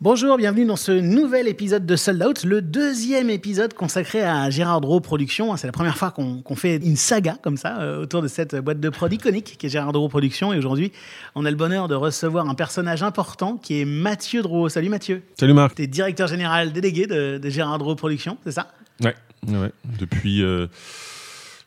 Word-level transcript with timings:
Bonjour, 0.00 0.36
bienvenue 0.36 0.64
dans 0.64 0.76
ce 0.76 0.92
nouvel 0.92 1.48
épisode 1.48 1.84
de 1.84 1.96
Sold 1.96 2.22
Out, 2.22 2.44
le 2.44 2.62
deuxième 2.62 3.30
épisode 3.30 3.74
consacré 3.74 4.22
à 4.22 4.48
Gérard 4.48 4.80
Drault 4.80 5.00
Productions. 5.00 5.56
C'est 5.56 5.66
la 5.66 5.72
première 5.72 5.96
fois 5.96 6.12
qu'on 6.12 6.54
fait 6.54 6.76
une 6.76 6.94
saga 6.94 7.36
comme 7.42 7.56
ça 7.56 7.80
euh, 7.80 8.02
autour 8.02 8.22
de 8.22 8.28
cette 8.28 8.54
boîte 8.54 8.78
de 8.78 8.90
prod 8.90 9.12
iconique 9.12 9.56
qui 9.58 9.66
est 9.66 9.68
Gérard 9.68 9.90
Drault 9.90 10.08
Productions. 10.08 10.52
Et 10.52 10.58
aujourd'hui, 10.58 10.92
on 11.34 11.44
a 11.44 11.50
le 11.50 11.56
bonheur 11.56 11.88
de 11.88 11.96
recevoir 11.96 12.48
un 12.48 12.54
personnage 12.54 13.02
important 13.02 13.56
qui 13.56 13.80
est 13.80 13.84
Mathieu 13.84 14.40
Drault. 14.42 14.68
Salut 14.68 14.88
Mathieu. 14.88 15.24
Salut 15.36 15.52
Marc. 15.52 15.74
Tu 15.74 15.82
es 15.82 15.88
directeur 15.88 16.28
général 16.28 16.72
délégué 16.72 17.08
de, 17.08 17.40
Gérard 17.50 17.78
Drault 17.78 17.96
Productions, 17.96 18.38
c'est 18.44 18.52
ça? 18.52 18.70
Ouais, 19.02 19.16
ouais. 19.48 19.72
depuis... 19.98 20.44
Euh, 20.44 20.68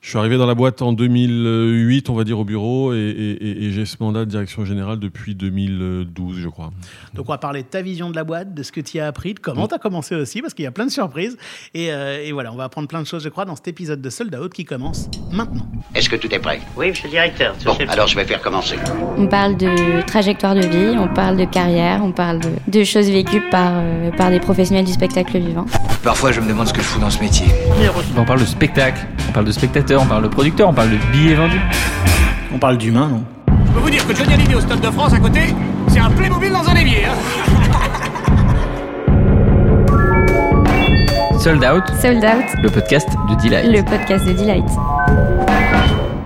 je 0.02 0.10
suis 0.10 0.18
arrivé 0.18 0.38
dans 0.38 0.48
la 0.48 0.56
boîte 0.56 0.82
en 0.82 0.94
2008, 0.94 2.10
on 2.10 2.16
va 2.16 2.24
dire, 2.24 2.40
au 2.40 2.44
bureau, 2.44 2.92
et, 2.92 3.70
j'ai 3.72 3.86
ce 3.86 3.98
mandat 4.00 4.22
de 4.22 4.32
direction 4.32 4.66
générale 4.66 4.98
depuis 4.98 5.36
2012, 5.36 6.40
je 6.40 6.50
crois. 6.50 6.72
Donc, 7.14 7.30
on 7.30 7.32
va 7.32 7.38
parler 7.38 7.62
de 7.62 7.68
ta 7.68 7.84
vision 7.84 8.10
de 8.10 8.16
la 8.16 8.24
boîte, 8.24 8.56
de 8.56 8.64
ce 8.64 8.72
que 8.72 8.82
tu 8.82 9.00
as 9.00 9.06
appris, 9.06 9.36
de 9.36 9.40
comment 9.40 9.68
tu 9.68 9.76
as 9.76 9.78
commencé 9.78 10.16
aussi, 10.16 10.42
parce 10.42 10.56
qu'il 10.56 10.64
y 10.64 10.68
a 10.68 10.72
plein 10.72 10.88
de 10.88 10.92
surprises. 10.92 11.38
Euh, 11.78 12.20
et, 12.26 12.32
voilà, 12.32 12.52
on 12.52 12.56
va 12.56 12.64
apprendre 12.64 12.88
plein 12.88 13.00
de 13.00 13.06
choses, 13.06 13.24
je 13.24 13.30
crois, 13.30 13.46
dans 13.46 13.56
cet 13.56 13.68
épisode 13.68 14.02
de 14.02 14.10
Sold 14.10 14.36
Out 14.36 14.54
qui 14.54 14.66
commence 14.66 15.08
maintenant. 15.32 15.68
Est-ce 15.94 16.10
que 16.10 16.16
tout 16.16 16.34
est 16.34 16.40
prêt? 16.40 16.62
Oui, 16.76 16.90
monsieur 16.90 17.06
le 17.06 17.12
directeur. 17.12 17.56
Bon, 17.64 17.78
alors 17.88 18.08
je 18.08 18.16
vais 18.16 18.26
faire 18.26 18.42
commencer. 18.42 18.78
On 19.18 19.28
parle 19.28 19.56
de 19.56 20.02
trajectoire 20.08 20.56
de 20.56 20.62
vie, 20.62 20.98
on 20.98 21.14
parle 21.14 21.38
de 21.38 21.46
carrière, 21.46 22.04
on 22.04 22.12
parle 22.12 22.40
de, 22.68 22.84
choses 22.84 23.12
vécues 23.12 23.44
par, 23.52 23.74
euh, 23.76 24.10
par 24.18 24.32
des 24.32 24.40
professionnels 24.40 24.86
du 24.86 24.94
spectacle 24.94 25.38
vivant. 25.38 25.68
Parfois, 26.04 26.32
je 26.32 26.42
me 26.42 26.48
demande 26.48 26.68
ce 26.68 26.74
que 26.74 26.82
je 26.82 26.88
fous 26.88 27.00
dans 27.00 27.12
ce 27.12 27.20
métier. 27.20 27.46
On 28.18 28.26
parle 28.26 28.40
de 28.40 28.46
spectacle, 28.46 29.06
on 29.30 29.32
parle 29.34 29.46
de 29.46 29.52
spectateur 29.52 29.91
on 30.00 30.06
parle 30.06 30.24
de 30.24 30.28
producteur, 30.30 30.70
on 30.70 30.74
parle 30.74 30.92
de 30.92 30.98
billets 31.12 31.36
vendus. 31.36 31.60
On 32.54 32.58
parle 32.58 32.78
d'humain, 32.78 33.10
non? 33.10 33.24
Je 33.68 33.72
peux 33.74 33.80
vous 33.80 33.90
dire 33.90 34.08
que 34.08 34.16
Johnny 34.16 34.34
Hallyday 34.34 34.56
au 34.56 34.62
Stade 34.62 34.80
de 34.82 34.92
France 34.92 35.14
à 35.14 35.20
côté, 35.20 35.42
c'est 35.88 36.00
un 36.00 36.10
Playmobil 36.10 36.52
dans 36.52 36.68
un 36.68 36.76
évier. 36.76 37.06
Hein 37.06 37.16
Sold 41.40 41.64
Out. 41.64 41.84
Sold 42.00 42.24
Out. 42.24 42.46
Le 42.62 42.70
podcast 42.70 43.10
de 43.30 43.36
Delight. 43.44 43.66
Le 43.68 43.84
podcast 43.84 44.26
de 44.28 44.34
Delight. 44.34 44.66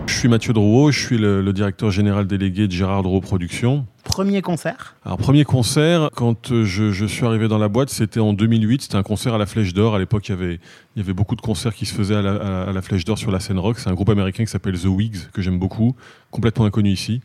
Je 0.06 0.14
suis 0.14 0.28
Mathieu 0.28 0.54
Drouot, 0.54 0.92
je 0.92 1.00
suis 1.00 1.17
le, 1.17 1.52
directeur 1.54 1.89
général 1.89 2.28
délégué 2.28 2.67
de 2.67 2.72
Gérard 2.72 3.04
Drouot 3.04 3.22
Productions. 3.22 3.86
Premier 4.16 4.41
concert 4.41 4.95
Alors, 5.03 5.17
premier 5.17 5.44
concert, 5.44 6.09
quand 6.16 6.49
euh, 6.53 6.63
je, 6.63 7.05
suis 7.05 7.25
arrivé 7.25 7.49
dans 7.49 7.58
la 7.58 7.67
boîte, 7.67 7.89
c'était 7.89 8.21
en 8.21 8.31
2008. 8.31 8.83
C'était 8.83 8.95
un 8.95 9.03
concert 9.03 9.33
à 9.33 9.38
la 9.38 9.45
Flèche 9.45 9.73
d'Or. 9.73 9.94
À 9.94 9.99
l'époque, 9.99 10.30
il 10.30 10.31
y, 10.31 10.33
avait, 10.33 10.53
il 10.95 10.99
y 10.99 11.02
avait 11.02 11.11
beaucoup 11.11 11.35
de 11.35 11.41
concerts 11.41 11.75
qui 11.75 11.85
se 11.85 11.94
faisaient 11.94 12.16
à 12.16 12.21
la, 12.21 12.81
Flèche 12.81 13.03
d'Or 13.03 13.17
sur 13.17 13.30
la 13.30 13.41
scène 13.41 13.59
rock. 13.59 13.77
C'est 13.77 13.89
un 13.89 13.93
groupe 13.93 14.08
américain 14.08 14.45
qui 14.45 14.49
s'appelle 14.49 14.80
The 14.80 14.86
Wigs, 14.86 15.31
que 15.33 15.41
j'aime 15.41 15.59
beaucoup, 15.59 15.97
complètement 16.31 16.63
inconnu 16.63 16.91
ici. 16.91 17.19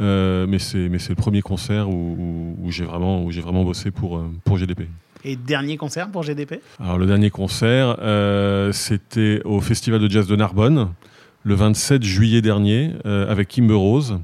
Euh, 0.00 0.46
mais 0.46 0.60
c'est 0.60 0.86
le 0.86 1.14
premier 1.16 1.42
concert 1.42 1.90
où, 1.90 2.54
j'ai 2.68 2.84
vraiment, 2.84 3.24
où 3.24 3.32
vraiment 3.32 3.64
bossé 3.64 3.90
pour, 3.90 4.18
euh, 4.18 4.30
pour 4.44 4.56
GDP. 4.56 4.82
Et 5.24 5.34
dernier 5.34 5.76
concert 5.76 6.08
pour 6.08 6.22
GDP 6.22 6.60
Alors, 6.78 6.96
le 6.96 7.06
dernier 7.06 7.30
concert, 7.30 7.96
c'était 8.72 9.42
au 9.44 9.60
Festival 9.60 9.98
de 9.98 10.08
Jazz 10.08 10.28
de 10.28 10.36
Narbonne 10.36 10.90
le 11.46 11.54
27 11.54 12.02
juillet 12.02 12.42
dernier 12.42 12.92
euh, 13.06 13.30
avec 13.30 13.46
Kimber 13.46 13.74
Rose. 13.74 14.18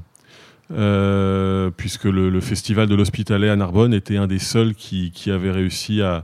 Euh, 0.71 1.69
puisque 1.75 2.05
le, 2.05 2.39
festival 2.39 2.87
de 2.87 2.95
l'Hospitalet 2.95 3.49
à 3.49 3.55
Narbonne 3.55 3.93
était 3.93 4.17
un 4.17 4.27
des 4.27 4.39
seuls 4.39 4.73
qui, 4.73 5.11
avait 5.27 5.51
réussi 5.51 6.01
à, 6.01 6.23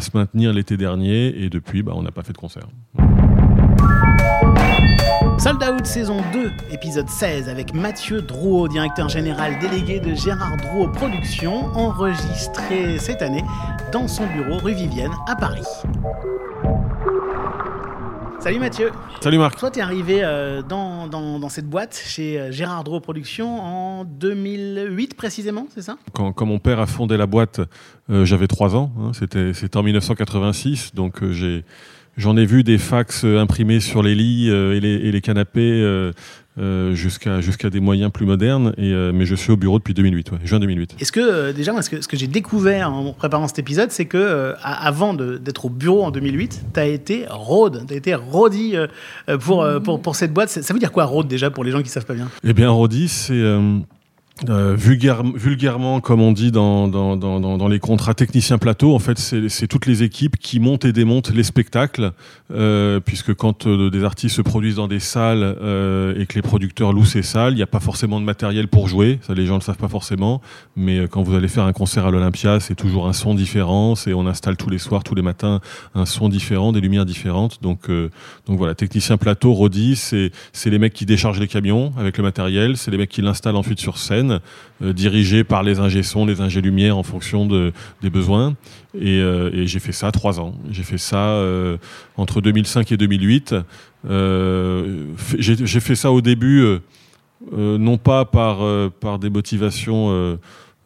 se 0.00 0.10
maintenir 0.14 0.52
l'été 0.52 0.76
dernier, 0.76 1.44
et 1.44 1.50
depuis, 1.50 1.82
bah, 1.82 1.92
on 1.94 2.02
n'a 2.02 2.10
pas 2.10 2.22
fait 2.22 2.32
de 2.32 2.38
concert. 2.38 2.66
Sold 5.38 5.62
Out 5.62 5.84
saison 5.86 6.22
2, 6.32 6.50
épisode 6.72 7.08
16, 7.08 7.48
avec 7.50 7.74
Mathieu 7.74 8.22
Drouot, 8.22 8.68
directeur 8.68 9.08
général 9.08 9.58
délégué 9.58 10.00
de 10.00 10.14
Gérard 10.14 10.56
Drouot 10.56 10.88
Productions, 10.88 11.66
enregistré 11.74 12.98
cette 12.98 13.20
année 13.20 13.44
dans 13.92 14.08
son 14.08 14.26
bureau 14.26 14.58
rue 14.58 14.72
Vivienne 14.72 15.12
à 15.28 15.36
Paris. 15.36 15.66
Salut 18.46 18.60
Mathieu. 18.60 18.92
Salut 19.20 19.38
Marc. 19.38 19.58
Toi, 19.58 19.72
tu 19.72 19.80
es 19.80 19.82
arrivé 19.82 20.20
euh, 20.22 20.62
dans, 20.62 21.08
dans, 21.08 21.48
cette 21.48 21.68
boîte 21.68 22.00
chez 22.06 22.38
euh, 22.38 22.52
Gérard 22.52 22.84
Drault 22.84 23.00
Productions 23.00 23.58
en 23.60 24.04
2008 24.04 25.16
précisément, 25.16 25.66
c'est 25.74 25.82
ça? 25.82 25.96
Quand, 26.12 26.32
quand, 26.32 26.46
mon 26.46 26.60
père 26.60 26.78
a 26.78 26.86
fondé 26.86 27.16
la 27.16 27.26
boîte, 27.26 27.60
euh, 28.08 28.24
j'avais 28.24 28.46
3 28.46 28.76
ans. 28.76 28.92
Hein, 29.00 29.10
c'était, 29.14 29.52
c'était 29.52 29.76
en 29.76 29.82
1986, 29.82 30.94
donc 30.94 31.28
j'ai 31.32 31.64
J'en 32.16 32.36
ai 32.36 32.46
vu 32.46 32.62
des 32.62 32.78
fax 32.78 33.24
imprimés 33.24 33.80
sur 33.80 34.02
les 34.02 34.14
lits 34.14 34.48
et, 34.48 34.80
les, 34.80 34.94
et, 34.94 35.12
les, 35.12 35.20
canapés 35.20 36.12
euh, 36.58 36.94
jusqu'à 36.94 37.42
jusqu'à 37.42 37.68
des 37.68 37.80
moyens 37.80 38.10
plus 38.10 38.24
modernes. 38.24 38.72
Et, 38.78 38.92
euh, 38.92 39.12
mais 39.12 39.26
je 39.26 39.34
suis 39.34 39.52
au 39.52 39.56
bureau 39.56 39.78
depuis 39.78 39.92
2008, 39.92 40.30
juin 40.44 40.58
2008. 40.58 40.96
Est-ce 40.98 41.12
que 41.12 41.20
euh, 41.20 41.52
déjà, 41.52 41.72
moi, 41.72 41.82
ce 41.82 41.90
que, 41.90 42.00
ce 42.00 42.08
que 42.08 42.16
j'ai 42.16 42.28
découvert 42.28 42.92
en 42.92 43.12
préparant 43.12 43.46
cet 43.46 43.58
épisode, 43.58 43.90
c'est 43.90 44.06
que 44.06 44.54
avant 44.62 45.12
d'être 45.14 45.66
au 45.66 45.68
bureau 45.68 46.02
en 46.02 46.10
2008, 46.10 46.66
tu 46.72 46.80
as 46.80 46.86
été 46.86 47.26
road, 47.28 47.84
tu 47.86 47.94
as 47.94 47.96
été 47.96 48.14
roadie 48.14 48.74
pour, 49.40 49.66
pour, 49.84 50.00
pour, 50.00 50.16
cette 50.16 50.32
boîte. 50.32 50.48
Ça 50.48 50.72
veut 50.72 50.80
dire 50.80 50.92
quoi 50.92 51.04
road 51.04 51.28
déjà 51.28 51.50
pour 51.50 51.62
les 51.62 51.70
gens 51.70 51.82
qui 51.82 51.90
savent 51.90 52.06
pas 52.06 52.14
bien? 52.14 52.28
Eh 52.42 52.52
bien, 52.52 52.70
roadie, 52.70 53.08
c'est 53.08 53.42
euh, 54.50 54.76
vulgairement, 54.76 56.00
comme 56.00 56.20
on 56.20 56.30
dit 56.30 56.52
dans, 56.52 56.88
dans, 56.88 57.16
dans, 57.16 57.40
dans, 57.40 57.68
les 57.68 57.78
contrats 57.78 58.12
techniciens 58.12 58.58
plateau, 58.58 58.94
en 58.94 58.98
fait, 58.98 59.18
c'est 59.18 59.66
toutes 59.66 59.86
les 59.86 60.02
équipes 60.02 60.36
qui 60.36 60.60
montent 60.60 60.84
et 60.84 60.92
démontent 60.92 61.30
les 61.30 61.42
spectacles, 61.42 62.12
euh, 62.52 63.00
puisque 63.00 63.32
quand 63.32 63.66
euh, 63.66 63.88
des 63.88 64.04
artistes 64.04 64.36
se 64.36 64.42
produisent 64.42 64.76
dans 64.76 64.88
des 64.88 65.00
salles 65.00 65.42
euh, 65.42 66.20
et 66.20 66.26
que 66.26 66.34
les 66.34 66.42
producteurs 66.42 66.92
louent 66.92 67.06
ces 67.06 67.22
salles, 67.22 67.54
il 67.54 67.56
n'y 67.56 67.62
a 67.62 67.66
pas 67.66 67.80
forcément 67.80 68.20
de 68.20 68.26
matériel 68.26 68.68
pour 68.68 68.88
jouer, 68.88 69.18
ça 69.22 69.32
les 69.32 69.46
gens 69.46 69.54
ne 69.54 69.60
le 69.60 69.64
savent 69.64 69.78
pas 69.78 69.88
forcément, 69.88 70.42
mais 70.76 71.08
quand 71.08 71.22
vous 71.22 71.34
allez 71.34 71.48
faire 71.48 71.64
un 71.64 71.72
concert 71.72 72.04
à 72.04 72.10
l'Olympia, 72.10 72.60
c'est 72.60 72.74
toujours 72.74 73.08
un 73.08 73.14
son 73.14 73.34
différent, 73.34 73.94
et 74.06 74.12
on 74.12 74.26
installe 74.26 74.58
tous 74.58 74.68
les 74.68 74.78
soirs, 74.78 75.02
tous 75.02 75.14
les 75.14 75.22
matins, 75.22 75.60
un 75.94 76.04
son 76.04 76.28
différent, 76.28 76.72
des 76.72 76.82
lumières 76.82 77.06
différentes, 77.06 77.62
donc, 77.62 77.88
donc 77.88 78.58
voilà, 78.58 78.74
technicien 78.74 79.16
plateau, 79.16 79.54
Rodi, 79.54 79.96
c'est 79.96 80.30
les 80.66 80.78
mecs 80.78 80.92
qui 80.92 81.06
déchargent 81.06 81.40
les 81.40 81.48
camions 81.48 81.94
avec 81.96 82.18
le 82.18 82.22
matériel, 82.22 82.76
c'est 82.76 82.90
les 82.90 82.98
mecs 82.98 83.10
qui 83.10 83.22
l'installent 83.22 83.56
ensuite 83.56 83.80
sur 83.80 83.96
scène, 83.96 84.25
euh, 84.30 84.92
dirigé 84.92 85.44
par 85.44 85.62
les 85.62 85.78
ingé 85.78 86.02
son, 86.02 86.26
les 86.26 86.40
ingé 86.40 86.60
lumière 86.60 86.96
en 86.98 87.02
fonction 87.02 87.46
de, 87.46 87.72
des 88.02 88.10
besoins. 88.10 88.54
Euh, 88.94 89.50
et, 89.52 89.66
j'ai 89.66 89.78
fait 89.78 89.92
ça 89.92 90.12
trois 90.12 90.40
ans. 90.40 90.54
J'ai 90.70 90.82
fait 90.82 90.98
ça 90.98 91.28
euh, 91.28 91.76
entre 92.16 92.40
2005 92.40 92.92
et 92.92 92.96
2008. 92.96 93.54
j'ai 95.38 95.80
fait 95.80 95.96
ça 95.96 96.12
au 96.12 96.20
début, 96.20 96.64
non 97.56 97.98
pas 97.98 98.24
par, 98.24 98.58
par 99.00 99.18
des 99.18 99.30
motivations 99.30 100.38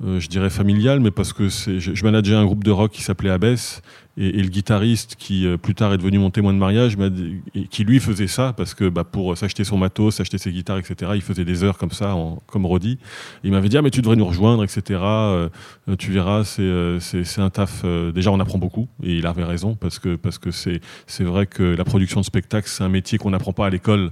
je 0.02 0.28
dirais 0.28 0.50
familial, 0.50 1.00
mais 1.00 1.10
parce 1.10 1.32
que 1.32 1.48
je, 1.48 1.78
je 1.78 2.04
manageais 2.04 2.34
un 2.34 2.44
groupe 2.44 2.64
de 2.64 2.70
rock 2.70 2.90
qui 2.92 3.02
s'appelait 3.02 3.30
Abbess, 3.30 3.82
et, 4.20 4.42
le 4.42 4.48
guitariste 4.48 5.16
qui 5.18 5.46
euh, 5.46 5.56
plus 5.56 5.74
tard 5.74 5.92
est 5.94 5.98
devenu 5.98 6.18
mon 6.18 6.30
témoin 6.30 6.52
de 6.52 6.58
mariage, 6.58 6.96
qui 7.70 7.84
lui 7.84 8.00
faisait 8.00 8.26
ça 8.26 8.52
parce 8.56 8.74
que 8.74 8.88
bah, 8.88 9.04
pour 9.04 9.36
s'acheter 9.36 9.64
son 9.64 9.78
matos, 9.78 10.16
s'acheter 10.16 10.38
ses 10.38 10.52
guitares, 10.52 10.78
etc. 10.78 11.12
Il 11.14 11.22
faisait 11.22 11.44
des 11.44 11.64
heures 11.64 11.78
comme 11.78 11.90
ça, 11.90 12.14
en, 12.14 12.42
comme 12.46 12.66
Roddy. 12.66 12.98
Il 13.44 13.52
m'avait 13.52 13.68
dit 13.68 13.78
ah 13.78 13.82
mais 13.82 13.90
tu 13.90 14.02
devrais 14.02 14.16
nous 14.16 14.26
rejoindre, 14.26 14.62
etc. 14.62 15.00
Euh, 15.00 15.48
tu 15.98 16.10
verras, 16.10 16.44
c'est 16.44 17.40
un 17.40 17.50
taf. 17.50 17.84
déjà 18.14 18.30
on 18.30 18.40
apprend 18.40 18.58
beaucoup 18.58 18.88
et 19.02 19.16
il 19.16 19.26
avait 19.26 19.44
raison 19.44 19.74
parce 19.74 19.98
que 19.98 20.16
parce 20.16 20.38
que 20.38 20.50
c'est 20.50 20.80
c'est 21.06 21.24
vrai 21.24 21.46
que 21.46 21.62
la 21.62 21.84
production 21.84 22.20
de 22.20 22.26
spectacle 22.26 22.68
c'est 22.68 22.84
un 22.84 22.88
métier 22.88 23.18
qu'on 23.18 23.30
n'apprend 23.30 23.52
pas 23.52 23.66
à 23.66 23.70
l'école. 23.70 24.10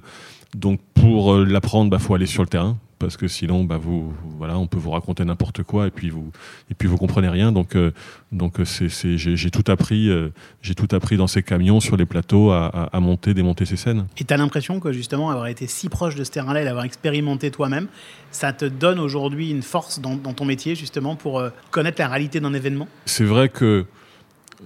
Donc 0.57 0.81
pour 0.95 1.37
l'apprendre, 1.37 1.91
bah 1.91 1.99
faut 1.99 2.15
aller 2.15 2.27
sur 2.27 2.43
le 2.43 2.49
terrain 2.49 2.79
parce 2.99 3.17
que 3.17 3.29
sinon, 3.29 3.65
bah, 3.65 3.79
vous, 3.79 4.13
voilà, 4.37 4.59
on 4.59 4.67
peut 4.67 4.79
vous 4.79 4.91
raconter 4.91 5.25
n'importe 5.25 5.63
quoi 5.63 5.87
et 5.87 5.91
puis 5.91 6.11
vous, 6.11 6.31
et 6.71 6.75
puis 6.75 6.89
vous 6.89 6.97
comprenez 6.97 7.29
rien. 7.29 7.53
Donc, 7.53 7.77
euh, 7.77 7.93
donc 8.33 8.61
euh, 8.61 8.65
c'est, 8.65 9.17
j'ai, 9.17 9.51
tout 9.51 9.71
appris, 9.71 10.09
euh, 10.09 10.31
j'ai 10.63 10.75
tout 10.75 10.89
appris 10.93 11.17
dans 11.17 11.27
ces 11.27 11.43
camions 11.43 11.81
sur 11.81 11.97
les 11.97 12.07
plateaux 12.07 12.51
à, 12.51 12.67
à, 12.93 13.01
monter, 13.01 13.35
démonter 13.35 13.65
ces 13.65 13.77
scènes. 13.77 14.07
Et 14.19 14.25
tu 14.25 14.35
as 14.35 14.37
l'impression 14.37 14.81
que 14.81 14.93
justement 14.93 15.31
avoir 15.31 15.47
été 15.47 15.67
si 15.67 15.89
proche 15.89 16.15
de 16.15 16.25
ce 16.25 16.31
terrain-là 16.31 16.63
et 16.63 16.65
l'avoir 16.65 16.85
expérimenté 16.85 17.51
toi-même, 17.51 17.87
ça 18.31 18.53
te 18.53 18.65
donne 18.65 18.99
aujourd'hui 18.99 19.51
une 19.51 19.63
force 19.63 20.01
dans, 20.01 20.17
dans, 20.17 20.33
ton 20.33 20.45
métier 20.45 20.75
justement 20.75 21.17
pour 21.17 21.43
connaître 21.71 22.01
la 22.01 22.09
réalité 22.09 22.41
d'un 22.41 22.53
événement? 22.53 22.89
C'est 23.07 23.25
vrai 23.25 23.49
que 23.49 23.87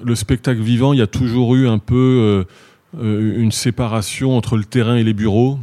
le 0.02 0.14
spectacle 0.14 0.60
vivant, 0.60 0.92
il 0.92 0.98
y 0.98 1.02
a 1.02 1.06
toujours 1.06 1.54
eu 1.54 1.68
un 1.68 1.78
peu 1.78 2.44
une 3.00 3.52
séparation 3.52 4.36
entre 4.36 4.56
le 4.56 4.64
terrain 4.64 4.96
et 4.96 5.04
les 5.04 5.14
bureaux. 5.14 5.58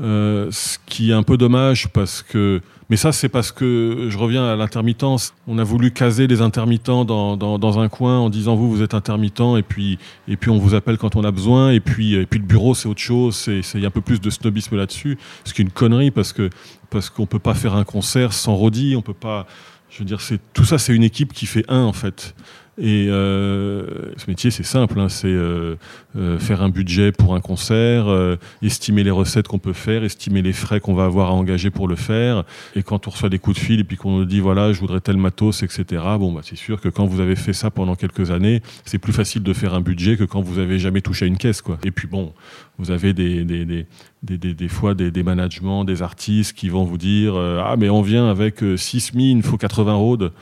Euh, 0.00 0.48
ce 0.50 0.78
qui 0.86 1.10
est 1.10 1.14
un 1.14 1.22
peu 1.22 1.36
dommage 1.36 1.88
parce 1.88 2.22
que. 2.22 2.60
Mais 2.88 2.96
ça, 2.96 3.12
c'est 3.12 3.28
parce 3.28 3.52
que 3.52 4.08
je 4.08 4.18
reviens 4.18 4.44
à 4.44 4.56
l'intermittence. 4.56 5.32
On 5.46 5.58
a 5.58 5.64
voulu 5.64 5.92
caser 5.92 6.26
les 6.26 6.40
intermittents 6.40 7.04
dans, 7.04 7.36
dans, 7.36 7.56
dans, 7.56 7.78
un 7.78 7.88
coin 7.88 8.18
en 8.18 8.30
disant 8.30 8.56
vous, 8.56 8.68
vous 8.68 8.82
êtes 8.82 8.94
intermittent 8.94 9.56
et 9.58 9.62
puis, 9.62 9.98
et 10.26 10.36
puis 10.36 10.50
on 10.50 10.58
vous 10.58 10.74
appelle 10.74 10.98
quand 10.98 11.14
on 11.14 11.22
a 11.22 11.30
besoin. 11.30 11.70
Et 11.70 11.78
puis, 11.78 12.14
et 12.14 12.26
puis 12.26 12.40
le 12.40 12.46
bureau, 12.46 12.74
c'est 12.74 12.88
autre 12.88 13.00
chose. 13.00 13.46
Il 13.46 13.80
y 13.80 13.84
a 13.84 13.88
un 13.88 13.92
peu 13.92 14.00
plus 14.00 14.20
de 14.20 14.30
snobisme 14.30 14.76
là-dessus. 14.76 15.18
Ce 15.44 15.54
qui 15.54 15.62
est 15.62 15.64
une 15.64 15.70
connerie 15.70 16.10
parce 16.10 16.32
que 16.32 16.50
parce 16.90 17.08
qu'on 17.08 17.26
peut 17.26 17.38
pas 17.38 17.54
faire 17.54 17.74
un 17.74 17.84
concert 17.84 18.32
sans 18.32 18.56
Rodi. 18.56 18.96
On 18.96 19.02
peut 19.02 19.14
pas. 19.14 19.46
Je 19.88 20.00
veux 20.00 20.04
dire, 20.04 20.20
tout 20.52 20.64
ça, 20.64 20.78
c'est 20.78 20.94
une 20.94 21.02
équipe 21.02 21.32
qui 21.32 21.46
fait 21.46 21.64
un 21.68 21.82
en 21.82 21.92
fait. 21.92 22.34
Et 22.82 23.08
euh, 23.10 23.84
ce 24.16 24.24
métier, 24.28 24.50
c'est 24.50 24.62
simple, 24.62 24.98
hein, 24.98 25.10
c'est 25.10 25.28
euh, 25.28 25.76
euh, 26.16 26.38
faire 26.38 26.62
un 26.62 26.70
budget 26.70 27.12
pour 27.12 27.34
un 27.34 27.40
concert, 27.40 28.08
euh, 28.08 28.36
estimer 28.62 29.04
les 29.04 29.10
recettes 29.10 29.48
qu'on 29.48 29.58
peut 29.58 29.74
faire, 29.74 30.02
estimer 30.02 30.40
les 30.40 30.54
frais 30.54 30.80
qu'on 30.80 30.94
va 30.94 31.04
avoir 31.04 31.28
à 31.28 31.32
engager 31.32 31.68
pour 31.68 31.88
le 31.88 31.96
faire. 31.96 32.44
Et 32.74 32.82
quand 32.82 33.06
on 33.06 33.10
reçoit 33.10 33.28
des 33.28 33.38
coups 33.38 33.56
de 33.58 33.62
fil 33.62 33.80
et 33.80 33.84
puis 33.84 33.98
qu'on 33.98 34.16
nous 34.16 34.24
dit 34.24 34.40
voilà, 34.40 34.72
je 34.72 34.80
voudrais 34.80 35.00
tel 35.00 35.18
matos, 35.18 35.62
etc. 35.62 35.84
Bon, 36.18 36.32
bah, 36.32 36.40
c'est 36.42 36.56
sûr 36.56 36.80
que 36.80 36.88
quand 36.88 37.04
vous 37.04 37.20
avez 37.20 37.36
fait 37.36 37.52
ça 37.52 37.70
pendant 37.70 37.96
quelques 37.96 38.30
années, 38.30 38.62
c'est 38.86 38.98
plus 38.98 39.12
facile 39.12 39.42
de 39.42 39.52
faire 39.52 39.74
un 39.74 39.82
budget 39.82 40.16
que 40.16 40.24
quand 40.24 40.40
vous 40.40 40.58
avez 40.58 40.78
jamais 40.78 41.02
touché 41.02 41.26
à 41.26 41.28
une 41.28 41.36
caisse, 41.36 41.60
quoi. 41.60 41.78
Et 41.84 41.90
puis 41.90 42.08
bon, 42.08 42.32
vous 42.78 42.90
avez 42.90 43.12
des, 43.12 43.44
des, 43.44 43.66
des, 43.66 43.86
des, 44.22 44.54
des, 44.54 44.68
fois 44.68 44.94
des, 44.94 45.10
des 45.10 45.22
managements, 45.22 45.84
des 45.84 46.00
artistes 46.00 46.56
qui 46.56 46.70
vont 46.70 46.84
vous 46.84 46.96
dire 46.96 47.34
euh, 47.34 47.62
ah 47.62 47.76
mais 47.76 47.90
on 47.90 48.00
vient 48.00 48.30
avec 48.30 48.64
6 48.76 49.12
000, 49.14 49.26
il 49.36 49.42
faut 49.42 49.58
80 49.58 49.92
rôdes. 49.92 50.32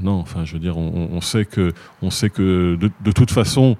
Non, 0.00 0.18
enfin, 0.18 0.44
je 0.44 0.52
veux 0.54 0.58
dire, 0.58 0.76
on, 0.76 1.20
sait 1.20 1.44
que, 1.44 1.72
on 2.02 2.10
sait 2.10 2.30
que 2.30 2.76
de, 2.76 3.12
toute 3.12 3.30
façon, 3.30 3.76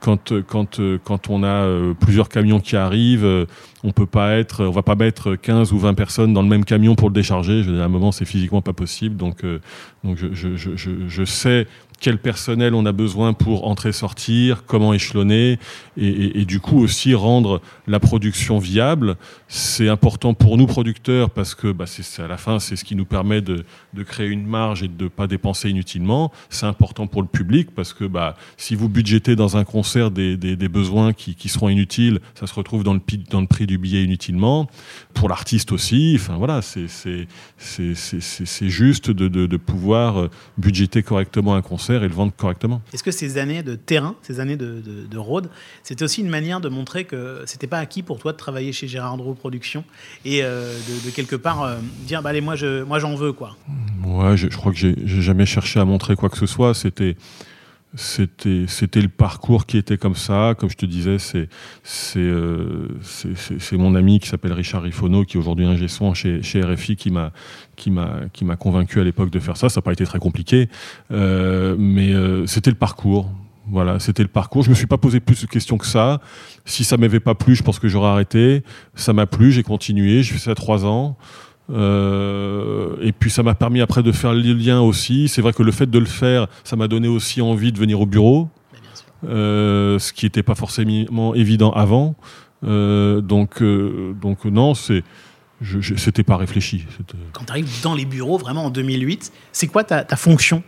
quand, 0.00 0.32
quand, 0.42 0.80
quand 1.02 1.30
on 1.30 1.42
a 1.42 1.46
euh, 1.46 1.94
plusieurs 1.94 2.28
camions 2.28 2.60
qui 2.60 2.76
arrivent, 2.76 3.24
euh, 3.24 3.46
on 3.82 3.92
peut 3.92 4.06
pas 4.06 4.36
être, 4.36 4.64
on 4.64 4.70
va 4.70 4.82
pas 4.82 4.94
mettre 4.94 5.34
15 5.34 5.72
ou 5.72 5.78
20 5.78 5.94
personnes 5.94 6.32
dans 6.34 6.42
le 6.42 6.48
même 6.48 6.64
camion 6.64 6.94
pour 6.94 7.08
le 7.08 7.14
décharger. 7.14 7.62
Je 7.62 7.68
veux 7.68 7.74
dire, 7.74 7.82
à 7.82 7.86
un 7.86 7.88
moment, 7.88 8.12
c'est 8.12 8.24
physiquement 8.24 8.62
pas 8.62 8.72
possible. 8.72 9.16
Donc, 9.16 9.44
euh, 9.44 9.60
donc 10.02 10.18
je, 10.18 10.34
je, 10.34 10.56
je, 10.56 10.90
je 11.08 11.24
sais 11.24 11.66
quel 12.04 12.18
personnel 12.18 12.74
on 12.74 12.84
a 12.84 12.92
besoin 12.92 13.32
pour 13.32 13.66
entrer 13.66 13.90
sortir, 13.90 14.64
comment 14.66 14.92
échelonner 14.92 15.58
et, 15.96 16.44
du 16.44 16.60
coup 16.60 16.78
aussi 16.80 17.14
rendre 17.14 17.62
la 17.86 17.98
production 17.98 18.58
viable. 18.58 19.16
C'est 19.48 19.88
important 19.88 20.34
pour 20.34 20.58
nous 20.58 20.66
producteurs 20.66 21.30
parce 21.30 21.54
que 21.54 21.72
bah, 21.72 21.86
c'est 21.86 22.22
à 22.22 22.26
la 22.26 22.36
fin 22.36 22.58
c'est 22.58 22.76
ce 22.76 22.84
qui 22.84 22.94
nous 22.94 23.06
permet 23.06 23.40
de, 23.40 23.64
créer 24.04 24.28
une 24.28 24.46
marge 24.46 24.82
et 24.82 24.88
de 24.88 25.04
ne 25.04 25.08
pas 25.08 25.26
dépenser 25.26 25.70
inutilement. 25.70 26.30
C'est 26.50 26.66
important 26.66 27.06
pour 27.06 27.22
le 27.22 27.28
public 27.28 27.70
parce 27.74 27.94
que 27.94 28.04
bah, 28.04 28.36
si 28.58 28.74
vous 28.74 28.90
budgétez 28.90 29.34
dans 29.34 29.56
un 29.56 29.64
concert 29.64 30.10
des, 30.10 30.36
besoins 30.68 31.14
qui, 31.14 31.48
seront 31.48 31.70
inutiles, 31.70 32.20
ça 32.34 32.46
se 32.46 32.52
retrouve 32.52 32.84
dans 32.84 32.92
le, 32.92 33.46
prix 33.46 33.66
du 33.66 33.78
billet 33.78 34.04
inutilement. 34.04 34.68
Pour 35.14 35.30
l'artiste 35.30 35.72
aussi, 35.72 36.18
enfin 36.20 36.36
voilà, 36.36 36.60
c'est 36.60 36.86
juste 38.68 39.10
de, 39.10 39.28
de, 39.28 39.46
de 39.46 39.56
pouvoir 39.56 40.28
budgéter 40.58 41.02
correctement 41.02 41.54
un 41.54 41.62
concert 41.62 41.93
et 42.02 42.08
le 42.08 42.14
vendre 42.14 42.32
correctement. 42.36 42.82
Est-ce 42.92 43.02
que 43.02 43.10
ces 43.10 43.38
années 43.38 43.62
de 43.62 43.74
terrain, 43.74 44.16
ces 44.22 44.40
années 44.40 44.56
de, 44.56 44.80
de, 44.80 45.06
de 45.06 45.18
road, 45.18 45.48
c'était 45.82 46.04
aussi 46.04 46.20
une 46.20 46.28
manière 46.28 46.60
de 46.60 46.68
montrer 46.68 47.04
que 47.04 47.42
c'était 47.46 47.66
pas 47.66 47.78
acquis 47.78 48.02
pour 48.02 48.18
toi 48.18 48.32
de 48.32 48.36
travailler 48.36 48.72
chez 48.72 48.88
Gérard 48.88 49.16
Drou 49.16 49.34
Productions 49.34 49.84
et 50.24 50.42
euh, 50.42 50.72
de, 50.72 51.06
de, 51.06 51.10
quelque 51.14 51.36
part 51.36 51.62
euh, 51.62 51.76
dire 52.06 52.22
bah 52.22 52.30
allez 52.30 52.40
moi 52.40 52.56
je 52.56 52.82
moi 52.82 52.98
j'en 52.98 53.14
veux 53.14 53.32
quoi. 53.32 53.56
Ouais, 54.04 54.36
je, 54.36 54.48
je 54.50 54.56
crois 54.56 54.72
que 54.72 54.78
j'ai 54.78 54.94
jamais 55.22 55.46
cherché 55.46 55.80
à 55.80 55.84
montrer 55.84 56.16
quoi 56.16 56.28
que 56.28 56.38
ce 56.38 56.46
soit. 56.46 56.74
C'était 56.74 57.16
c'était 57.94 58.64
c'était 58.66 59.00
le 59.00 59.08
parcours 59.08 59.66
qui 59.66 59.78
était 59.78 59.96
comme 59.96 60.16
ça 60.16 60.54
comme 60.58 60.68
je 60.68 60.76
te 60.76 60.86
disais 60.86 61.18
c'est 61.18 61.48
c'est 61.82 62.18
euh, 62.18 62.88
c'est 63.02 63.76
mon 63.76 63.94
ami 63.94 64.18
qui 64.18 64.28
s'appelle 64.28 64.52
Richard 64.52 64.82
Rifono 64.82 65.24
qui 65.24 65.36
est 65.36 65.40
aujourd'hui 65.40 65.64
un 65.64 65.88
son 65.88 66.12
chez 66.12 66.42
chez 66.42 66.60
RFI 66.62 66.96
qui 66.96 67.10
m'a 67.10 67.32
qui 67.76 67.90
m'a 67.90 68.20
qui 68.32 68.44
m'a 68.44 68.56
convaincu 68.56 69.00
à 69.00 69.04
l'époque 69.04 69.30
de 69.30 69.38
faire 69.38 69.56
ça 69.56 69.68
ça 69.68 69.78
n'a 69.78 69.82
pas 69.82 69.92
été 69.92 70.04
très 70.04 70.18
compliqué 70.18 70.68
euh, 71.12 71.76
mais 71.78 72.12
euh, 72.12 72.46
c'était 72.46 72.70
le 72.70 72.76
parcours 72.76 73.30
voilà, 73.66 73.98
c'était 73.98 74.22
le 74.22 74.28
parcours. 74.28 74.62
Je 74.62 74.68
me 74.68 74.74
suis 74.74 74.86
pas 74.86 74.98
posé 74.98 75.20
plus 75.20 75.40
de 75.40 75.46
questions 75.46 75.78
que 75.78 75.86
ça. 75.86 76.20
Si 76.66 76.84
ça 76.84 76.98
m'avait 76.98 77.20
pas 77.20 77.34
plu, 77.34 77.54
je 77.54 77.62
pense 77.62 77.78
que 77.78 77.88
j'aurais 77.88 78.10
arrêté. 78.10 78.62
Ça 78.94 79.14
m'a 79.14 79.24
plu, 79.24 79.52
j'ai 79.52 79.62
continué. 79.62 80.22
J'ai 80.22 80.34
fait 80.34 80.38
ça 80.38 80.54
trois 80.54 80.84
ans. 80.84 81.16
Euh, 81.70 82.96
et 83.00 83.12
puis 83.12 83.30
ça 83.30 83.42
m'a 83.42 83.54
permis 83.54 83.80
après 83.80 84.02
de 84.02 84.12
faire 84.12 84.34
le 84.34 84.40
lien 84.40 84.80
aussi. 84.80 85.28
C'est 85.28 85.42
vrai 85.42 85.52
que 85.52 85.62
le 85.62 85.72
fait 85.72 85.88
de 85.88 85.98
le 85.98 86.06
faire, 86.06 86.46
ça 86.62 86.76
m'a 86.76 86.88
donné 86.88 87.08
aussi 87.08 87.40
envie 87.40 87.72
de 87.72 87.78
venir 87.78 88.00
au 88.00 88.06
bureau, 88.06 88.48
euh, 89.26 89.98
ce 89.98 90.12
qui 90.12 90.26
n'était 90.26 90.42
pas 90.42 90.54
forcément 90.54 91.34
évident 91.34 91.72
avant. 91.72 92.14
Euh, 92.64 93.20
donc, 93.20 93.62
donc 93.62 94.44
non, 94.44 94.74
c'est 94.74 95.02
c'était 95.96 96.24
pas 96.24 96.36
réfléchi. 96.36 96.84
Quand 97.32 97.44
tu 97.44 97.50
arrives 97.52 97.82
dans 97.82 97.94
les 97.94 98.04
bureaux, 98.04 98.36
vraiment 98.36 98.66
en 98.66 98.70
2008, 98.70 99.32
c'est 99.50 99.66
quoi 99.66 99.82
ta, 99.82 100.04
ta 100.04 100.16
fonction 100.16 100.62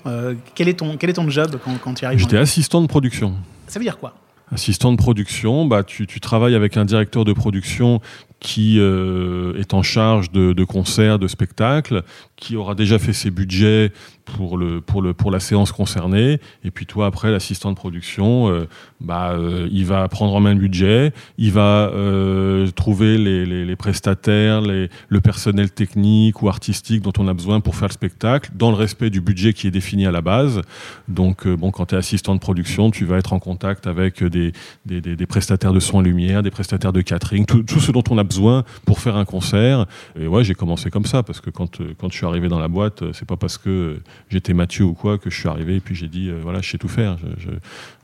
quel, 0.55 0.69
est 0.69 0.75
ton, 0.75 0.97
quel 0.97 1.11
est 1.11 1.15
ton 1.15 1.29
job 1.29 1.59
quand, 1.63 1.77
quand 1.83 1.93
tu 1.93 2.07
arrives 2.07 2.21
J'étais 2.21 2.39
assistant 2.39 2.81
de 2.81 2.87
production. 2.87 3.35
Ça 3.67 3.79
veut 3.79 3.85
dire 3.85 3.99
quoi? 3.99 4.15
Assistant 4.53 4.93
de 4.93 4.97
production, 4.97 5.67
bah, 5.67 5.83
tu, 5.83 6.07
tu, 6.07 6.21
travailles 6.21 6.55
avec 6.55 6.77
un 6.77 6.85
directeur 6.85 7.25
de 7.25 7.33
production 7.33 8.01
qui 8.41 8.79
euh, 8.79 9.59
est 9.59 9.75
en 9.75 9.83
charge 9.83 10.31
de, 10.31 10.53
de, 10.53 10.65
concerts, 10.65 11.19
de 11.19 11.27
spectacles, 11.27 12.03
qui 12.37 12.57
aura 12.57 12.75
déjà 12.75 12.99
fait 12.99 13.13
ses 13.13 13.31
budgets 13.31 13.93
pour, 14.27 14.59
le, 14.59 14.81
pour, 14.81 15.01
le, 15.01 15.15
pour 15.15 15.31
la 15.31 15.41
séance 15.41 15.73
concernée. 15.73 16.41
Et 16.65 16.71
puis 16.71 16.85
toi, 16.85 17.07
après, 17.07 17.31
l'assistant 17.31 17.71
de 17.71 17.77
production, 17.77 18.51
euh, 18.51 18.69
bah, 19.01 19.31
euh, 19.33 19.69
il 19.71 19.87
va 19.87 20.07
prendre 20.09 20.35
en 20.35 20.41
main 20.41 20.53
le 20.53 20.61
budget, 20.61 21.13
il 21.39 21.53
va 21.53 21.91
euh, 21.93 22.69
trouver 22.73 23.17
les, 23.17 23.47
les, 23.47 23.65
les 23.65 23.77
prestataires, 23.77 24.61
les, 24.61 24.91
le 25.09 25.21
personnel 25.21 25.71
technique 25.71 26.43
ou 26.43 26.49
artistique 26.49 27.03
dont 27.03 27.13
on 27.19 27.29
a 27.29 27.35
besoin 27.35 27.61
pour 27.61 27.77
faire 27.77 27.89
le 27.89 27.93
spectacle, 27.93 28.51
dans 28.55 28.71
le 28.71 28.77
respect 28.77 29.11
du 29.11 29.21
budget 29.21 29.53
qui 29.53 29.67
est 29.67 29.71
défini 29.71 30.07
à 30.07 30.11
la 30.11 30.21
base. 30.21 30.61
Donc, 31.09 31.47
euh, 31.47 31.57
bon, 31.57 31.71
quand 31.71 31.87
tu 31.87 31.95
es 31.95 31.99
assistant 31.99 32.35
de 32.35 32.41
production, 32.41 32.91
tu 32.91 33.05
vas 33.05 33.17
être 33.17 33.33
en 33.33 33.39
contact 33.39 33.87
avec 33.87 34.23
des, 34.23 34.53
des, 34.85 35.01
des, 35.01 35.27
prestataires 35.27 35.73
de 35.73 35.81
son 35.81 36.01
et 36.01 36.05
lumière, 36.05 36.43
des 36.43 36.51
prestataires 36.51 36.93
de 36.93 37.01
catering, 37.01 37.47
tout, 37.47 37.63
tout 37.63 37.81
ce 37.81 37.93
dont 37.93 38.05
on 38.11 38.19
a 38.19 38.25
besoin 38.25 38.65
pour 38.85 38.99
faire 38.99 39.17
un 39.17 39.25
concert. 39.25 39.87
Et 40.19 40.27
ouais, 40.27 40.43
j'ai 40.45 40.55
commencé 40.55 40.91
comme 40.91 41.05
ça, 41.07 41.23
parce 41.23 41.41
que 41.41 41.51
quand, 41.51 41.79
quand 41.99 42.11
je 42.11 42.17
suis 42.17 42.27
arrivé 42.27 42.49
dans 42.49 42.59
la 42.59 42.69
boîte, 42.69 43.05
c'est 43.13 43.27
pas 43.27 43.37
parce 43.37 43.59
que 43.59 44.01
j'étais 44.29 44.55
Mathieu 44.55 44.85
ou 44.85 44.95
quoi 44.95 45.19
que 45.19 45.31
je 45.31 45.39
suis 45.39 45.49
arrivé 45.49 45.77
et 45.77 45.81
puis 45.81 45.95
j'ai 45.95 46.09
dit, 46.09 46.29
euh, 46.29 46.39
voilà, 46.43 46.61
je 46.61 46.71
sais 46.71 46.79
tout 46.79 46.89
faire. 46.89 47.17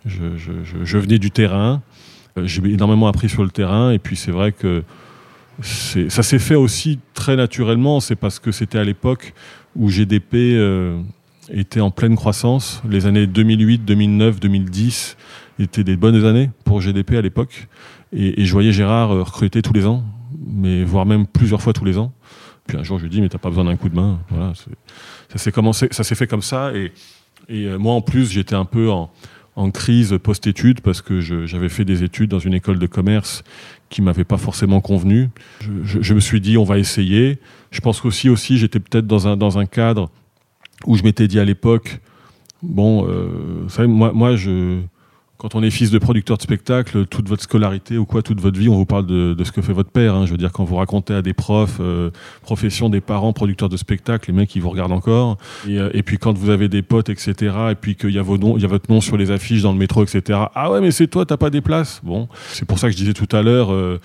Je, 0.04 0.98
venais 0.98 1.18
du 1.18 1.30
terrain, 1.30 1.82
euh, 2.38 2.46
j'ai 2.46 2.62
énormément 2.64 3.06
appris 3.06 3.28
sur 3.28 3.42
le 3.44 3.50
terrain 3.50 3.90
et 3.90 3.98
puis 3.98 4.16
c'est 4.16 4.30
vrai 4.30 4.52
que 4.52 4.82
ça 5.62 6.22
s'est 6.22 6.38
fait 6.38 6.54
aussi 6.54 6.98
très 7.14 7.36
naturellement, 7.36 8.00
c'est 8.00 8.16
parce 8.16 8.38
que 8.38 8.52
c'était 8.52 8.78
à 8.78 8.84
l'époque 8.84 9.34
où 9.76 9.88
GDP 9.88 10.34
euh, 10.34 11.00
était 11.50 11.80
en 11.80 11.90
pleine 11.90 12.16
croissance. 12.16 12.82
Les 12.88 13.06
années 13.06 13.26
2008, 13.26 13.84
2009, 13.84 14.40
2010 14.40 15.16
étaient 15.58 15.84
des 15.84 15.96
bonnes 15.96 16.24
années 16.24 16.50
pour 16.64 16.80
GDP 16.80 17.12
à 17.12 17.22
l'époque. 17.22 17.68
Et, 18.14 18.40
et, 18.40 18.44
je 18.44 18.52
voyais 18.52 18.72
Gérard 18.72 19.10
recruter 19.10 19.62
tous 19.62 19.72
les 19.72 19.86
ans 19.86 20.04
mais 20.46 20.84
voire 20.84 21.06
même 21.06 21.26
plusieurs 21.26 21.62
fois 21.62 21.72
tous 21.72 21.84
les 21.84 21.98
ans. 21.98 22.12
Puis 22.66 22.76
un 22.76 22.82
jour, 22.82 22.98
je 22.98 23.04
lui 23.04 23.10
dis, 23.10 23.20
mais 23.20 23.28
t'as 23.28 23.38
pas 23.38 23.48
besoin 23.48 23.64
d'un 23.64 23.76
coup 23.76 23.88
de 23.88 23.96
main. 23.96 24.20
Voilà, 24.30 24.52
ça 24.54 25.38
s'est 25.38 25.52
commencé, 25.52 25.88
ça 25.90 26.04
s'est 26.04 26.14
fait 26.14 26.26
comme 26.26 26.42
ça. 26.42 26.72
Et, 26.74 26.92
et 27.48 27.66
euh, 27.66 27.78
moi, 27.78 27.94
en 27.94 28.00
plus, 28.00 28.30
j'étais 28.30 28.54
un 28.54 28.64
peu 28.64 28.90
en, 28.90 29.10
en 29.56 29.70
crise 29.70 30.16
post-études 30.22 30.80
parce 30.80 31.02
que 31.02 31.20
j'avais 31.20 31.68
fait 31.68 31.84
des 31.84 32.02
études 32.02 32.30
dans 32.30 32.38
une 32.38 32.54
école 32.54 32.78
de 32.78 32.86
commerce 32.86 33.44
qui 33.90 34.00
m'avait 34.00 34.24
pas 34.24 34.38
forcément 34.38 34.80
convenu. 34.80 35.28
Je, 35.60 36.14
me 36.14 36.20
suis 36.20 36.40
dit, 36.40 36.56
on 36.56 36.64
va 36.64 36.78
essayer. 36.78 37.38
Je 37.70 37.80
pense 37.80 38.00
qu'aussi, 38.00 38.28
aussi, 38.28 38.56
j'étais 38.56 38.80
peut-être 38.80 39.06
dans 39.06 39.28
un, 39.28 39.36
dans 39.36 39.58
un 39.58 39.66
cadre 39.66 40.10
où 40.86 40.96
je 40.96 41.02
m'étais 41.02 41.28
dit 41.28 41.38
à 41.38 41.44
l'époque, 41.44 42.00
bon, 42.62 43.06
euh, 43.06 43.28
vous 43.64 43.68
savez, 43.68 43.88
moi, 43.88 44.12
moi 44.12 44.36
je, 44.36 44.80
quand 45.42 45.56
on 45.56 45.62
est 45.64 45.70
fils 45.70 45.90
de 45.90 45.98
producteur 45.98 46.36
de 46.36 46.42
spectacle, 46.42 47.04
toute 47.06 47.28
votre 47.28 47.42
scolarité 47.42 47.98
ou 47.98 48.04
quoi, 48.04 48.22
toute 48.22 48.40
votre 48.40 48.60
vie, 48.60 48.68
on 48.68 48.76
vous 48.76 48.86
parle 48.86 49.06
de, 49.06 49.34
de 49.34 49.42
ce 49.42 49.50
que 49.50 49.60
fait 49.60 49.72
votre 49.72 49.90
père. 49.90 50.14
Hein. 50.14 50.24
Je 50.24 50.30
veux 50.30 50.36
dire, 50.36 50.52
quand 50.52 50.62
vous 50.62 50.76
racontez 50.76 51.14
à 51.14 51.20
des 51.20 51.32
profs, 51.32 51.78
euh, 51.80 52.12
profession 52.42 52.88
des 52.88 53.00
parents, 53.00 53.32
producteurs 53.32 53.68
de 53.68 53.76
spectacle, 53.76 54.30
les 54.30 54.36
mecs, 54.36 54.54
ils 54.54 54.62
vous 54.62 54.70
regardent 54.70 54.92
encore. 54.92 55.38
Et, 55.66 55.80
euh, 55.80 55.90
puis 56.06 56.16
quand 56.18 56.38
vous 56.38 56.50
avez 56.50 56.68
des 56.68 56.82
potes, 56.82 57.08
etc., 57.08 57.56
et 57.72 57.74
puis 57.74 57.96
qu'il 57.96 58.10
y 58.10 58.20
a 58.20 58.22
vos 58.22 58.38
noms, 58.38 58.56
y 58.56 58.64
a 58.64 58.68
votre 58.68 58.88
nom 58.88 59.00
sur 59.00 59.16
les 59.16 59.32
affiches 59.32 59.62
dans 59.62 59.72
le 59.72 59.78
métro, 59.78 60.04
etc. 60.04 60.38
Ah 60.54 60.70
ouais, 60.70 60.80
mais 60.80 60.92
c'est 60.92 61.08
toi, 61.08 61.26
t'as 61.26 61.36
pas 61.36 61.50
des 61.50 61.60
places? 61.60 62.00
Bon, 62.04 62.28
c'est 62.52 62.64
pour 62.64 62.78
ça 62.78 62.86
que 62.86 62.92
je 62.92 62.98
disais 62.98 63.12
tout 63.12 63.36
à 63.36 63.42
l'heure. 63.42 63.72
Euh, 63.72 63.98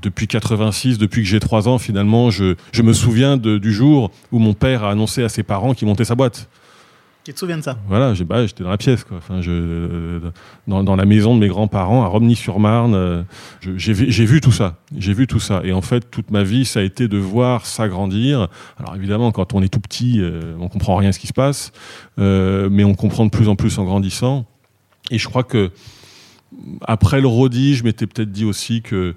depuis 0.00 0.28
86, 0.28 0.96
depuis 0.96 1.22
que 1.22 1.28
j'ai 1.28 1.40
3 1.40 1.68
ans, 1.68 1.76
finalement, 1.76 2.30
je, 2.30 2.54
je 2.72 2.80
me 2.80 2.94
souviens 2.94 3.36
de, 3.36 3.58
du 3.58 3.72
jour 3.72 4.10
où 4.32 4.38
mon 4.38 4.54
père 4.54 4.84
a 4.84 4.92
annoncé 4.92 5.22
à 5.22 5.28
ses 5.28 5.42
parents 5.42 5.74
qu'il 5.74 5.88
montait 5.88 6.06
sa 6.06 6.14
boîte. 6.14 6.48
Tu 7.30 7.34
te 7.34 7.38
souviens 7.38 7.58
de 7.58 7.62
ça 7.62 7.78
Voilà, 7.86 8.12
bah, 8.26 8.44
j'étais 8.44 8.64
dans 8.64 8.70
la 8.70 8.76
pièce, 8.76 9.04
quoi. 9.04 9.20
Dans, 10.66 10.96
la 10.96 11.04
maison 11.04 11.36
de 11.36 11.38
mes 11.38 11.46
grands-parents 11.46 12.02
à 12.02 12.08
Romney-sur-Marne, 12.08 12.96
euh, 12.96 13.22
j'ai 13.76 13.92
vu 13.92 14.40
tout 14.40 14.50
ça. 14.50 14.78
J'ai 14.96 15.12
vu 15.12 15.28
tout 15.28 15.38
ça. 15.38 15.60
Et 15.62 15.72
en 15.72 15.80
fait, 15.80 16.10
toute 16.10 16.32
ma 16.32 16.42
vie, 16.42 16.64
ça 16.64 16.80
a 16.80 16.82
été 16.82 17.06
de 17.06 17.18
voir 17.18 17.66
ça 17.66 17.86
grandir. 17.86 18.48
Alors 18.80 18.96
évidemment, 18.96 19.30
quand 19.30 19.54
on 19.54 19.62
est 19.62 19.68
tout 19.68 19.78
petit, 19.78 20.16
euh, 20.18 20.56
on 20.58 20.66
comprend 20.66 20.96
rien 20.96 21.10
à 21.10 21.12
ce 21.12 21.20
qui 21.20 21.28
se 21.28 21.32
passe, 21.32 21.70
euh, 22.18 22.68
mais 22.68 22.82
on 22.82 22.94
comprend 22.94 23.26
de 23.26 23.30
plus 23.30 23.48
en 23.48 23.54
plus 23.54 23.78
en 23.78 23.84
grandissant. 23.84 24.44
Et 25.12 25.18
je 25.18 25.28
crois 25.28 25.44
que 25.44 25.70
après 26.82 27.20
le 27.20 27.28
Rodi, 27.28 27.76
je 27.76 27.84
m'étais 27.84 28.08
peut-être 28.08 28.32
dit 28.32 28.44
aussi 28.44 28.82
que 28.82 29.14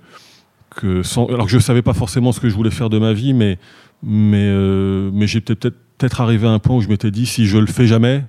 que 0.75 1.01
sans, 1.01 1.25
alors 1.29 1.47
que 1.47 1.51
je 1.51 1.57
savais 1.57 1.81
pas 1.81 1.93
forcément 1.93 2.31
ce 2.31 2.39
que 2.39 2.47
je 2.47 2.53
voulais 2.53 2.69
faire 2.69 2.91
de 2.91 2.99
ma 2.99 3.13
vie, 3.13 3.33
mais 3.33 3.57
mais 4.03 4.45
euh, 4.45 5.09
mais 5.13 5.25
j'ai 5.25 5.41
peut-être 5.41 5.77
peut-être 6.03 6.19
arrivé 6.19 6.45
à 6.45 6.51
un 6.51 6.59
point 6.59 6.75
où 6.75 6.81
je 6.81 6.89
m'étais 6.89 7.11
dit 7.11 7.25
si 7.25 7.45
je 7.45 7.57
le 7.57 7.65
fais 7.65 7.87
jamais, 7.87 8.25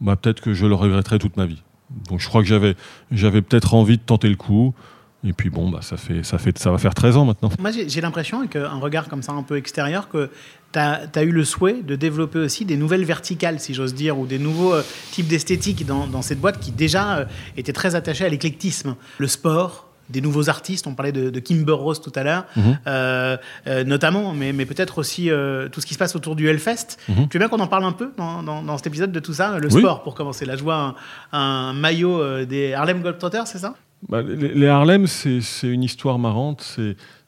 bah 0.00 0.16
peut-être 0.16 0.40
que 0.40 0.54
je 0.54 0.64
le 0.64 0.74
regretterai 0.74 1.18
toute 1.18 1.36
ma 1.36 1.44
vie. 1.44 1.62
Donc 2.08 2.20
je 2.20 2.26
crois 2.26 2.40
que 2.40 2.48
j'avais 2.48 2.76
j'avais 3.10 3.42
peut-être 3.42 3.74
envie 3.74 3.98
de 3.98 4.02
tenter 4.02 4.30
le 4.30 4.36
coup. 4.36 4.74
Et 5.22 5.34
puis 5.34 5.50
bon, 5.50 5.70
bah, 5.70 5.80
ça, 5.80 5.96
fait, 5.96 6.22
ça, 6.22 6.36
fait, 6.36 6.58
ça 6.58 6.70
va 6.70 6.76
faire 6.76 6.94
13 6.94 7.16
ans 7.16 7.24
maintenant. 7.24 7.50
Moi, 7.58 7.70
j'ai 7.72 8.00
l'impression, 8.02 8.40
avec 8.40 8.56
un 8.56 8.78
regard 8.78 9.08
comme 9.08 9.22
ça 9.22 9.32
un 9.32 9.42
peu 9.42 9.56
extérieur, 9.56 10.10
que 10.10 10.30
tu 10.72 10.78
as, 10.78 11.22
eu 11.22 11.30
le 11.30 11.44
souhait 11.44 11.82
de 11.82 11.96
développer 11.96 12.40
aussi 12.40 12.66
des 12.66 12.76
nouvelles 12.76 13.06
verticales, 13.06 13.58
si 13.58 13.72
j'ose 13.72 13.94
dire, 13.94 14.18
ou 14.18 14.26
des 14.26 14.38
nouveaux 14.38 14.74
euh, 14.74 14.82
types 15.12 15.26
d'esthétique 15.26 15.86
dans, 15.86 16.06
dans 16.06 16.20
cette 16.20 16.42
boîte 16.42 16.60
qui 16.60 16.72
déjà 16.72 17.16
euh, 17.16 17.24
était 17.56 17.72
très 17.72 17.94
attachée 17.94 18.26
à 18.26 18.28
l'éclectisme. 18.28 18.96
Le 19.16 19.26
sport, 19.26 19.88
des 20.10 20.20
nouveaux 20.20 20.48
artistes, 20.50 20.86
on 20.86 20.94
parlait 20.94 21.12
de, 21.12 21.30
de 21.30 21.40
Kimber 21.40 21.72
Rose 21.72 22.00
tout 22.00 22.12
à 22.14 22.22
l'heure, 22.22 22.44
Mhm. 22.56 22.78
euh, 22.86 23.36
euh, 23.66 23.84
notamment, 23.84 24.32
mais, 24.34 24.52
mais 24.52 24.66
peut-être 24.66 24.98
aussi 24.98 25.30
euh, 25.30 25.68
tout 25.68 25.80
ce 25.80 25.86
qui 25.86 25.94
se 25.94 25.98
passe 25.98 26.14
autour 26.16 26.36
du 26.36 26.48
Hellfest. 26.48 26.98
Mhm. 27.08 27.28
Tu 27.28 27.36
veux 27.36 27.38
bien 27.38 27.48
qu'on 27.48 27.60
en 27.60 27.66
parle 27.66 27.84
un 27.84 27.92
peu 27.92 28.10
dans, 28.16 28.42
dans- 28.42 28.62
dans 28.62 28.76
cet 28.76 28.86
épisode 28.88 29.12
de 29.12 29.20
tout 29.20 29.32
ça 29.34 29.58
Le 29.58 29.72
Oui. 29.72 29.80
sport, 29.80 30.02
pour 30.02 30.14
commencer? 30.14 30.44
Là, 30.44 30.56
je 30.56 30.62
vois 30.62 30.94
un, 31.32 31.38
un 31.38 31.72
maillot 31.72 32.44
des 32.44 32.74
Harlem 32.74 33.00
Globetrotters, 33.02 33.46
c'est 33.46 33.58
ça? 33.58 33.74
Bah, 34.08 34.20
les, 34.22 34.52
les 34.54 34.66
Harlem, 34.66 35.06
c'est 35.06 35.40
une 35.64 35.82
histoire 35.82 36.18
marrante. 36.18 36.78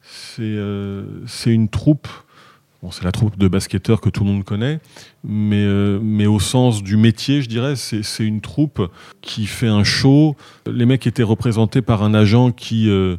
C'est 0.02 1.52
une 1.52 1.68
troupe. 1.68 2.08
C'est 2.90 3.04
la 3.04 3.12
troupe 3.12 3.38
de 3.38 3.48
basketteurs 3.48 4.00
que 4.00 4.08
tout 4.10 4.24
le 4.24 4.30
monde 4.30 4.44
connaît, 4.44 4.80
mais, 5.24 5.64
euh, 5.64 5.98
mais 6.02 6.26
au 6.26 6.40
sens 6.40 6.82
du 6.82 6.96
métier, 6.96 7.42
je 7.42 7.48
dirais, 7.48 7.74
c'est 7.76 8.24
une 8.24 8.40
troupe 8.40 8.80
qui 9.20 9.46
fait 9.46 9.68
un 9.68 9.84
show. 9.84 10.36
Les 10.66 10.86
mecs 10.86 11.06
étaient 11.06 11.22
représentés 11.22 11.82
par 11.82 12.02
un 12.02 12.14
agent 12.14 12.52
qui, 12.52 12.88
euh, 12.88 13.16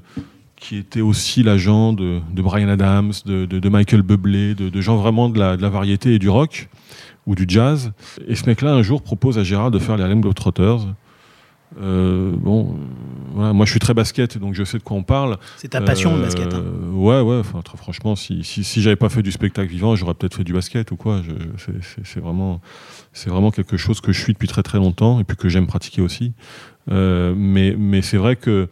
qui 0.56 0.78
était 0.78 1.02
aussi 1.02 1.44
l'agent 1.44 1.94
de, 1.94 2.20
de 2.34 2.42
Brian 2.42 2.70
Adams, 2.70 3.14
de, 3.26 3.46
de- 3.46 3.70
Michael 3.70 4.02
Bublé, 4.02 4.56
de, 4.56 4.82
gens 4.82 4.98
vraiment 4.98 5.30
de 5.30 5.40
la, 5.40 5.58
de 5.58 5.62
la 5.62 5.70
variété 5.70 6.14
et 6.14 6.20
du 6.20 6.30
rock 6.30 6.70
ou 7.26 7.36
du 7.36 7.46
jazz. 7.48 7.92
Et 8.28 8.36
ce 8.36 8.46
mec-là, 8.46 8.74
un 8.74 8.82
jour, 8.82 9.02
propose 9.02 9.38
à 9.38 9.44
Gérard 9.44 9.72
de 9.72 9.80
faire 9.80 9.98
les 9.98 10.04
Harlem 10.04 10.22
Globetrotters. 10.22 10.88
Euh, 11.82 12.32
bon, 12.38 12.76
voilà, 13.34 13.52
moi 13.54 13.66
je 13.66 13.72
suis 13.72 13.80
très 13.80 13.94
basket, 13.94 14.38
donc 14.38 14.54
je 14.54 14.64
sais 14.64 14.78
de 14.78 14.84
quoi 14.84 14.96
on 14.98 15.04
parle. 15.04 15.38
C'est 15.58 15.68
ta 15.68 15.82
passion, 15.82 16.16
le 16.16 16.22
Euh, 16.22 16.24
basket. 16.24 16.54
hein. 16.54 16.64
Ouais, 16.94 17.20
ouais. 17.22 17.38
Enfin, 17.40 17.62
très 17.62 17.78
franchement, 17.78 18.16
si, 18.16 18.44
si, 18.44 18.64
si 18.64 18.82
j'avais 18.82 18.96
pas 18.96 19.10
fait 19.10 19.22
du 19.22 19.32
spectacle 19.32 19.70
vivant, 19.70 19.96
j'aurais 19.96 20.14
peut-être 20.14 20.36
fait 20.38 20.44
du 20.46 20.54
basket 20.54 20.92
ou 20.92 20.96
quoi. 20.96 21.22
Je- 21.24 21.34
c'est- 21.58 21.84
c'est- 21.84 22.02
C'est 22.06 22.20
vraiment, 22.22 22.62
c'est 23.12 23.30
vraiment 23.30 23.52
quelque 23.52 23.76
chose 23.78 24.00
que 24.00 24.12
je 24.14 24.20
suis 24.22 24.34
depuis 24.34 24.48
très 24.48 24.64
très 24.64 24.78
longtemps 24.78 25.20
et 25.20 25.24
puis 25.26 25.36
que 25.36 25.50
j'aime 25.50 25.68
pratiquer 25.68 26.02
aussi. 26.02 26.34
Euh, 26.90 27.34
mais 27.36 27.76
mais 27.78 28.02
c'est 28.02 28.18
vrai 28.18 28.38
que 28.38 28.70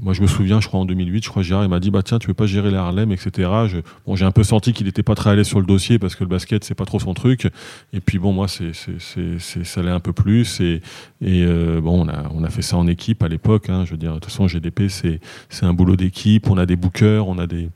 moi, 0.00 0.12
je 0.12 0.22
me 0.22 0.26
souviens, 0.28 0.60
je 0.60 0.68
crois 0.68 0.78
en 0.80 0.84
2008, 0.84 1.24
je 1.24 1.28
crois 1.28 1.42
Gérard 1.42 1.64
il 1.64 1.68
m'a 1.70 1.80
dit 1.80 1.90
bah 1.90 2.02
tiens, 2.04 2.18
tu 2.18 2.28
veux 2.28 2.34
pas 2.34 2.46
gérer 2.46 2.70
les 2.70 2.76
Harlem, 2.76 3.10
etc. 3.10 3.50
Je- 3.66 3.78
bon, 4.06 4.14
j'ai 4.14 4.24
un 4.24 4.30
peu 4.30 4.44
senti 4.44 4.72
qu'il 4.72 4.86
n'était 4.86 5.02
pas 5.02 5.14
très 5.16 5.34
l'aise 5.34 5.46
sur 5.48 5.58
le 5.60 5.66
dossier 5.66 5.98
parce 5.98 6.14
que 6.14 6.22
le 6.24 6.28
basket 6.30 6.62
c'est 6.64 6.74
pas 6.76 6.84
trop 6.84 7.00
son 7.00 7.14
truc. 7.14 7.48
Et 7.92 8.00
puis 8.00 8.18
bon, 8.18 8.32
moi, 8.32 8.46
c'est, 8.48 8.72
c'est- 8.74 9.64
ça 9.64 9.82
l'est 9.82 9.90
un 9.90 10.00
peu 10.00 10.12
plus. 10.12 10.60
Et, 10.60 10.80
et 11.20 11.42
euh, 11.44 11.80
bon, 11.80 12.04
on 12.04 12.08
a, 12.08 12.30
on 12.34 12.44
a 12.44 12.50
fait 12.50 12.62
ça 12.62 12.76
en 12.76 12.86
équipe 12.86 13.22
à 13.22 13.28
l'époque. 13.28 13.70
hein. 13.70 13.84
je 13.84 13.90
veux 13.92 13.96
dire, 13.96 14.10
de 14.14 14.18
toute 14.20 14.26
façon, 14.26 14.46
GDP, 14.46 14.88
c'est, 14.88 15.20
c'est 15.48 15.66
un 15.66 15.72
boulot 15.72 15.96
d'équipe. 15.96 16.48
On 16.48 16.58
a 16.58 16.66
des 16.66 16.76
bookers, 16.76 17.26
on 17.26 17.38
a 17.38 17.46
des 17.46 17.68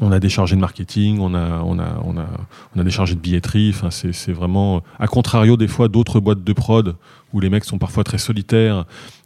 on 0.00 0.12
a 0.12 0.20
des 0.20 0.28
chargés 0.28 0.56
de 0.56 0.60
marketing, 0.60 1.18
on 1.20 1.34
a, 1.34 1.62
on 1.64 1.78
a, 1.78 2.00
on 2.04 2.16
a, 2.18 2.26
on 2.74 2.80
a 2.80 2.84
des 2.84 2.90
chargés 2.90 3.14
de 3.14 3.20
billetterie. 3.20 3.72
Enfin, 3.74 3.90
c'est, 3.90 4.32
vraiment, 4.32 4.82
à 4.98 5.06
contrario 5.06 5.56
des 5.56 5.68
fois 5.68 5.88
d'autres 5.88 6.20
boîtes 6.20 6.44
de 6.44 6.52
prod 6.52 6.96
où 7.32 7.40
les 7.40 7.50
mecs 7.50 7.64
sont 7.64 7.78
parfois 7.78 8.04
très 8.04 8.18
solitaires. 8.18 8.84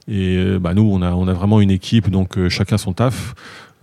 Et 0.08 0.36
euh, 0.36 0.58
bah, 0.58 0.74
nous, 0.74 0.88
on 0.90 1.02
a, 1.02 1.12
on 1.12 1.28
a 1.28 1.32
vraiment 1.32 1.60
une 1.60 1.70
équipe, 1.70 2.10
donc 2.10 2.38
euh, 2.38 2.48
chacun 2.48 2.78
son 2.78 2.92
taf. 2.92 3.34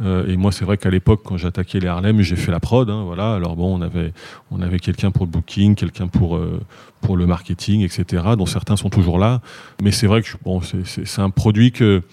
Euh, 0.01 0.27
et 0.27 0.37
moi, 0.37 0.51
c'est 0.51 0.65
vrai 0.65 0.77
qu'à 0.77 0.89
l'époque, 0.89 1.21
quand 1.25 1.37
j'attaquais 1.37 1.79
les 1.79 1.87
Harlem, 1.87 2.21
j'ai 2.21 2.35
fait 2.35 2.51
la 2.51 2.59
prod. 2.59 2.89
hein, 2.89 3.03
voilà. 3.05 3.33
Alors 3.33 3.55
bon, 3.55 3.77
on 3.77 3.81
avait, 3.81 4.13
on 4.51 4.61
avait 4.61 4.79
quelqu'un 4.79 5.11
pour 5.11 5.25
le 5.25 5.31
booking, 5.31 5.75
quelqu'un 5.75 6.07
pour, 6.07 6.35
euh, 6.35 6.61
pour 7.01 7.17
le 7.17 7.25
marketing, 7.25 7.81
etc. 7.81 8.23
Dont 8.37 8.45
certains 8.45 8.75
sont 8.75 8.89
toujours 8.89 9.17
là. 9.17 9.41
Mais 9.81 9.91
c'est 9.91 10.07
vrai 10.07 10.21
que 10.21 10.29
bon, 10.43 10.61
c'est 10.61 11.21
un 11.21 11.29
produit 11.29 11.71
que, 11.71 12.03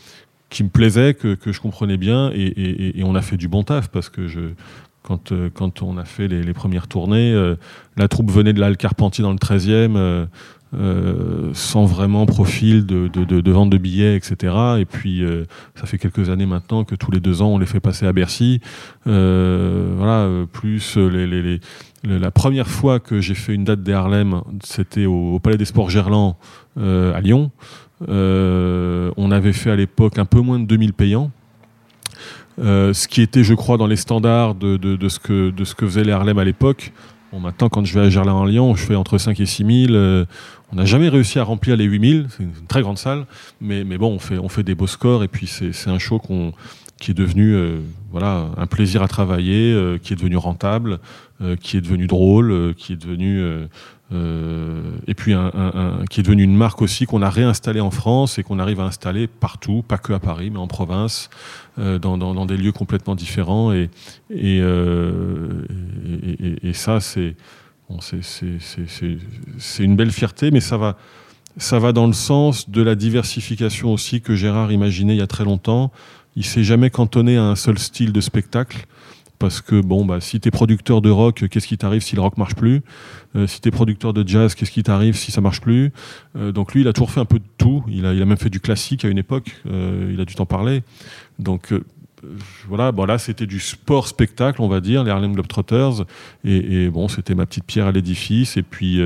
qui 0.55 0.63
me 0.63 0.69
plaisait, 0.69 1.15
que, 1.15 1.35
que 1.35 1.51
je 1.51 1.61
comprenais 1.61 1.97
bien, 1.97 2.31
et, 2.33 3.03
on 3.03 3.17
a 3.17 3.23
fait 3.23 3.37
du 3.37 3.49
bon 3.49 3.65
taf 3.65 3.89
parce 3.89 4.09
que 4.09 4.55
quand, 5.03 5.33
euh, 5.33 5.51
quand 5.53 5.83
on 5.83 5.99
a 5.99 6.05
fait 6.05 6.29
les, 6.29 6.55
premières 6.55 6.87
tournées, 6.87 7.33
euh, 7.33 7.57
la 7.97 8.07
troupe 8.07 8.31
venait 8.31 8.53
de 8.53 8.61
la 8.61 8.67
Halle 8.67 8.77
Carpentier 8.77 9.23
dans 9.23 9.33
le 9.33 9.37
13e, 9.37 10.29
euh, 10.77 11.51
sans 11.55 11.87
vraiment 11.87 12.25
profil 12.27 12.87
de, 12.87 13.09
de, 13.09 13.53
vente 13.53 13.69
de 13.69 13.79
billets, 13.79 14.17
etc. 14.17 14.55
Et 14.79 14.85
puis, 14.85 15.25
ça 15.75 15.87
fait 15.87 15.99
quelques 15.99 16.31
années 16.31 16.47
maintenant 16.47 16.85
que 16.85 16.95
tous 16.95 17.11
les 17.11 17.21
deux 17.21 17.43
ans, 17.43 17.49
on 17.49 17.59
les 17.59 17.67
fait 17.67 17.81
passer 17.81 18.07
à 18.07 18.13
Bercy. 18.13 18.61
Voilà, 19.05 20.29
plus 20.53 20.97
la 22.05 22.31
première 22.31 22.69
fois 22.69 23.01
que 23.01 23.21
j'ai 23.21 23.35
fait 23.35 23.55
une 23.55 23.65
date 23.65 23.83
des 23.83 23.93
Harlem, 23.93 24.41
c'était 24.63 25.07
au, 25.07 25.35
au 25.35 25.39
Palais 25.41 25.57
des 25.57 25.65
Sports 25.65 25.91
Gerland 25.91 26.37
à 26.77 27.21
Lyon. 27.21 27.51
Euh, 28.09 29.11
on 29.17 29.31
avait 29.31 29.53
fait 29.53 29.71
à 29.71 29.77
l'époque 29.77 30.19
un 30.19 30.25
peu 30.25 30.41
moins 30.41 30.59
de 30.59 30.67
2000 30.67 30.93
payants. 30.93 31.31
Euh, 32.59 32.93
ce 32.93 33.09
qui 33.09 33.23
était, 33.23 33.43
je 33.43 33.55
crois, 33.55 33.77
dans 33.77 33.87
les 33.87 33.97
standards 33.97 34.55
de, 34.55 35.09
ce, 35.09 35.19
que, 35.19 35.51
de 35.51 35.65
ce 35.65 35.75
que 35.75 35.87
faisaient 35.87 36.05
les 36.05 36.13
Harlem 36.13 36.39
à 36.39 36.45
l'époque. 36.45 36.93
Bon, 37.33 37.41
maintenant, 37.41 37.69
quand 37.69 37.85
je 37.85 37.99
vais 37.99 38.07
à 38.07 38.11
Gerland-en-Lyon, 38.11 38.77
je 38.77 38.85
fais 38.85 38.95
entre 38.95 39.19
5 39.19 39.39
et 39.41 39.47
6 39.47 39.87
000. 39.87 39.95
Euh, 39.95 40.25
on 40.73 40.77
n'a 40.77 40.85
jamais 40.85 41.09
réussi 41.09 41.39
à 41.39 41.45
remplir 41.45 41.77
les 41.77 41.85
8 41.85 42.11
000. 42.11 42.27
C'est 42.31 42.45
une 42.45 42.53
très 42.69 42.83
grande 42.83 42.99
salle. 42.99 43.27
Mais, 43.61 43.85
bon, 43.85 44.13
on 44.13 44.19
fait, 44.19 44.39
on 44.39 44.49
fait 44.49 44.63
des 44.63 44.75
beaux 44.75 44.87
scores. 44.87 45.25
Et 45.25 45.29
puis, 45.29 45.47
c'est 45.47 45.91
un 45.91 45.99
show 45.99 46.21
qui 47.01 47.11
est 47.11 47.15
devenu 47.15 47.57
voilà, 48.11 48.51
un 48.57 48.67
plaisir 48.67 49.03
à 49.03 49.09
travailler, 49.09 49.99
qui 50.03 50.13
est 50.13 50.17
devenu 50.17 50.37
rentable, 50.37 50.99
qui 51.61 51.77
est 51.77 51.81
devenu 51.81 52.07
drôle, 52.07 52.75
qui 52.77 52.93
est 52.93 52.97
devenu... 52.97 53.43
euh, 54.15 54.81
et 55.07 55.15
puis 55.15 55.33
un, 55.33 55.51
qui 56.09 56.21
est 56.21 56.23
devenu 56.23 56.43
une 56.43 56.57
marque 56.57 56.83
aussi 56.83 57.07
qu'on 57.07 57.23
a 57.23 57.31
réinstallée 57.31 57.81
en 57.81 57.91
France 57.91 58.39
et 58.39 58.43
qu'on 58.43 58.59
arrive 58.59 58.81
à 58.81 58.85
installer 58.85 59.27
partout, 59.27 59.83
pas 59.87 59.99
que 59.99 60.13
à 60.13 60.21
Paris, 60.21 60.51
mais 60.51 60.59
en 60.59 60.67
province, 60.67 61.31
euh, 61.79 61.99
dans, 61.99 62.47
des 62.47 62.57
lieux 62.57 62.73
complètement 62.73 63.15
différents. 63.15 63.73
Et, 63.73 63.91
ça, 66.73 67.01
c'est 67.01 67.35
une 69.79 69.97
belle 69.97 70.13
fierté, 70.13 70.51
mais 70.51 70.61
ça 70.61 70.77
va, 70.77 70.97
ça 71.57 71.79
va 71.79 71.93
dans 71.93 72.07
le 72.07 72.13
sens 72.13 72.71
de 72.71 72.83
la 72.83 72.95
diversification 72.95 73.93
aussi 73.93 74.21
que 74.21 74.35
Gérard 74.35 74.73
imaginait 74.73 75.15
il 75.15 75.19
y 75.19 75.23
a 75.23 75.27
très 75.27 75.45
longtemps. 75.45 75.93
Il 76.37 76.45
s'est 76.45 76.65
jamais 76.65 76.91
cantonné 76.91 77.37
à 77.37 77.45
un 77.45 77.57
seul 77.57 77.79
style 77.79 78.13
de 78.13 78.21
spectacle. 78.21 78.87
Parce 79.45 79.61
que 79.61 79.83
bon, 79.83 80.07
bah, 80.07 80.23
si 80.23 80.41
tu 80.41 80.49
es 80.49 80.51
producteur 80.51 81.03
de 81.03 81.11
rock, 81.11 81.45
qu'est-ce 81.51 81.67
qui 81.67 81.77
t'arrive 81.77 82.01
si 82.01 82.17
le 82.17 82.23
rock 82.23 82.39
marche 82.39 82.55
plus? 82.55 82.81
Euh, 83.37 83.47
Si 83.47 83.61
tu 83.61 83.69
es 83.69 83.71
producteur 83.71 84.15
de 84.15 84.27
jazz, 84.27 84.55
qu'est-ce 84.55 84.71
qui 84.71 84.83
t'arrive 84.83 85.17
si 85.17 85.33
ça 85.33 85.43
marche 85.43 85.61
plus? 85.61 85.93
Euh, 86.35 86.51
Donc 86.51 86.73
lui, 86.73 86.81
il 86.81 86.89
a 86.89 86.95
toujours 86.95 87.11
fait 87.11 87.21
un 87.21 87.27
peu 87.27 87.39
de 87.39 87.45
tout. 87.59 87.85
Il 87.87 88.07
a, 88.07 88.15
même 88.15 88.39
fait 88.39 88.49
du 88.49 88.59
classique 88.59 89.05
à 89.05 89.09
une 89.09 89.19
époque. 89.19 89.55
Euh, 89.67 90.11
il 90.15 90.19
a 90.19 90.25
dû 90.25 90.35
t'en 90.35 90.47
parler. 90.47 90.83
Donc 91.39 91.75
euh, 91.75 91.85
voilà, 92.67 92.91
là 93.07 93.19
c'était 93.19 93.45
du 93.45 93.61
sport 93.61 94.09
spectacle, 94.09 94.63
on 94.63 94.69
va 94.69 94.81
dire, 94.81 95.05
les 95.05 95.11
Harlem 95.11 95.35
Globetrotters. 95.35 96.07
Et, 96.43 96.85
et 96.85 96.89
bon, 96.89 97.09
c'était 97.09 97.35
ma 97.35 97.45
petite 97.45 97.65
pierre 97.65 97.87
à 97.87 97.93
l'édifice. 97.93 98.57
Et 98.57 98.63
puis, 98.63 98.99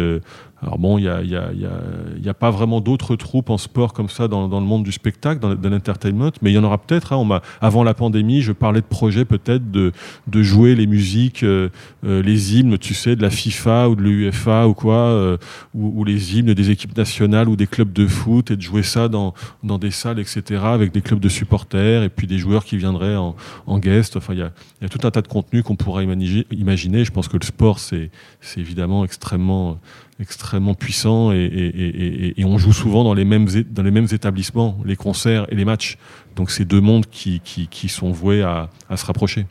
alors 0.61 0.79
bon, 0.79 0.99
il 0.99 1.03
n'y 1.03 1.09
a, 1.09 1.23
y 1.23 1.37
a- 1.37 1.51
a- 1.51 2.31
a 2.31 2.35
pas 2.35 2.51
vraiment 2.51 2.81
d'autres 2.81 3.15
troupes 3.17 3.51
en 3.51 3.59
sport 3.59 3.93
comme 3.93 4.09
ça 4.09 4.27
dans, 4.27 4.49
le 4.49 4.67
monde 4.67 4.83
du 4.83 4.93
spectacle, 4.93 5.41
dans, 5.41 5.71
l'entertainment, 5.71 6.33
mais 6.43 6.51
il 6.51 6.55
y 6.55 6.59
en 6.59 6.65
aura 6.65 6.79
peut-être. 6.79 7.13
hein. 7.13 7.41
Avant 7.61 7.85
la 7.85 7.95
pandémie, 7.95 8.43
je 8.43 8.53
parlais 8.53 8.81
de 8.81 8.87
projets 8.87 9.25
peut-être 9.25 9.71
de, 9.71 9.93
de 10.27 10.43
jouer 10.43 10.75
les 10.75 10.87
musiques, 10.87 11.45
euh, 11.45 11.69
euh, 12.05 12.23
les 12.23 12.57
hymnes, 12.59 12.77
tu 12.79 12.95
sais, 12.95 13.15
de 13.15 13.23
la 13.23 13.31
FIFA 13.31 13.89
ou 13.91 13.95
de 13.97 14.03
l'UEFA 14.03 14.67
ou 14.67 14.75
quoi, 14.75 14.95
euh, 14.97 15.37
ou, 15.75 16.01
ou 16.01 16.05
les 16.05 16.37
hymnes 16.37 16.55
des 16.55 16.71
équipes 16.71 16.97
nationales 16.97 17.49
ou 17.49 17.55
des 17.57 17.67
clubs 17.67 17.93
de 17.93 18.07
foot 18.07 18.51
et 18.51 18.57
de 18.57 18.63
jouer 18.63 18.83
ça 18.83 19.09
dans, 19.09 19.35
dans 19.63 19.79
des 19.79 19.93
salles, 19.93 20.19
etc., 20.19 20.63
avec 20.65 20.93
des 20.93 21.03
clubs 21.03 21.21
de 21.21 21.29
supporters 21.29 22.03
et 22.03 22.09
puis 22.09 22.27
des 22.27 22.39
joueurs 22.39 22.65
qui 22.65 22.77
viendraient 22.77 23.17
en, 23.17 23.37
en 23.67 23.79
guest. 23.79 24.17
Enfin, 24.17 24.35
il 24.35 24.41
y 24.41 24.43
a, 24.43 24.89
tout 24.89 25.07
un 25.07 25.11
tas 25.11 25.23
de 25.23 25.29
contenus 25.29 25.63
qu'on 25.63 25.77
pourrait 25.77 26.05
imaginer. 26.05 27.05
Je 27.05 27.13
pense 27.13 27.29
que 27.29 27.37
le 27.37 27.45
sport, 27.45 27.79
c'est 27.79 28.11
évidemment 28.57 29.05
extrêmement 29.05 29.79
extrêmement 30.21 30.75
puissant 30.75 31.31
et, 31.33 31.37
et- 31.37 31.67
et- 31.67 32.27
et- 32.27 32.41
et 32.41 32.45
on 32.45 32.59
joue 32.59 32.73
souvent 32.73 33.05
dans 33.05 33.15
les 33.15 33.25
mêmes 33.25 33.47
dans 33.71 33.83
les 33.85 33.91
mêmes 33.93 34.09
établissements, 34.11 34.77
les 34.85 34.97
concerts 34.97 35.47
et 35.51 35.55
les 35.55 35.65
matchs. 35.65 35.97
Donc 36.35 36.51
c'est 36.51 36.65
deux 36.65 36.81
mondes 36.81 37.07
qui, 37.11 37.41
qui, 37.45 37.67
qui 37.69 37.89
sont 37.89 38.11
voués 38.11 38.43
à, 38.43 38.69
à 38.89 38.97
se 38.97 39.05
rapprocher. 39.07 39.47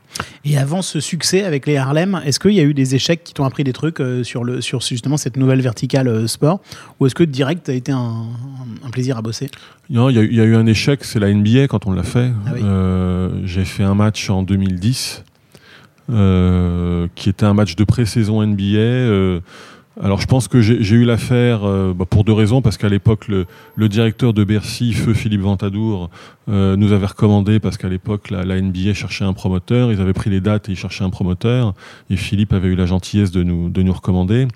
Et 0.45 0.57
avant 0.57 0.81
ce 0.81 0.99
succès 0.99 1.43
avec 1.43 1.67
les 1.67 1.75
Harlem, 1.77 2.21
est-ce 2.25 2.39
qu'il 2.39 2.51
y 2.53 2.59
a 2.59 2.63
eu 2.63 2.73
des 2.73 2.95
échecs 2.95 3.23
qui 3.25 3.33
t'ont 3.33 3.43
appris 3.45 3.63
des 3.65 3.73
trucs 3.73 3.99
euh, 3.99 4.23
sur, 4.23 4.43
le, 4.45 4.61
sur 4.61 4.81
justement 4.81 5.17
cette 5.17 5.35
nouvelle 5.37 5.61
verticale 5.61 6.07
euh, 6.07 6.27
sport? 6.27 6.61
Ou 6.99 7.05
est-ce 7.07 7.15
que 7.15 7.23
direct, 7.23 7.67
a 7.69 7.73
été 7.73 7.91
un, 7.91 8.25
plaisir 8.91 9.17
à 9.17 9.21
bosser? 9.21 9.49
Non, 9.89 10.09
il 10.09 10.15
y, 10.15 10.19
a 10.19 10.21
eu- 10.21 10.27
il 10.29 10.35
y 10.35 10.41
a 10.41 10.45
eu 10.45 10.55
un 10.55 10.65
échec, 10.65 11.03
c'est 11.03 11.19
la 11.19 11.29
NBA 11.33 11.67
quand 11.67 11.87
on 11.87 11.91
l'a 11.91 12.03
fait. 12.03 12.31
Ah 12.45 12.51
oui. 12.53 12.61
Euh, 12.63 13.29
J'ai 13.45 13.65
fait 13.65 13.83
un 13.83 13.95
match 13.95 14.29
en 14.29 14.43
2010, 14.43 15.23
euh, 16.09 17.07
qui 17.15 17.29
était 17.29 17.45
un 17.45 17.53
match 17.53 17.75
de 17.75 17.83
pré-saison 17.83 18.41
NBA. 18.41 18.77
euh, 18.77 19.39
alors 20.01 20.21
je 20.21 20.27
pense 20.27 20.47
que 20.47 20.61
j'ai 20.61 20.95
eu 20.95 21.05
l'affaire 21.05 21.63
euh, 21.63 21.93
bah, 21.93 22.05
pour 22.09 22.23
deux 22.23 22.33
raisons, 22.33 22.61
parce 22.61 22.77
qu'à 22.77 22.89
l'époque, 22.89 23.27
le, 23.27 23.45
le 23.75 23.89
directeur 23.89 24.33
de 24.33 24.43
Bercy, 24.43 24.93
feu 24.93 25.13
Philippe 25.13 25.41
Ventadour, 25.41 26.09
euh, 26.49 26.75
nous 26.75 26.91
avait 26.91 27.07
recommandé, 27.07 27.59
parce 27.59 27.77
qu'à 27.77 27.89
l'époque, 27.89 28.29
la, 28.29 28.43
la 28.43 28.61
NBA 28.61 28.93
cherchait 28.93 29.25
un 29.25 29.33
promoteur, 29.33 29.91
ils 29.91 29.99
avaient 29.99 30.13
pris 30.13 30.29
les 30.29 30.39
dates 30.39 30.69
et 30.69 30.73
ils 30.73 30.77
cherchaient 30.77 31.03
un 31.03 31.09
promoteur, 31.09 31.73
et 32.09 32.15
Philippe 32.15 32.53
avait 32.53 32.69
eu 32.69 32.75
la 32.75 32.85
gentillesse 32.85 33.31
de 33.31 33.43
nous, 33.43 33.69
de 33.69 33.81
nous 33.81 33.93
recommander. 33.93 34.47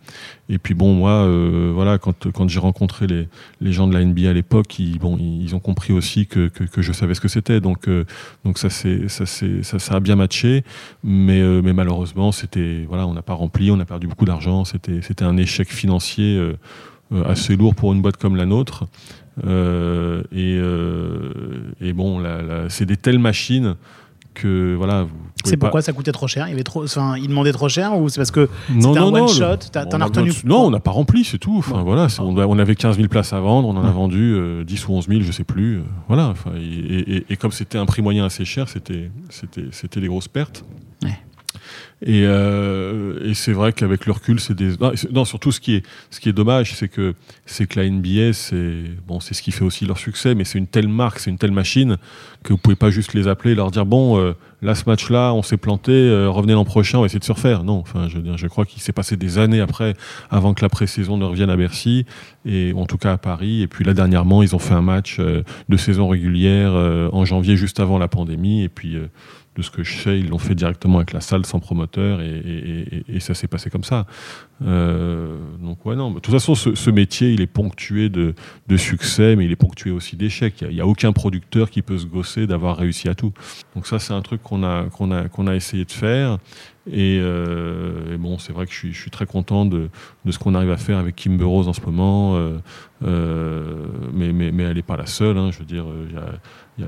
Et 0.52 0.58
puis 0.58 0.74
bon, 0.74 0.94
moi, 0.94 1.12
euh, 1.12 1.72
voilà, 1.74 1.98
quand, 1.98 2.30
quand 2.30 2.50
j'ai 2.50 2.60
rencontré 2.60 3.08
les, 3.08 3.30
les 3.62 3.72
gens 3.72 3.88
de 3.88 3.94
la 3.94 4.04
NBA 4.04 4.30
à 4.30 4.34
l'époque, 4.34 4.78
ils, 4.80 5.00
bon, 5.00 5.18
ils 5.18 5.56
ont 5.56 5.62
compris 5.62 5.94
aussi 5.94 6.28
que, 6.28 6.50
que, 6.50 6.82
je 6.82 6.92
savais 6.92 7.14
ce 7.14 7.22
que 7.22 7.30
c'était. 7.30 7.62
Donc, 7.62 7.88
euh, 7.88 8.04
donc 8.44 8.58
ça, 8.58 8.70
ça, 8.70 9.26
ça, 9.26 9.96
a 9.96 10.00
bien 10.02 10.18
matché. 10.18 10.66
Mais, 11.06 11.40
euh, 11.40 11.62
mais 11.64 11.72
malheureusement, 11.72 12.32
voilà, 12.90 13.08
on 13.08 13.14
n'a 13.14 13.22
pas 13.22 13.34
rempli, 13.34 13.72
on 13.72 13.80
a 13.80 13.86
perdu 13.86 14.08
beaucoup 14.08 14.26
d'argent. 14.26 14.66
C'était, 14.66 15.24
un 15.24 15.38
échec 15.38 15.72
financier 15.72 16.54
assez 17.26 17.56
lourd 17.56 17.74
pour 17.74 17.94
une 17.94 18.02
boîte 18.02 18.18
comme 18.18 18.36
la 18.36 18.46
nôtre. 18.46 18.88
Et, 19.46 20.60
et 21.82 21.94
bon, 21.94 22.24
c'est 22.68 22.86
des 22.86 22.98
telles 22.98 23.20
machines 23.20 23.76
que 24.34 24.76
voilà. 24.76 25.08
C'est 25.44 25.58
pas- 25.58 25.68
pourquoi 25.68 25.82
ça 25.82 25.92
coûtait 25.94 26.12
trop 26.12 26.28
cher? 26.28 26.48
Il 26.48 26.54
avait 26.54 26.64
trop, 26.64 26.84
enfin, 26.84 27.16
il 27.18 27.28
demandait 27.28 27.52
trop 27.52 27.68
cher 27.68 27.98
ou 27.98 28.10
c'est 28.10 28.20
parce 28.20 28.32
que 28.32 28.48
Non, 28.70 28.90
c'était 28.90 29.00
un 29.00 29.02
non, 29.02 29.12
non. 29.12 29.18
one 29.24 29.28
le- 29.28 29.28
shot? 29.34 29.46
on 29.76 29.86
T'en 29.90 30.02
as 30.02 30.06
retenu 30.06 30.32
Non, 30.46 30.66
on 30.66 30.70
n'a 30.72 30.80
pas 30.80 30.92
rempli, 30.92 31.24
c'est 31.24 31.38
tout. 31.40 31.56
Enfin, 31.58 31.82
voilà, 31.84 32.08
on, 32.20 32.60
avait 32.60 32.76
15 32.76 32.98
000 32.98 33.08
places 33.08 33.34
à 33.34 33.40
vendre, 33.40 33.68
on 33.68 33.76
en 33.78 33.84
a 33.84 33.92
vendu 33.92 34.34
euh, 34.36 34.64
10 34.64 34.88
ou 34.88 34.94
11 34.94 35.08
000, 35.08 35.22
je 35.22 35.32
sais 35.32 35.44
plus. 35.44 35.78
euh, 35.78 35.84
voilà. 36.08 36.28
Enfin, 36.28 36.52
et, 36.58 36.62
et- 37.18 37.26
et 37.30 37.38
comme 37.38 37.52
c'était 37.52 37.78
un 37.78 37.86
prix 37.86 38.02
moyen 38.02 38.26
assez 38.26 38.46
cher, 38.46 38.70
c'était 38.70 39.10
c'était 39.30 39.66
c'était 39.72 40.00
des 40.02 40.08
grosses 40.08 40.28
pertes. 40.28 40.64
Et, 42.04 42.24
euh, 42.26 43.30
et 43.30 43.36
c'est 43.36 43.54
vrai 43.54 43.74
qu'avec 43.74 44.08
le 44.08 44.14
recul, 44.14 44.40
c'est 44.40 44.56
des 44.56 44.74
non, 45.12 45.24
surtout 45.24 45.52
ce 45.52 45.60
qui 45.60 45.76
est 45.76 45.86
ce 46.10 46.20
qui 46.20 46.30
est 46.30 46.34
dommage, 46.34 46.74
c'est 46.74 46.88
que 46.88 47.14
c'est 47.46 47.68
que 47.68 47.80
la 47.80 47.88
NBA, 47.88 48.34
c'est 48.34 48.84
bon, 49.08 49.20
c'est 49.20 49.36
ce 49.36 49.42
qui 49.44 49.52
fait 49.52 49.64
aussi 49.64 49.86
leur 49.86 50.00
succès, 50.00 50.34
mais 50.34 50.44
c'est 50.44 50.58
une 50.58 50.68
telle 50.68 50.88
marque, 50.88 51.20
c'est 51.20 51.30
une 51.30 51.38
telle 51.38 51.52
machine 51.52 51.98
que 52.44 52.54
vous 52.54 52.58
pouvez 52.58 52.76
pas 52.76 52.90
juste 52.90 53.14
les 53.14 53.28
appeler 53.28 53.52
et 53.52 53.56
leur 53.56 53.70
dire 53.70 53.86
bon, 53.86 54.18
euh, 54.20 54.34
là 54.62 54.76
ce 54.76 54.84
match-là, 54.88 55.34
on 55.34 55.44
s'est 55.44 55.58
planté, 55.58 55.92
euh, 55.92 56.30
revenez 56.30 56.54
l'an 56.54 56.66
prochain, 56.66 56.98
on 56.98 57.02
va 57.02 57.06
essayer 57.06 57.20
de 57.20 57.26
se 57.26 57.32
refaire. 57.32 57.64
Non, 57.64 57.80
enfin, 57.80 58.08
je 58.08 58.18
je 58.36 58.48
crois 58.48 58.66
qu'il 58.66 58.82
s'est 58.82 58.94
passé 58.94 59.16
des 59.18 59.38
années 59.38 59.62
après, 59.62 59.96
avant 60.30 60.54
que 60.54 60.62
la 60.62 60.70
pré-saison 60.70 61.18
ne 61.18 61.26
revienne 61.26 61.50
à 61.50 61.56
Bercy 61.56 62.06
et 62.46 62.74
en 62.76 62.86
tout 62.86 62.98
cas 62.98 63.14
à 63.14 63.18
Paris. 63.18 63.62
Et 63.62 63.68
puis 63.68 63.84
là 63.84 63.94
dernièrement, 63.94 64.42
ils 64.44 64.56
ont 64.56 64.60
fait 64.60 64.74
un 64.74 64.82
match 64.82 65.18
euh, 65.20 65.44
de 65.70 65.78
saison 65.78 66.08
régulière 66.08 66.72
euh, 66.74 67.10
en 67.12 67.26
janvier, 67.26 67.56
juste 67.58 67.80
avant 67.80 67.98
la 67.98 68.08
pandémie, 68.08 68.64
et 68.64 68.70
puis. 68.70 68.98
De 69.58 69.62
ce 69.62 69.70
que 69.70 69.84
je 69.84 69.98
sais, 69.98 70.18
ils 70.18 70.30
l'ont 70.30 70.38
fait 70.38 70.56
directement 70.56 70.98
avec 71.00 71.12
la 71.12 71.20
salle 71.20 71.46
sans 71.46 71.60
promoteur 71.60 72.22
et, 72.22 73.20
ça 73.20 73.34
s'est 73.34 73.48
passé 73.48 73.70
comme 73.70 73.84
ça. 73.84 74.06
Euh, 74.64 75.38
donc 75.62 75.86
ouais 75.86 75.96
non, 75.96 76.12
de 76.12 76.20
toute 76.20 76.34
façon 76.34 76.56
ce, 76.56 76.90
métier 76.90 77.34
il 77.34 77.42
est 77.42 77.48
ponctué 77.48 78.10
de, 78.10 78.34
de 78.68 78.78
succès 78.78 79.36
mais 79.36 79.46
il 79.46 79.52
est 79.52 79.58
ponctué 79.58 79.92
aussi 79.92 80.16
d'échecs. 80.16 80.62
Il 80.62 80.76
n'y 80.76 80.82
a, 80.82 80.88
aucun 80.88 81.12
producteur 81.12 81.70
qui 81.70 81.82
peut 81.82 81.98
se 81.98 82.06
gosser 82.06 82.48
d'avoir 82.48 82.78
réussi 82.78 83.10
à 83.10 83.16
tout. 83.16 83.34
Donc 83.76 83.88
ça 83.88 84.00
c'est 84.00 84.14
un 84.14 84.22
truc 84.22 84.42
qu'on 84.42 84.64
a, 84.64 84.88
a, 84.88 85.48
a 85.48 85.56
essayé 85.56 85.84
de 85.84 85.92
faire 85.92 86.38
et, 86.90 87.20
euh, 87.22 88.18
bon 88.18 88.40
c'est 88.40 88.54
vrai 88.54 88.66
que 88.66 88.74
je 88.74 88.88
suis, 88.92 89.12
très 89.12 89.26
content 89.26 89.66
de, 89.66 89.90
de 90.26 90.32
ce 90.32 90.40
qu'on 90.40 90.56
arrive 90.56 90.72
à 90.72 90.78
faire 90.78 90.98
avec 90.98 91.16
Kim 91.16 91.38
Burrows 91.38 91.68
en 91.68 91.74
ce 91.74 91.82
moment. 91.82 92.38
euh, 93.04 93.86
mais, 94.14 94.32
mais, 94.32 94.64
elle 94.64 94.76
n'est 94.76 94.82
pas 94.82 94.98
la 94.98 95.06
seule. 95.06 95.38
hein. 95.38 95.52
je 95.52 95.60
veux 95.60 95.66
dire, 95.66 95.86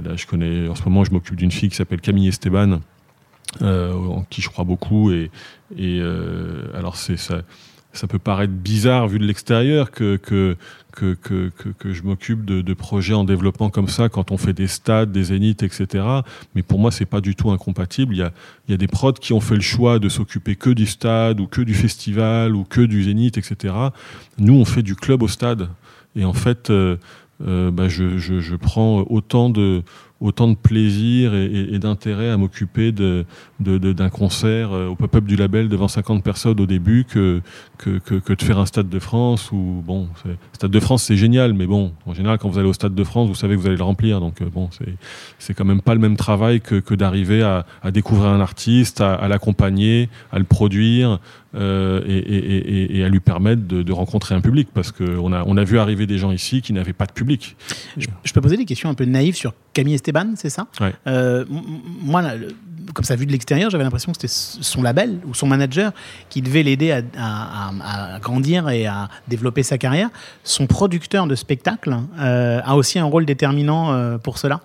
là, 0.01 0.15
je 0.15 0.25
connais, 0.25 0.67
en 0.67 0.75
ce 0.75 0.83
moment, 0.83 1.03
je 1.03 1.11
m'occupe 1.11 1.35
d'une 1.35 1.51
fille 1.51 1.69
qui 1.69 1.75
s'appelle 1.75 2.01
Camille 2.01 2.27
Esteban, 2.27 2.79
euh, 3.61 3.93
en 3.93 4.23
qui 4.23 4.41
je 4.41 4.49
crois 4.49 4.63
beaucoup. 4.63 5.11
Et, 5.11 5.31
et 5.77 5.99
euh, 5.99 6.65
alors, 6.75 6.95
c'est 6.95 7.17
ça, 7.17 7.41
ça 7.93 8.07
peut 8.07 8.19
paraître 8.19 8.53
bizarre 8.53 9.07
vu 9.07 9.19
de 9.19 9.25
l'extérieur 9.25 9.91
que, 9.91 10.17
que, 10.17 10.57
que, 10.91 11.13
que, 11.13 11.51
que, 11.55 11.69
que 11.69 11.93
je 11.93 12.03
m'occupe 12.03 12.43
de, 12.43 12.61
de 12.61 12.73
projets 12.73 13.13
en 13.13 13.23
développement 13.23 13.69
comme 13.69 13.87
ça 13.87 14.09
quand 14.09 14.31
on 14.31 14.37
fait 14.37 14.53
des 14.53 14.67
stades, 14.67 15.11
des 15.11 15.25
zéniths, 15.25 15.63
etc. 15.63 16.03
Mais 16.55 16.63
pour 16.63 16.79
moi, 16.79 16.91
c'est 16.91 17.05
pas 17.05 17.21
du 17.21 17.35
tout 17.35 17.51
incompatible. 17.51 18.15
Il 18.15 18.19
y 18.19 18.23
a, 18.23 18.31
il 18.67 18.71
y 18.71 18.73
a 18.73 18.77
des 18.77 18.87
prods 18.87 19.13
qui 19.13 19.33
ont 19.33 19.41
fait 19.41 19.55
le 19.55 19.61
choix 19.61 19.99
de 19.99 20.09
s'occuper 20.09 20.55
que 20.55 20.71
du 20.71 20.87
stade 20.87 21.39
ou 21.39 21.45
que 21.45 21.61
du 21.61 21.75
festival 21.75 22.55
ou 22.55 22.63
que 22.63 22.81
du 22.81 23.03
zénith, 23.03 23.37
etc. 23.37 23.73
Nous, 24.39 24.55
on 24.55 24.65
fait 24.65 24.83
du 24.83 24.95
club 24.95 25.21
au 25.21 25.27
stade. 25.27 25.69
Et 26.15 26.25
en 26.25 26.33
fait, 26.33 26.69
euh, 26.69 26.97
euh, 27.45 27.71
bah, 27.71 27.87
je, 27.87 28.55
prends 28.55 29.05
autant 29.09 29.49
de, 29.49 29.83
autant 30.21 30.47
de 30.47 30.55
plaisir 30.55 31.35
et, 31.35 31.77
d'intérêt 31.79 32.29
à 32.29 32.37
m'occuper 32.37 32.91
de, 32.91 33.25
de- 33.59 33.77
de- 33.77 33.91
d'un 33.91 34.09
concert 34.09 34.71
euh, 34.71 34.87
au 34.87 34.95
pop-up 34.95 35.25
du 35.25 35.35
label 35.35 35.67
devant 35.67 35.87
50 35.89 36.23
personnes 36.23 36.59
au 36.61 36.65
début 36.65 37.03
que, 37.03 37.41
que, 37.77 37.99
que, 37.99 38.33
de 38.33 38.41
faire 38.41 38.59
un 38.59 38.65
Stade 38.65 38.87
de 38.89 38.99
France. 38.99 39.51
Ou, 39.51 39.83
bon, 39.85 40.07
Stade 40.53 40.71
de 40.71 40.79
France, 40.79 41.03
c'est 41.03 41.17
génial, 41.17 41.53
mais 41.53 41.65
bon, 41.65 41.91
en 42.05 42.13
général, 42.13 42.37
quand 42.37 42.49
vous 42.49 42.59
allez 42.59 42.69
au 42.69 42.73
Stade 42.73 42.95
de 42.95 43.03
France, 43.03 43.27
vous 43.27 43.35
savez 43.35 43.55
que 43.55 43.59
vous 43.59 43.67
allez 43.67 43.77
le 43.77 43.83
remplir. 43.83 44.21
Donc, 44.21 44.41
euh, 44.41 44.45
bon, 44.49 44.69
c'est, 45.39 45.53
quand 45.53 45.65
même 45.65 45.81
pas 45.81 45.93
le 45.93 45.99
même 45.99 46.15
travail 46.15 46.61
que, 46.61 46.75
que 46.75 46.95
d'arriver 46.95 47.43
à, 47.43 47.65
découvrir 47.91 48.29
un 48.29 48.39
artiste, 48.39 49.01
à 49.01 49.27
l'accompagner, 49.27 50.09
à 50.31 50.39
le 50.39 50.45
produire 50.45 51.19
euh, 51.55 52.01
et, 52.05 52.17
et- 52.17 52.57
et- 52.95 52.97
et 52.99 53.03
à 53.03 53.09
lui 53.09 53.19
permettre 53.19 53.63
de, 53.67 53.83
de 53.83 53.91
rencontrer 53.93 54.33
un 54.35 54.41
public. 54.41 54.69
Parce 54.73 54.91
qu'on 54.91 55.31
a, 55.33 55.43
on 55.45 55.57
a 55.57 55.63
vu 55.63 55.77
arriver 55.79 56.05
des 56.07 56.17
gens 56.17 56.31
ici 56.31 56.61
qui 56.61 56.73
n'avaient 56.73 56.93
pas 56.93 57.05
de 57.05 57.11
public. 57.13 57.55
Je, 57.97 58.07
je 58.23 58.33
peux 58.33 58.41
poser 58.41 58.57
des 58.57 58.65
questions 58.65 58.89
un 58.89 58.93
peu 58.93 59.05
naïves 59.05 59.35
sur 59.35 59.53
Camille 59.73 59.93
Esteban, 59.95 60.33
c'est 60.35 60.49
ça? 60.49 60.67
Ouais. 60.81 60.93
Euh, 61.07 61.45
Moi, 61.49 62.21
là, 62.21 62.35
le- 62.35 62.49
comme 62.93 63.05
ça, 63.05 63.15
vu 63.15 63.25
de 63.25 63.31
l'extérieur, 63.31 63.69
j'avais 63.69 63.83
l'impression 63.85 64.11
que 64.11 64.17
c'était 64.19 64.33
son 64.33 64.81
label 64.81 65.19
ou 65.25 65.33
son 65.33 65.47
manager 65.47 65.93
qui 66.29 66.41
devait 66.41 66.63
l'aider 66.63 66.91
à, 66.91 67.01
à- 67.17 67.71
à- 67.81 68.15
à 68.15 68.19
grandir 68.19 68.69
et 68.69 68.85
à 68.85 69.07
développer 69.27 69.63
sa 69.63 69.77
carrière. 69.77 70.09
Son 70.43 70.67
producteur 70.67 71.25
de 71.27 71.35
spectacle 71.35 71.95
euh, 72.19 72.59
a 72.63 72.75
aussi 72.75 72.99
un 72.99 73.05
rôle 73.05 73.25
déterminant 73.25 74.17
pour 74.19 74.37
cela? 74.37 74.59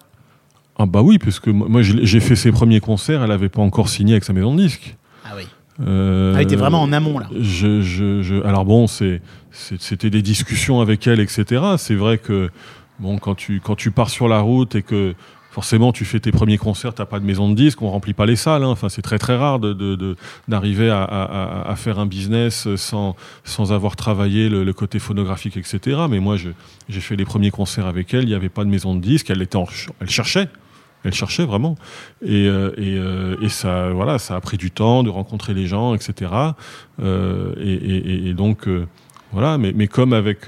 Ah 0.80 0.86
bah 0.86 1.02
oui, 1.02 1.18
parce 1.18 1.40
que 1.40 1.50
moi 1.50 1.82
j'ai 1.82 2.20
fait 2.20 2.36
ses 2.36 2.52
premiers 2.52 2.78
concerts, 2.80 3.22
elle 3.22 3.30
n'avait 3.30 3.48
pas 3.48 3.62
encore 3.62 3.88
signé 3.88 4.14
avec 4.14 4.24
sa 4.24 4.32
maison 4.32 4.54
de 4.54 4.62
disques. 4.62 4.96
Ah 5.24 5.30
oui. 5.36 5.42
Euh, 5.86 6.34
Elle 6.36 6.42
était 6.42 6.56
vraiment 6.56 6.82
en 6.82 6.92
amont 6.92 7.18
là. 7.18 7.28
je, 7.38 7.80
je, 7.82 8.20
je- 8.22 8.42
alors 8.44 8.64
bon, 8.64 8.86
c'était 9.52 10.10
des 10.10 10.22
discussions 10.22 10.80
avec 10.80 11.06
elle, 11.06 11.20
etc. 11.20 11.62
C'est 11.76 11.94
vrai 11.94 12.18
que 12.18 12.50
bon, 12.98 13.18
quand 13.18 13.34
tu, 13.34 13.60
quand 13.60 13.76
tu 13.76 13.90
pars 13.90 14.10
sur 14.10 14.28
la 14.28 14.40
route 14.40 14.74
et 14.74 14.82
que 14.82 15.14
forcément 15.50 15.92
tu 15.92 16.04
fais 16.04 16.20
tes 16.20 16.30
premiers 16.32 16.58
concerts, 16.58 16.94
t'as 16.94 17.04
pas 17.06 17.20
de 17.20 17.24
maison 17.24 17.48
de 17.48 17.54
disques, 17.54 17.80
on 17.82 17.90
remplit 17.90 18.12
pas 18.12 18.26
les 18.26 18.36
salles. 18.36 18.62
hein. 18.64 18.68
Enfin, 18.68 18.88
c'est 18.88 19.02
très 19.02 19.18
très 19.18 19.36
rare 19.36 19.58
de, 19.60 19.72
de- 19.72 19.94
de- 19.96 20.16
d'arriver 20.48 20.90
à, 20.90 21.02
à- 21.04 21.70
à- 21.70 21.76
faire 21.76 21.98
un 22.00 22.06
business 22.06 22.68
sans, 22.76 23.14
sans 23.44 23.72
avoir 23.72 23.94
travaillé 23.96 24.48
le, 24.48 24.64
le 24.64 24.72
côté 24.72 24.98
phonographique, 24.98 25.56
etc. 25.56 25.96
Mais 26.10 26.18
moi, 26.18 26.36
j'ai 26.36 27.00
fait 27.00 27.16
les 27.16 27.24
premiers 27.24 27.50
concerts 27.52 27.86
avec 27.86 28.12
elle. 28.14 28.24
Il 28.24 28.28
n'y 28.28 28.34
avait 28.34 28.48
pas 28.48 28.64
de 28.64 28.68
maison 28.70 28.94
de 28.96 29.00
disques. 29.00 29.30
Elle 29.30 29.42
était, 29.42 29.56
en 29.56 29.66
elle 30.00 30.10
cherchait. 30.10 30.48
Elle 31.04 31.14
cherchait 31.14 31.44
vraiment. 31.44 31.76
Et, 32.22 32.46
euh, 32.48 32.72
euh, 32.78 33.36
et 33.40 33.48
ça, 33.48 33.90
voilà, 33.90 34.18
ça 34.18 34.36
a 34.36 34.40
pris 34.40 34.56
du 34.56 34.70
temps 34.70 35.02
de 35.02 35.10
rencontrer 35.10 35.54
les 35.54 35.66
gens, 35.66 35.94
etc. 35.94 36.32
Euh, 37.00 37.54
et, 37.60 38.34
donc, 38.34 38.68
voilà. 39.32 39.58
Mais, 39.58 39.72
mais 39.74 39.86
comme 39.86 40.12
avec, 40.12 40.46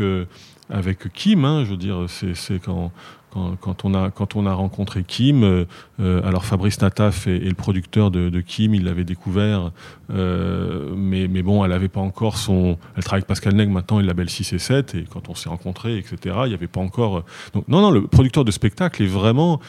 avec 0.68 1.12
Kim, 1.12 1.44
hein, 1.44 1.64
je 1.64 1.70
veux 1.70 1.76
dire, 1.76 2.06
c'est 2.08 2.58
quand, 2.58 2.90
quand, 3.30 3.56
quand, 3.60 3.84
on 3.84 3.94
a, 3.94 4.10
quand 4.10 4.34
on 4.34 4.44
a 4.44 4.52
rencontré 4.52 5.04
Kim, 5.04 5.66
alors 5.98 6.44
Fabrice 6.44 6.80
Nataf 6.80 7.28
est, 7.28 7.38
le 7.38 7.54
producteur 7.54 8.10
de, 8.10 8.40
Kim, 8.40 8.74
il 8.74 8.84
l'avait 8.84 9.04
découvert, 9.04 9.70
mais, 10.08 11.28
mais 11.28 11.42
bon, 11.42 11.64
elle 11.64 11.72
avait 11.72 11.88
pas 11.88 12.00
encore 12.00 12.36
son. 12.36 12.76
Elle 12.96 13.04
travaille 13.04 13.20
avec 13.20 13.28
Pascal 13.28 13.54
Nègre 13.54 13.72
maintenant, 13.72 14.00
il 14.00 14.06
label 14.06 14.28
6 14.28 14.52
et 14.52 14.58
7, 14.58 14.94
et 14.96 15.04
quand 15.08 15.28
on 15.28 15.34
s'est 15.36 15.48
rencontrés, 15.48 15.96
etc., 15.96 16.16
il 16.44 16.48
n'y 16.48 16.54
avait 16.54 16.66
pas 16.66 16.80
encore. 16.80 17.24
Non, 17.68 17.80
non, 17.80 17.92
le 17.92 18.06
producteur 18.08 18.44
de 18.44 18.50
spectacle 18.50 19.02
est 19.02 19.06
vraiment 19.06 19.60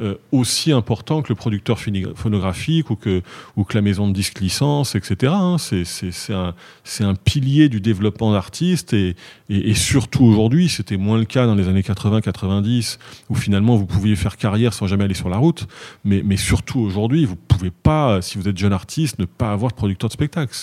euh, 0.00 0.14
aussi 0.30 0.70
important 0.70 1.20
que 1.22 1.28
le 1.30 1.34
producteur 1.34 1.78
phonographique 2.14 2.90
ou 2.90 2.96
que, 2.96 3.22
ou 3.56 3.64
que 3.64 3.74
la 3.76 3.82
maison 3.82 4.06
de 4.06 4.12
disque 4.12 4.40
licence, 4.40 4.94
etc. 4.94 5.32
hein. 5.34 5.56
C'est- 5.58 6.32
un, 6.32 6.54
un 7.00 7.14
pilier 7.14 7.68
du 7.68 7.80
développement 7.80 8.32
d'artistes 8.32 8.92
et, 8.92 9.16
et, 9.48 9.74
surtout 9.74 10.24
aujourd'hui, 10.24 10.68
c'était 10.68 10.96
moins 10.96 11.18
le 11.18 11.24
cas 11.24 11.46
dans 11.46 11.54
les 11.56 11.66
années 11.68 11.80
80-90 11.82 12.98
où 13.30 13.34
finalement 13.34 13.76
vous 13.76 13.86
pouviez 13.86 14.14
faire 14.16 14.36
carrière 14.36 14.72
sans 14.74 14.86
jamais 14.86 15.04
aller 15.04 15.14
sur 15.14 15.28
la 15.28 15.38
route. 15.38 15.66
Mais, 16.04 16.22
mais 16.24 16.36
surtout 16.36 16.78
aujourd'hui, 16.80 17.24
vous 17.24 17.36
pouvez 17.36 17.70
pas, 17.70 18.22
si 18.22 18.38
vous 18.38 18.48
êtes 18.48 18.58
jeune 18.58 18.72
artiste, 18.72 19.18
ne 19.18 19.24
pas 19.24 19.50
avoir 19.52 19.72
de 19.72 19.76
producteur 19.76 20.08
de 20.08 20.12
spectacle. 20.12 20.54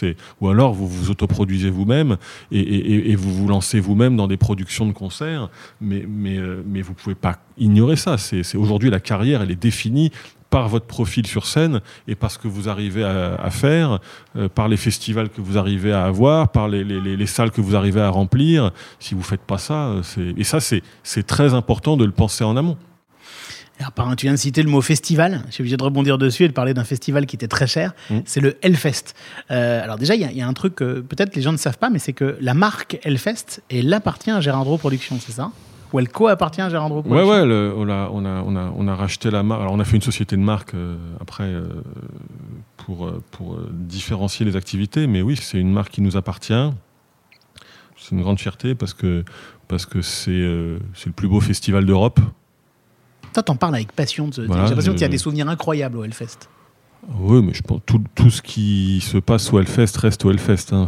Ou 0.41 0.47
alors 0.49 0.73
vous 0.73 0.87
vous 0.87 1.09
autoproduisez 1.11 1.69
vous-même 1.69 2.17
et, 2.51 2.59
et- 3.11 3.15
vous 3.15 3.33
vous 3.33 3.47
lancez 3.47 3.79
vous-même 3.79 4.15
dans 4.15 4.27
des 4.27 4.37
productions 4.37 4.85
de 4.85 4.91
concerts, 4.93 5.49
mais, 5.81 6.05
mais, 6.07 6.37
euh, 6.37 6.61
mais 6.65 6.81
vous 6.81 6.93
pouvez 6.93 7.15
pas 7.15 7.39
ignorer 7.57 7.95
ça. 7.95 8.17
C'est- 8.17 8.55
aujourd'hui 8.55 8.89
la 8.89 8.99
carrière, 8.99 9.16
elle 9.25 9.51
est 9.51 9.55
définie 9.55 10.11
par 10.49 10.69
votre 10.69 10.85
profil 10.85 11.27
sur 11.27 11.45
scène 11.45 11.81
et 12.07 12.15
par 12.15 12.31
ce 12.31 12.37
que 12.37 12.47
vous 12.47 12.69
arrivez 12.69 13.03
à, 13.03 13.35
à 13.35 13.49
faire, 13.49 13.99
euh, 14.37 14.47
par 14.47 14.69
les 14.69 14.77
festivals 14.77 15.27
que 15.29 15.41
vous 15.41 15.57
arrivez 15.57 15.91
à 15.91 16.05
avoir, 16.05 16.49
par 16.53 16.69
les, 16.69 16.85
les- 16.85 17.01
les- 17.01 17.17
les 17.17 17.25
salles 17.25 17.51
que 17.51 17.59
vous 17.59 17.75
arrivez 17.75 17.99
à 17.99 18.09
remplir. 18.09 18.71
Si 18.99 19.13
vous 19.13 19.23
faites 19.23 19.41
pas 19.41 19.57
ça, 19.57 19.87
euh, 19.89 20.33
et 20.37 20.43
ça 20.45 20.59
c'est 20.61 21.27
très 21.27 21.53
important 21.53 21.97
de 21.97 22.05
le 22.05 22.11
penser 22.11 22.45
en 22.45 22.55
amont. 22.55 22.77
Alors, 23.79 23.91
par- 23.91 24.15
tu 24.15 24.25
viens 24.25 24.33
de 24.33 24.39
citer 24.39 24.63
le 24.63 24.69
mot 24.69 24.81
festival. 24.81 25.43
Je 25.47 25.51
suis 25.53 25.61
obligé 25.61 25.77
de 25.77 25.83
rebondir 25.83 26.17
dessus 26.17 26.45
et 26.45 26.47
de 26.47 26.53
parler 26.53 26.73
d'un 26.73 26.83
festival 26.85 27.25
qui 27.27 27.35
était 27.35 27.47
très 27.49 27.67
cher. 27.67 27.93
Mm. 28.09 28.19
C'est 28.25 28.39
le 28.39 28.57
Hellfest. 28.63 29.13
Euh, 29.51 29.83
alors 29.83 29.97
déjà, 29.97 30.15
il 30.15 30.21
y, 30.21 30.25
a- 30.25 30.31
il 30.31 30.37
y 30.37 30.41
a 30.41 30.47
un 30.47 30.53
truc 30.53 30.75
que 30.75 31.01
peut-être 31.01 31.35
les 31.35 31.41
gens 31.43 31.51
ne 31.51 31.57
savent 31.57 31.77
pas, 31.77 31.89
mais 31.91 31.99
c'est 31.99 32.13
que 32.13 32.37
la 32.41 32.53
marque 32.55 32.97
Hellfest, 33.03 33.61
elle 33.69 33.93
appartient 33.93 34.31
à 34.31 34.39
Gérard 34.41 34.63
Drault 34.63 34.79
Productions, 34.79 35.19
c'est 35.23 35.33
ça? 35.33 35.51
Ou 35.93 35.99
elle 35.99 36.09
co-appartient 36.09 36.61
à 36.61 36.69
Gérard 36.69 36.89
Drault 36.89 37.01
Ouais, 37.03 37.09
Productions 37.09 37.29
ouais, 37.31 37.45
le- 37.45 37.73
on, 37.77 37.89
a, 37.89 38.09
on, 38.11 38.25
a, 38.25 38.41
on, 38.41 38.55
a, 38.55 38.73
on 38.75 38.87
a 38.87 38.95
racheté 38.95 39.31
la 39.31 39.41
marque. 39.43 39.61
Alors, 39.61 39.73
on 39.73 39.79
a 39.79 39.85
fait 39.85 39.95
une 39.95 40.01
société 40.01 40.35
de 40.35 40.41
marque 40.41 40.73
euh, 40.73 40.97
après 41.21 41.45
euh, 41.45 41.67
pour, 42.77 43.05
euh, 43.07 43.23
pour 43.31 43.57
différencier 43.71 44.45
les 44.45 44.55
activités, 44.55 45.07
mais 45.07 45.21
oui, 45.21 45.37
c'est 45.41 45.59
une 45.59 45.71
marque 45.71 45.91
qui 45.91 46.01
nous 46.01 46.17
appartient. 46.17 46.71
C'est 47.97 48.15
une 48.15 48.21
grande 48.21 48.39
fierté 48.39 48.75
parce 48.75 48.93
que 48.93 49.23
parce 49.67 49.85
que 49.85 50.01
c'est 50.01 50.31
euh, 50.31 50.79
le 51.05 51.11
plus 51.11 51.27
beau 51.27 51.39
festival 51.41 51.85
d'Europe. 51.85 52.19
Toi, 53.33 53.43
t'en 53.43 53.55
parles 53.55 53.75
avec 53.75 53.91
passion. 53.91 54.27
de 54.29 54.45
Voilà, 54.45 54.63
J'ai 54.63 54.69
l'impression 54.69 54.93
qu'il 54.93 55.01
y 55.01 55.05
a 55.05 55.09
des 55.09 55.17
souvenirs 55.17 55.49
incroyables 55.49 55.97
au 55.97 56.03
Hellfest. 56.03 56.47
Oui, 57.15 57.41
mais 57.41 57.53
je 57.53 57.61
pense 57.61 57.79
tout, 57.85 58.01
tout 58.15 58.29
ce 58.29 58.41
qui 58.41 58.99
se 59.01 59.17
passe 59.17 59.53
au 59.53 59.59
Hellfest 59.59 59.97
reste 59.97 60.25
au 60.25 60.31
Hellfest. 60.31 60.73
hein. 60.73 60.87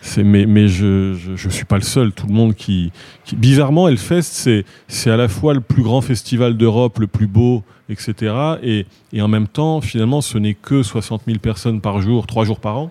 C'est, 0.00 0.24
mais 0.24 0.46
mais 0.46 0.66
je, 0.66 1.14
je, 1.14 1.48
suis 1.48 1.64
pas 1.64 1.76
le 1.76 1.82
seul. 1.82 2.12
Tout 2.12 2.26
le 2.26 2.32
monde 2.32 2.54
qui, 2.54 2.90
bizarrement 3.36 3.88
Hellfest, 3.88 4.22
c'est 4.22 4.64
c'est 4.88 5.10
à 5.10 5.16
la 5.16 5.28
fois 5.28 5.54
le 5.54 5.60
plus 5.60 5.84
grand 5.84 6.00
festival 6.00 6.56
d'Europe, 6.56 6.98
le 6.98 7.06
plus 7.06 7.28
beau, 7.28 7.62
etc. 7.88 8.34
Et, 8.64 8.86
et 9.12 9.22
en 9.22 9.28
même 9.28 9.46
temps, 9.46 9.80
finalement, 9.80 10.22
ce 10.22 10.38
n'est 10.38 10.54
que 10.54 10.82
60 10.82 11.22
000 11.26 11.38
personnes 11.38 11.80
par 11.80 12.02
jour, 12.02 12.26
trois 12.26 12.44
jours 12.44 12.58
par 12.58 12.76
an. 12.76 12.90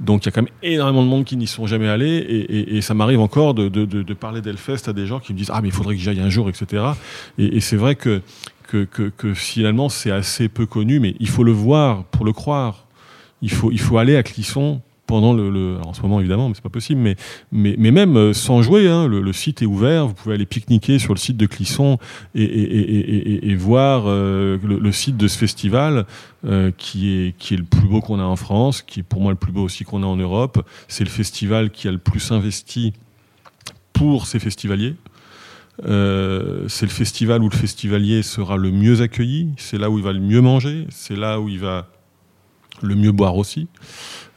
Donc 0.00 0.24
il 0.24 0.26
y 0.26 0.28
a 0.30 0.32
quand 0.32 0.42
même 0.42 0.52
énormément 0.62 1.02
de 1.02 1.08
monde 1.08 1.24
qui 1.24 1.36
n'y 1.36 1.48
sont 1.48 1.66
jamais 1.66 1.88
allés 1.88 2.46
et, 2.68 2.80
ça 2.82 2.94
m'arrive 2.94 3.18
encore 3.18 3.52
de, 3.52 3.68
de, 3.68 4.14
parler 4.14 4.40
d'Hellfest 4.40 4.86
à 4.88 4.92
des 4.92 5.08
gens 5.08 5.18
qui 5.18 5.32
me 5.32 5.38
disent 5.38 5.50
ah 5.52 5.60
mais 5.60 5.68
il 5.68 5.74
faudrait 5.74 5.96
que 5.96 6.00
j'y 6.00 6.08
aille 6.08 6.20
un 6.20 6.30
jour 6.30 6.48
etc. 6.48 6.84
Et, 7.36 7.56
et 7.56 7.60
c'est 7.60 7.74
vrai 7.74 7.96
que, 7.96 8.22
que, 8.68 9.34
finalement 9.34 9.88
c'est 9.88 10.10
assez 10.10 10.48
peu 10.48 10.66
connu 10.66 11.00
mais 11.00 11.14
il 11.20 11.28
faut 11.28 11.44
le 11.44 11.52
voir 11.52 12.04
pour 12.04 12.24
le 12.24 12.32
croire. 12.32 12.86
Il 13.40 13.50
faut, 13.50 13.70
il 13.70 13.78
faut 13.78 13.98
aller 13.98 14.16
à 14.16 14.22
Clisson 14.22 14.80
pendant 15.06 15.32
le, 15.32 15.78
en 15.84 15.94
ce 15.94 16.02
moment 16.02 16.20
évidemment 16.20 16.48
mais 16.48 16.54
c'est 16.54 16.62
pas 16.62 16.68
possible 16.68 17.00
mais, 17.00 17.16
mais, 17.50 17.90
même 17.90 18.16
euh, 18.16 18.32
sans 18.34 18.60
jouer 18.62 18.88
hein, 18.88 19.06
le, 19.06 19.32
site 19.32 19.62
est 19.62 19.66
ouvert 19.66 20.06
vous 20.06 20.12
pouvez 20.12 20.34
aller 20.34 20.44
pique-niquer 20.44 20.98
sur 20.98 21.14
le 21.14 21.18
site 21.18 21.38
de 21.38 21.46
Clisson 21.46 21.98
et, 22.34 22.42
et, 22.42 22.90
et, 22.90 23.50
et, 23.50 23.54
voir 23.54 24.04
euh, 24.06 24.58
le, 24.62 24.78
le 24.78 24.92
site 24.92 25.16
de 25.16 25.26
ce 25.26 25.38
festival 25.38 26.04
euh, 26.44 26.70
qui, 26.78 27.10
est, 27.10 27.36
qui 27.36 27.54
est 27.54 27.56
le 27.56 27.64
plus 27.64 27.88
beau 27.88 28.00
qu'on 28.00 28.20
a 28.20 28.22
en 28.22 28.36
France, 28.36 28.80
qui 28.82 29.00
est 29.00 29.02
pour 29.02 29.20
moi 29.20 29.32
le 29.32 29.36
plus 29.36 29.50
beau 29.50 29.64
aussi 29.64 29.82
qu'on 29.82 30.04
a 30.04 30.06
en 30.06 30.14
Europe. 30.14 30.64
C'est 30.86 31.02
le 31.02 31.10
festival 31.10 31.70
qui 31.70 31.88
a 31.88 31.90
le 31.90 31.98
plus 31.98 32.30
investi 32.30 32.92
pour 33.92 34.28
ses 34.28 34.38
festivaliers. 34.38 34.94
Euh, 35.86 36.64
c'est 36.68 36.86
le 36.86 36.92
festival 36.92 37.42
où 37.42 37.48
le 37.48 37.56
festivalier 37.56 38.22
sera 38.22 38.56
le 38.56 38.70
mieux 38.70 39.00
accueilli, 39.00 39.50
c'est 39.56 39.78
là 39.78 39.90
où 39.90 39.98
il 39.98 40.04
va 40.04 40.12
le 40.12 40.20
mieux 40.20 40.40
manger, 40.40 40.86
c'est 40.90 41.16
là 41.16 41.40
où 41.40 41.48
il 41.48 41.60
va 41.60 41.88
le 42.82 42.94
mieux 42.94 43.12
boire 43.12 43.36
aussi. 43.36 43.68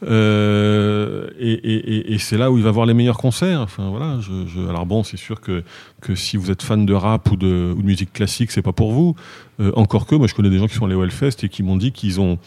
Euh, 0.03 1.29
et 1.39 2.17
c'est 2.17 2.37
là 2.37 2.51
où 2.51 2.57
il 2.57 2.63
va 2.63 2.71
voir 2.71 2.85
les 2.85 2.93
meilleurs 2.93 3.17
concerts. 3.17 3.61
Enfin, 3.61 3.89
voilà, 3.89 4.19
alors 4.67 4.85
bon, 4.85 5.03
c'est 5.03 5.17
sûr 5.17 5.41
que, 5.41 5.63
que 6.01 6.15
si 6.15 6.37
vous 6.37 6.49
êtes 6.49 6.63
fan 6.63 6.85
de 6.85 6.93
rap 6.93 7.31
ou 7.31 7.35
de, 7.35 7.73
ou 7.75 7.81
de 7.81 7.85
musique 7.85 8.13
classique, 8.13 8.51
c'est 8.51 8.61
pas 8.61 8.73
pour 8.73 8.91
vous. 8.91 9.15
Euh, 9.59 9.71
encore 9.75 10.05
que, 10.05 10.15
moi 10.15 10.27
je 10.27 10.33
connais 10.33 10.49
des 10.49 10.57
gens 10.57 10.67
qui 10.67 10.75
sont 10.75 10.85
allés 10.85 10.95
au 10.95 11.03
Hellfest 11.03 11.43
et 11.43 11.49
qui 11.49 11.63
m'ont 11.63 11.77
dit 11.77 11.91
qu'ils 11.91 12.19
ont, 12.19 12.39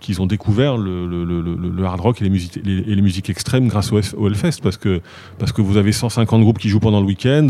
qu'ils 0.00 0.20
ont 0.22 0.26
découvert 0.26 0.76
le, 0.76 1.06
le- 1.06 1.24
le- 1.24 1.40
le- 1.42 1.56
le 1.70 1.84
hard 1.84 2.00
rock 2.00 2.20
et 2.20 2.24
les, 2.24 2.30
musiques, 2.30 2.58
les, 2.64 2.78
et 2.78 2.94
les 2.94 3.02
musiques 3.02 3.28
extrêmes 3.30 3.68
grâce 3.68 3.92
au, 3.92 4.00
F- 4.00 4.14
au 4.16 4.26
Hellfest 4.28 4.60
parce 4.62 4.76
que, 4.78 5.00
parce 5.38 5.52
que 5.52 5.60
vous 5.62 5.76
avez 5.76 5.92
150 5.92 6.40
groupes 6.40 6.58
qui 6.58 6.68
jouent 6.68 6.80
pendant 6.80 7.00
le 7.00 7.06
week-end. 7.06 7.48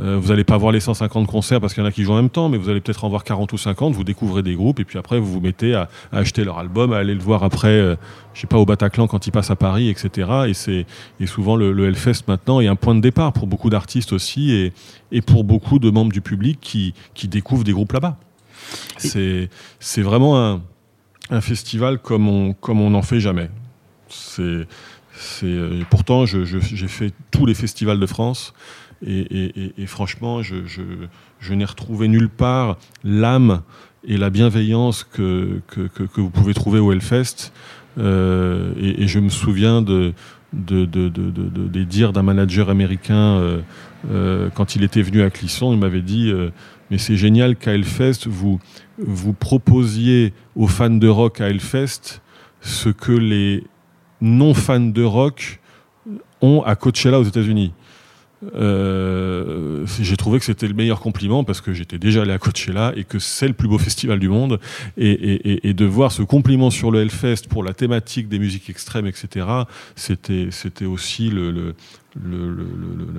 Euh, 0.00 0.18
vous 0.20 0.30
n'allez 0.30 0.42
pas 0.42 0.56
voir 0.58 0.72
les 0.72 0.80
150 0.80 1.28
concerts 1.28 1.60
parce 1.60 1.72
qu'il 1.72 1.80
y 1.80 1.86
en 1.86 1.88
a 1.88 1.92
qui 1.92 2.02
jouent 2.02 2.14
en 2.14 2.16
même 2.16 2.28
temps, 2.30 2.48
mais 2.48 2.58
vous 2.58 2.68
allez 2.68 2.80
peut-être 2.80 3.04
en 3.04 3.08
voir 3.08 3.22
40 3.22 3.52
ou 3.52 3.58
50. 3.58 3.94
Vous 3.94 4.02
découvrez 4.02 4.42
des 4.42 4.54
groupes 4.56 4.80
et 4.80 4.84
puis 4.84 4.98
après 4.98 5.20
vous 5.20 5.32
vous 5.32 5.40
mettez 5.40 5.74
à, 5.76 5.88
à 6.10 6.18
acheter 6.18 6.42
leur 6.42 6.58
album, 6.58 6.92
à 6.92 6.96
aller 6.98 7.14
le 7.14 7.20
voir 7.20 7.44
après, 7.44 7.68
euh, 7.68 7.94
je 8.34 8.40
sais 8.40 8.48
pas, 8.48 8.58
au 8.58 8.66
Bataclan 8.66 9.06
quand 9.06 9.28
il 9.28 9.30
passe 9.30 9.52
à 9.52 9.56
Paris, 9.56 9.88
etc. 9.88 10.28
Et 10.48 10.54
c'est 10.54 10.84
et 11.20 11.26
souvent 11.28 11.54
le, 11.54 11.72
le 11.72 11.86
Hellfest 11.86 12.24
maintenant 12.26 12.60
est 12.60 12.66
un 12.66 12.74
point 12.74 12.96
de 12.96 13.00
départ 13.00 13.32
pour 13.32 13.46
beaucoup 13.46 13.70
d'artistes 13.70 14.12
aussi 14.12 14.50
et, 14.52 14.72
et 15.12 15.20
pour 15.22 15.44
beaucoup 15.44 15.78
de 15.78 15.88
membres 15.90 16.10
du 16.12 16.20
public 16.22 16.58
qui, 16.60 16.92
qui 17.14 17.28
découvrent 17.28 17.62
des 17.64 17.72
groupes 17.72 17.92
là-bas. 17.92 18.16
C'est 18.98 19.48
c'est 19.78 20.02
vraiment 20.02 20.38
un, 20.44 20.60
un 21.30 21.40
festival 21.40 21.98
comme 21.98 22.28
on 22.28 22.52
comme 22.52 22.80
on 22.80 22.90
n'en 22.90 23.02
fait 23.02 23.20
jamais. 23.20 23.50
C'est 24.08 24.66
c'est 25.16 25.46
euh, 25.46 25.82
pourtant 25.90 26.26
j'ai 26.26 26.88
fait 26.88 27.12
tous 27.30 27.46
les 27.46 27.54
festivals 27.54 28.00
de 28.00 28.06
France 28.06 28.52
et, 29.06 29.86
franchement 29.86 30.42
je, 30.42 30.56
je, 30.66 31.54
n'ai 31.54 31.64
retrouvé 31.64 32.08
nulle 32.08 32.28
part 32.28 32.78
l'âme 33.04 33.62
et 34.06 34.16
la 34.16 34.30
bienveillance 34.30 35.04
que, 35.04 35.60
que, 35.66 35.82
que- 35.88 36.20
vous 36.20 36.30
pouvez 36.30 36.54
trouver 36.54 36.78
au 36.78 36.92
Hellfest. 36.92 37.52
Euh, 37.98 38.72
et, 38.80 39.06
je 39.06 39.18
me 39.20 39.28
souviens 39.28 39.80
de, 39.82 40.12
de, 40.52 40.84
de- 40.84 41.08
de- 41.08 41.30
de- 41.30 41.48
de- 41.48 41.68
des 41.68 41.84
dires 41.84 42.12
d'un 42.12 42.22
manager 42.22 42.70
américain 42.70 43.62
euh, 44.10 44.50
quand 44.54 44.74
il 44.76 44.82
était 44.84 45.02
venu 45.02 45.22
à 45.22 45.30
Clisson. 45.30 45.72
Il 45.72 45.78
m'avait 45.78 46.02
dit 46.02 46.32
Mais 46.90 46.98
c'est 46.98 47.16
génial 47.16 47.56
qu'à 47.56 47.72
Hellfest, 47.74 48.26
vous, 48.26 48.60
vous 48.98 49.32
proposiez 49.32 50.32
aux 50.56 50.66
fans 50.66 50.90
de 50.90 51.08
rock 51.08 51.40
à 51.40 51.48
Hellfest 51.48 52.20
ce 52.60 52.88
que 52.88 53.12
les 53.12 53.64
non-fans 54.20 54.80
de 54.80 55.02
rock 55.02 55.60
ont 56.40 56.62
à 56.62 56.76
Coachella 56.76 57.20
aux 57.20 57.24
États-Unis. 57.24 57.72
Euh, 58.54 59.86
j'ai 60.00 60.16
trouvé 60.16 60.38
que 60.38 60.44
c'était 60.44 60.68
le 60.68 60.74
meilleur 60.74 61.00
compliment 61.00 61.44
parce 61.44 61.60
que 61.60 61.72
j'étais 61.72 61.98
déjà 61.98 62.22
allé 62.22 62.32
à 62.32 62.38
Coachella 62.38 62.92
et 62.96 63.04
que 63.04 63.18
c'est 63.18 63.48
le 63.48 63.54
plus 63.54 63.68
beau 63.68 63.78
festival 63.78 64.18
du 64.18 64.28
monde 64.28 64.60
et, 64.96 65.72
de 65.72 65.84
voir 65.84 66.12
ce 66.12 66.22
compliment 66.22 66.70
sur 66.70 66.90
le 66.90 67.00
Hellfest 67.00 67.48
pour 67.48 67.64
la 67.64 67.72
thématique 67.72 68.28
des 68.28 68.38
musiques 68.38 68.68
extrêmes 68.68 69.06
etc 69.06 69.46
c'était 69.96 70.84
aussi 70.84 71.32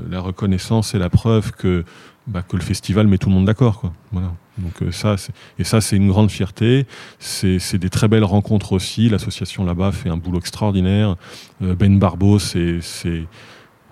la 0.09 0.19
reconnaissance 0.19 0.93
et 0.93 0.99
la 0.99 1.09
preuve 1.09 1.53
que 1.53 1.83
bah, 2.27 2.41
que 2.41 2.55
le 2.57 2.63
festival 2.63 3.07
met 3.07 3.17
tout 3.17 3.29
le 3.29 3.35
monde 3.35 3.45
d'accord 3.45 3.79
quoi 3.81 3.93
voilà 4.11 4.31
donc 4.57 4.81
euh, 4.81 4.91
ça 4.91 5.15
et 5.59 5.63
ça 5.63 5.81
c'est 5.81 5.95
une 5.97 6.07
grande 6.07 6.31
fierté 6.31 6.85
c'est 7.19 7.75
des 7.77 7.89
très 7.89 8.07
belles 8.07 8.23
rencontres 8.23 8.71
aussi 8.73 9.09
l'association 9.09 9.63
là-bas 9.65 9.91
fait 9.91 10.09
un 10.09 10.17
boulot 10.17 10.39
extraordinaire 10.39 11.15
Euh, 11.61 11.75
Ben 11.75 11.99
Barbeau 11.99 12.39
c'est 12.39 12.79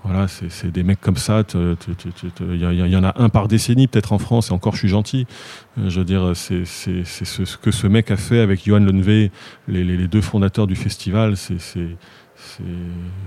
voilà, 0.06 0.28
c'est 0.28 0.70
des 0.70 0.84
mecs 0.84 1.00
comme 1.00 1.16
ça. 1.16 1.44
Il 1.56 2.58
y, 2.60 2.96
en 2.98 3.04
a 3.06 3.14
un 3.24 3.30
par 3.30 3.48
décennie, 3.48 3.88
peut-être 3.88 4.12
en 4.12 4.18
France, 4.20 4.50
et 4.50 4.52
encore 4.52 4.74
je 4.74 4.80
suis 4.80 4.90
gentil. 4.90 5.26
Euh, 5.78 5.90
je 5.90 6.00
veux 6.00 6.04
dire, 6.06 6.34
c'est 6.36 6.66
ce, 6.66 7.56
que 7.56 7.72
ce 7.72 7.88
mec 7.88 8.12
a 8.12 8.18
fait 8.18 8.42
avec 8.42 8.66
Johan 8.66 8.82
Lenvé, 8.82 9.32
les, 9.70 9.86
les- 9.86 10.10
deux 10.10 10.20
fondateurs 10.20 10.68
du 10.68 10.76
festival. 10.76 11.36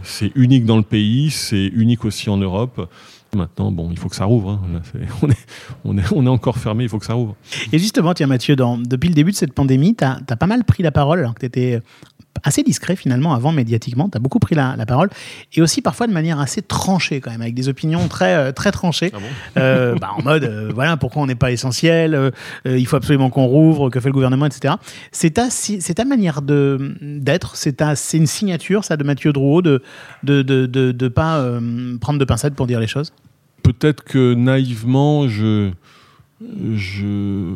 c'est 0.02 0.32
unique 0.34 0.66
dans 0.66 0.76
le 0.76 0.82
pays, 0.82 1.30
c'est 1.30 1.66
unique 1.66 2.04
aussi 2.04 2.28
en 2.28 2.36
Europe. 2.36 2.90
Maintenant, 3.36 3.70
bon, 3.70 3.90
il 3.90 3.98
faut 3.98 4.08
que 4.08 4.16
ça 4.16 4.24
rouvre. 4.24 4.50
hein. 4.50 4.60
Là, 4.72 4.80
c'est- 4.92 5.06
on, 5.22 5.28
est, 5.30 5.46
on, 5.84 5.98
est, 5.98 6.12
on 6.12 6.26
est 6.26 6.28
encore 6.30 6.58
fermé, 6.58 6.84
il 6.84 6.88
faut 6.90 6.98
que 6.98 7.06
ça 7.06 7.14
rouvre. 7.14 7.36
Et 7.72 7.78
justement, 7.78 8.12
tiens 8.14 8.26
Mathieu, 8.26 8.56
dans- 8.56 8.78
depuis 8.78 9.08
le 9.08 9.14
début 9.14 9.30
de 9.30 9.36
cette 9.36 9.52
pandémie, 9.52 9.94
tu 9.94 10.04
as, 10.04 10.18
pas 10.36 10.46
mal 10.46 10.64
pris 10.64 10.82
la 10.82 10.90
parole, 10.92 11.20
alors 11.20 11.34
que 11.34 11.40
tu 11.40 11.46
étais 11.46 11.80
assez 12.44 12.62
discret 12.62 12.96
finalement 12.96 13.34
avant 13.34 13.52
médiatiquement, 13.52 14.08
tu 14.08 14.16
as 14.16 14.20
beaucoup 14.20 14.38
pris 14.38 14.54
la, 14.54 14.74
la 14.76 14.86
parole, 14.86 15.08
et 15.54 15.62
aussi 15.62 15.82
parfois 15.82 16.06
de 16.06 16.12
manière 16.12 16.38
assez 16.40 16.62
tranchée 16.62 17.20
quand 17.20 17.30
même, 17.30 17.42
avec 17.42 17.54
des 17.54 17.68
opinions 17.68 18.08
très, 18.08 18.34
euh, 18.34 18.52
très 18.52 18.72
tranchées, 18.72 19.10
Ah 19.14 19.18
bon 19.18 19.60
Euh, 19.60 19.94
bah, 20.00 20.10
en 20.16 20.22
mode, 20.22 20.44
euh, 20.44 20.70
voilà, 20.74 20.96
pourquoi 20.96 21.22
on 21.22 21.26
n'est 21.26 21.34
pas 21.34 21.52
essentiel, 21.52 22.14
euh, 22.14 22.30
il 22.64 22.86
faut 22.86 22.96
absolument 22.96 23.30
qu'on 23.30 23.46
rouvre, 23.46 23.90
que 23.90 24.00
fait 24.00 24.08
le 24.08 24.14
gouvernement, 24.14 24.46
etc. 24.46 24.74
C'est 25.12 25.30
ta, 25.30 25.50
c'est 25.50 25.94
ta 25.94 26.04
manière 26.04 26.42
de- 26.42 26.94
d'être, 27.02 27.56
c'est 27.56 27.74
ta- 27.74 27.96
c'est 27.96 28.16
une 28.18 28.26
signature, 28.26 28.84
ça, 28.84 28.96
de 28.96 29.04
Mathieu 29.04 29.32
Drouot, 29.32 29.62
de 29.62 29.82
de, 30.22 30.42
de, 30.42 30.66
de, 30.66 30.92
de 30.92 31.08
pas 31.08 31.44
prendre 32.00 32.18
de 32.18 32.24
pincettes 32.24 32.54
pour 32.54 32.66
dire 32.66 32.80
les 32.80 32.86
choses? 32.86 33.12
Peut-être 33.62 34.02
que 34.04 34.34
naïvement, 34.34 35.28
je, 35.28 35.70
je, 36.74 37.54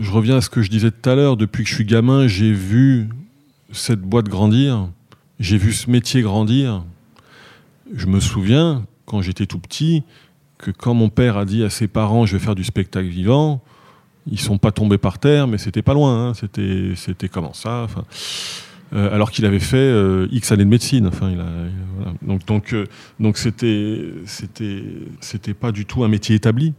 je 0.00 0.10
reviens 0.10 0.36
à 0.36 0.40
ce 0.40 0.50
que 0.50 0.62
je 0.62 0.70
disais 0.70 0.90
tout 0.90 1.08
à 1.10 1.14
l'heure. 1.14 1.36
Depuis 1.36 1.64
que 1.64 1.68
je 1.70 1.74
suis 1.74 1.84
gamin, 1.84 2.26
j'ai 2.26 2.52
vu 2.52 3.08
cette 3.72 4.00
boîte 4.00 4.28
grandir. 4.28 4.88
J'ai 5.40 5.58
vu 5.58 5.72
ce 5.72 5.90
métier 5.90 6.22
grandir. 6.22 6.84
Je 7.94 8.06
me 8.06 8.20
souviens, 8.20 8.86
quand 9.06 9.22
j'étais 9.22 9.46
tout 9.46 9.58
petit, 9.58 10.04
que 10.58 10.70
quand 10.70 10.94
mon 10.94 11.08
père 11.08 11.36
a 11.36 11.44
dit 11.44 11.64
à 11.64 11.70
ses 11.70 11.88
parents 11.88 12.24
Je 12.26 12.36
vais 12.36 12.42
faire 12.42 12.54
du 12.54 12.64
spectacle 12.64 13.08
vivant, 13.08 13.62
ils 14.30 14.38
sont 14.38 14.58
pas 14.58 14.70
tombés 14.70 14.98
par 14.98 15.18
terre, 15.18 15.48
mais 15.48 15.58
c'était 15.58 15.82
pas 15.82 15.94
loin. 15.94 16.28
hein. 16.28 16.34
C'était, 16.34 16.92
c'était 16.94 17.28
comment 17.28 17.52
ça 17.52 17.88
euh, 18.94 19.14
alors 19.14 19.30
qu'il 19.30 19.46
avait 19.46 19.58
fait 19.58 19.78
euh, 19.78 20.28
X 20.32 20.52
années 20.52 20.64
de 20.64 20.68
médecine. 20.68 21.06
Enfin, 21.06 21.30
il 21.30 21.40
a. 21.40 21.46
Donc, 22.20 22.44
donc, 22.44 22.74
euh, 22.74 22.84
donc 23.18 23.38
c'était, 23.38 24.04
c'était, 24.26 24.84
c'était 25.20 25.54
pas 25.54 25.72
du 25.72 25.86
tout 25.86 26.04
un 26.04 26.08
métier 26.08 26.36
établi. 26.36 26.74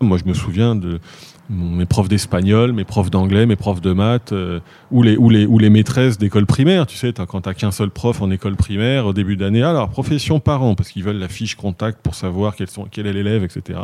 Moi, 0.00 0.18
je 0.18 0.28
me 0.28 0.34
souviens 0.34 0.74
de 0.76 1.00
mes 1.48 1.86
profs 1.86 2.08
d'espagnol, 2.08 2.72
mes 2.72 2.84
profs 2.84 3.08
d'anglais, 3.10 3.46
mes 3.46 3.54
profs 3.56 3.80
de 3.80 3.92
maths, 3.92 4.32
euh, 4.32 4.58
ou, 4.90 5.02
les, 5.02 5.16
ou, 5.16 5.30
les, 5.30 5.46
ou 5.46 5.58
les 5.58 5.70
maîtresses 5.70 6.18
d'école 6.18 6.44
primaire. 6.44 6.86
Tu 6.86 6.96
sais, 6.96 7.12
t'as- 7.12 7.24
quand 7.24 7.40
tu 7.42 7.54
qu'un 7.54 7.70
seul 7.70 7.90
prof 7.90 8.20
en 8.20 8.30
école 8.32 8.56
primaire 8.56 9.06
au 9.06 9.12
début 9.12 9.36
d'année, 9.36 9.62
alors 9.62 9.88
profession 9.88 10.40
parent, 10.40 10.74
parce 10.74 10.90
qu'ils 10.90 11.04
veulent 11.04 11.18
la 11.18 11.28
fiche 11.28 11.54
contact 11.54 12.00
pour 12.02 12.14
savoir 12.16 12.54
sont, 12.66 12.86
quel 12.90 13.06
est 13.06 13.12
l'élève, 13.12 13.44
etc. 13.44 13.78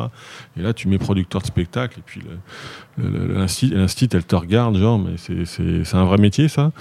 Et 0.59 0.63
là, 0.63 0.73
tu 0.73 0.89
mets 0.89 0.99
producteur 0.99 1.41
de 1.41 1.47
spectacle, 1.47 2.01
et 2.01 2.03
puis 2.05 2.21
l'instit, 2.99 4.09
elle 4.13 4.25
te 4.25 4.37
regarde, 4.37 4.77
genre, 4.77 4.99
mais 4.99 5.13
c'est 5.17 5.95
un 5.97 6.05
vrai 6.05 6.19
métier, 6.19 6.49
ça 6.49 6.73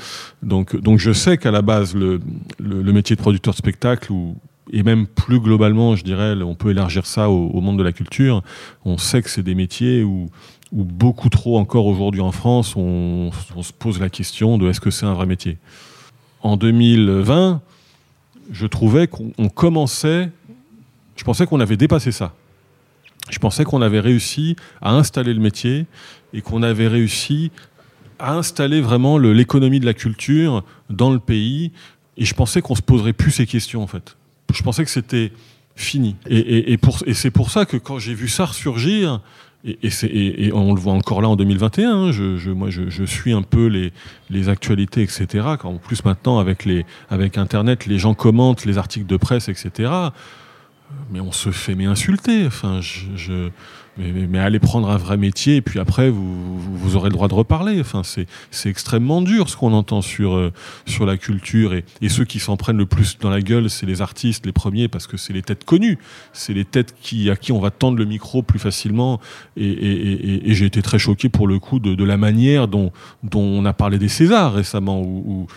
donc, 0.42 0.76
donc 0.76 1.00
je 1.00 1.12
sais 1.14 1.38
qu'à 1.38 1.52
la 1.52 1.62
base, 1.62 1.96
le, 1.96 2.20
le, 2.60 2.82
le 2.82 2.92
métier 2.94 3.16
de 3.16 3.22
producteur 3.22 3.54
de 3.54 3.58
spectacle, 3.58 4.12
ou, 4.12 4.36
et 4.72 4.84
même 4.84 5.06
plus 5.06 5.40
globalement, 5.40 5.96
je 5.96 6.04
dirais, 6.04 6.34
on 6.42 6.56
peut 6.56 6.72
élargir 6.72 7.06
ça 7.06 7.30
au, 7.30 7.62
monde 7.62 7.78
de 7.78 7.84
la 7.84 7.92
culture, 7.92 8.42
on 8.86 8.98
sait 8.98 9.22
que 9.22 9.30
c'est 9.30 9.44
des 9.44 9.56
métiers 9.56 10.04
où, 10.04 10.30
beaucoup 10.72 11.28
trop 11.28 11.58
encore 11.58 11.86
aujourd'hui 11.86 12.22
en 12.22 12.32
France, 12.32 12.78
on, 12.78 13.30
on 13.56 13.64
se 13.64 13.74
pose 13.74 14.00
la 14.00 14.10
question 14.10 14.58
de 14.58 14.70
est-ce 14.70 14.80
que 14.80 14.90
c'est 14.90 15.06
un 15.06 15.14
vrai 15.14 15.26
métier. 15.26 15.58
En 16.42 16.56
2020, 16.56 17.62
je 18.52 18.68
trouvais 18.68 19.08
qu'on 19.08 19.32
on 19.38 19.50
commençait 19.50 20.30
Je 21.18 21.24
pensais 21.24 21.46
qu'on 21.46 21.60
avait 21.60 21.78
dépassé 21.78 22.12
ça. 22.12 22.34
Je 23.30 23.40
pensais 23.40 23.64
qu'on 23.64 23.82
avait 23.82 24.00
réussi 24.00 24.56
à 24.82 24.94
installer 24.94 25.34
le 25.34 25.40
métier 25.40 25.86
et 26.34 26.42
qu'on 26.42 26.64
avait 26.64 26.88
réussi 26.88 27.52
à 28.20 28.36
installer 28.36 28.82
vraiment 28.82 29.18
l'économie 29.18 29.80
de 29.80 29.86
la 29.86 29.94
culture 29.94 30.64
dans 30.90 31.12
le 31.12 31.20
pays. 31.20 31.72
Et 32.18 32.26
je 32.26 32.34
pensais 32.34 32.62
qu'on 32.62 32.76
se 32.76 32.82
poserait 32.82 33.14
plus 33.14 33.32
ces 33.32 33.46
questions, 33.46 33.84
en 33.84 33.88
fait. 33.88 34.16
Je 34.54 34.64
pensais 34.64 34.84
que 34.84 34.92
c'était 34.92 35.32
fini. 35.76 36.16
Et, 36.30 36.78
c'est 37.14 37.32
pour 37.32 37.52
ça 37.52 37.66
que 37.66 37.78
quand 37.78 38.00
j'ai 38.00 38.14
vu 38.14 38.28
ça 38.28 38.46
ressurgir, 38.46 39.22
et, 39.64 40.52
on 40.54 40.74
le 40.74 40.80
voit 40.80 40.94
encore 40.94 41.22
là 41.22 41.30
en 41.30 41.36
2021, 41.36 41.92
hein, 41.92 42.12
je, 42.12 43.04
suis 43.06 43.32
un 43.34 43.44
peu 43.44 43.68
les, 44.30 44.50
actualités, 44.50 45.02
etc. 45.04 45.46
En 45.64 45.78
plus 45.78 46.04
maintenant 46.04 46.40
avec, 46.40 47.38
Internet, 47.38 47.86
les 47.86 48.00
gens 48.00 48.14
commentent 48.14 48.66
les 48.66 48.78
articles 48.78 49.08
de 49.08 49.18
presse, 49.18 49.50
etc. 49.50 49.92
Mais 51.12 51.20
on 51.20 51.32
se 51.32 51.52
fait 51.52 51.76
mais 51.76 51.86
insulter. 51.86 52.46
Enfin, 52.46 52.82
je- 52.82 53.50
mais, 53.98 54.12
mais- 54.12 54.28
mais 54.28 54.40
allez 54.40 54.60
prendre 54.60 54.90
un 54.90 54.98
vrai 54.98 55.18
métier 55.18 55.58
et 55.58 55.62
puis 55.62 55.80
après 55.80 56.10
vous, 56.10 56.60
vous, 56.60 56.78
vous 56.78 56.96
aurez 56.96 57.10
le 57.10 57.14
droit 57.14 57.28
de 57.28 57.34
reparler. 57.34 57.80
Enfin, 57.82 58.02
c'est, 58.04 58.26
extrêmement 58.70 59.22
dur 59.22 59.50
ce 59.50 59.58
qu'on 59.58 59.74
entend 59.74 60.02
sur, 60.02 60.36
euh, 60.36 60.52
sur 60.86 61.06
la 61.06 61.18
culture 61.18 61.74
et, 61.74 61.84
et 62.02 62.10
ceux 62.10 62.24
qui 62.26 62.40
s'en 62.40 62.58
prennent 62.58 62.78
le 62.78 62.86
plus 62.86 63.18
dans 63.20 63.30
la 63.30 63.42
gueule, 63.42 63.70
c'est 63.70 63.86
les 63.86 64.02
artistes, 64.02 64.46
les 64.46 64.52
premiers, 64.54 64.88
parce 64.88 65.08
que 65.08 65.18
c'est 65.18 65.34
les 65.34 65.42
têtes 65.42 65.66
connues, 65.66 65.98
c'est 66.34 66.54
les 66.54 66.66
têtes 66.66 66.96
qui, 67.02 67.30
à 67.30 67.36
qui 67.36 67.52
on 67.52 67.60
va 67.60 67.70
tendre 67.72 67.98
le 67.98 68.06
micro 68.06 68.42
plus 68.44 68.60
facilement. 68.60 69.20
Et- 69.58 69.66
et- 69.68 70.50
et 70.50 70.54
j'ai 70.54 70.66
été 70.66 70.82
très 70.82 71.00
choqué 71.00 71.28
pour 71.30 71.48
le 71.48 71.60
coup 71.60 71.80
de, 71.80 71.96
de 71.96 72.04
la 72.04 72.18
manière 72.18 72.68
dont, 72.68 72.92
dont 73.24 73.42
on 73.42 73.66
a 73.66 73.74
parlé 73.74 73.98
des 74.00 74.08
Césars 74.10 74.54
récemment, 74.54 75.02
où, 75.02 75.24
où- 75.26 75.48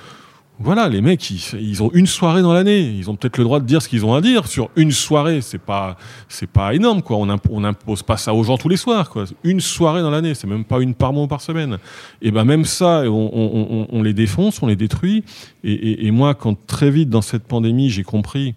voilà, 0.60 0.88
les 0.88 1.00
mecs, 1.00 1.30
ils, 1.30 1.82
ont 1.82 1.90
une 1.94 2.06
soirée 2.06 2.40
dans 2.40 2.52
l'année. 2.52 2.80
Ils 2.80 3.10
ont 3.10 3.16
peut-être 3.16 3.38
le 3.38 3.44
droit 3.44 3.58
de 3.58 3.66
dire 3.66 3.82
ce 3.82 3.88
qu'ils 3.88 4.04
ont 4.04 4.14
à 4.14 4.20
dire 4.20 4.46
sur 4.46 4.70
une 4.76 4.92
soirée. 4.92 5.40
C'est 5.40 5.58
pas, 5.58 5.96
c'est 6.28 6.48
pas 6.48 6.74
énorme, 6.74 7.02
quoi. 7.02 7.16
On, 7.16 7.28
imp- 7.28 7.50
on 7.50 7.60
n'impose 7.60 8.04
pas 8.04 8.16
ça 8.16 8.32
aux 8.32 8.44
gens 8.44 8.56
tous 8.56 8.68
les 8.68 8.76
soirs, 8.76 9.10
quoi. 9.10 9.24
Une 9.42 9.58
soirée 9.58 10.00
dans 10.00 10.10
l'année, 10.10 10.32
c'est 10.34 10.46
même 10.46 10.64
pas 10.64 10.78
une 10.78 10.94
par 10.94 11.12
mois 11.12 11.24
ou 11.24 11.26
par 11.26 11.40
semaine. 11.40 11.78
Et 12.22 12.30
ben 12.30 12.44
même 12.44 12.64
ça, 12.64 13.02
on, 13.08 14.02
les 14.04 14.14
défonce, 14.14 14.62
on 14.62 14.68
les 14.68 14.76
détruit. 14.76 15.24
Et, 15.64 16.10
moi, 16.12 16.34
quand 16.34 16.56
très 16.66 16.90
vite 16.90 17.10
dans 17.10 17.22
cette 17.22 17.44
pandémie, 17.44 17.90
j'ai 17.90 18.04
compris 18.04 18.54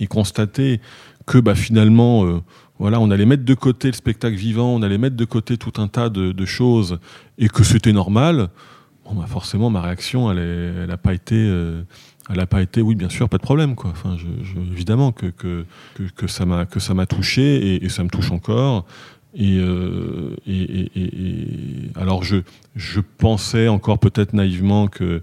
et 0.00 0.08
constaté 0.08 0.80
que 1.24 1.38
bah, 1.38 1.54
finalement, 1.54 2.24
euh, 2.24 2.40
voilà, 2.80 2.98
on 2.98 3.12
allait 3.12 3.26
mettre 3.26 3.44
de 3.44 3.54
côté 3.54 3.88
le 3.88 3.94
spectacle 3.94 4.34
vivant, 4.34 4.74
on 4.74 4.82
allait 4.82 4.98
mettre 4.98 5.14
de 5.14 5.24
côté 5.24 5.56
tout 5.56 5.80
un 5.80 5.86
tas 5.86 6.08
de 6.08 6.44
choses, 6.46 6.98
et 7.38 7.48
que 7.48 7.62
c'était 7.62 7.92
normal. 7.92 8.48
Forcément, 9.26 9.70
ma 9.70 9.80
réaction, 9.80 10.30
elle 10.30 10.86
n'a 10.86 10.96
pas 10.96 11.14
été, 11.14 11.36
euh, 11.36 11.82
elle 12.30 12.40
a 12.40 12.46
pas 12.46 12.62
été, 12.62 12.82
oui, 12.82 12.94
bien 12.94 13.08
sûr, 13.08 13.28
pas 13.28 13.38
de 13.38 13.42
problème, 13.42 13.74
quoi. 13.74 13.90
Enfin, 13.90 14.16
évidemment 14.72 15.12
que, 15.12 15.32
ça 16.26 16.44
m'a 16.44 17.06
touché 17.06 17.84
et, 17.84 17.88
ça 17.88 18.04
me 18.04 18.08
touche 18.08 18.30
encore. 18.30 18.84
Euh, 19.40 20.36
alors, 21.96 22.22
je, 22.24 23.00
pensais 23.18 23.68
encore 23.68 23.98
peut-être 23.98 24.32
naïvement 24.32 24.88
que 24.88 25.22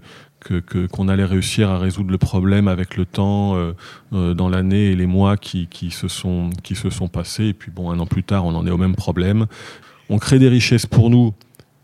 qu'on 0.90 1.08
allait 1.08 1.26
réussir 1.26 1.68
à 1.68 1.78
résoudre 1.78 2.10
le 2.10 2.16
problème 2.16 2.66
avec 2.66 2.96
le 2.96 3.04
temps 3.04 3.56
euh, 3.56 4.34
dans 4.34 4.48
l'année 4.48 4.86
et 4.86 4.96
les 4.96 5.06
mois 5.06 5.36
qui, 5.36 5.66
qui, 5.66 5.90
se 5.90 6.08
sont, 6.08 6.48
qui 6.62 6.74
se 6.74 6.88
sont 6.88 7.08
passés. 7.08 7.48
Et 7.48 7.52
puis 7.52 7.70
bon, 7.70 7.90
un 7.90 7.98
an 7.98 8.06
plus 8.06 8.24
tard, 8.24 8.46
on 8.46 8.54
en 8.54 8.66
est 8.66 8.70
au 8.70 8.78
même 8.78 8.94
problème. 8.94 9.46
On 10.08 10.18
crée 10.18 10.38
des 10.38 10.48
richesses 10.48 10.86
pour 10.86 11.10
nous, 11.10 11.34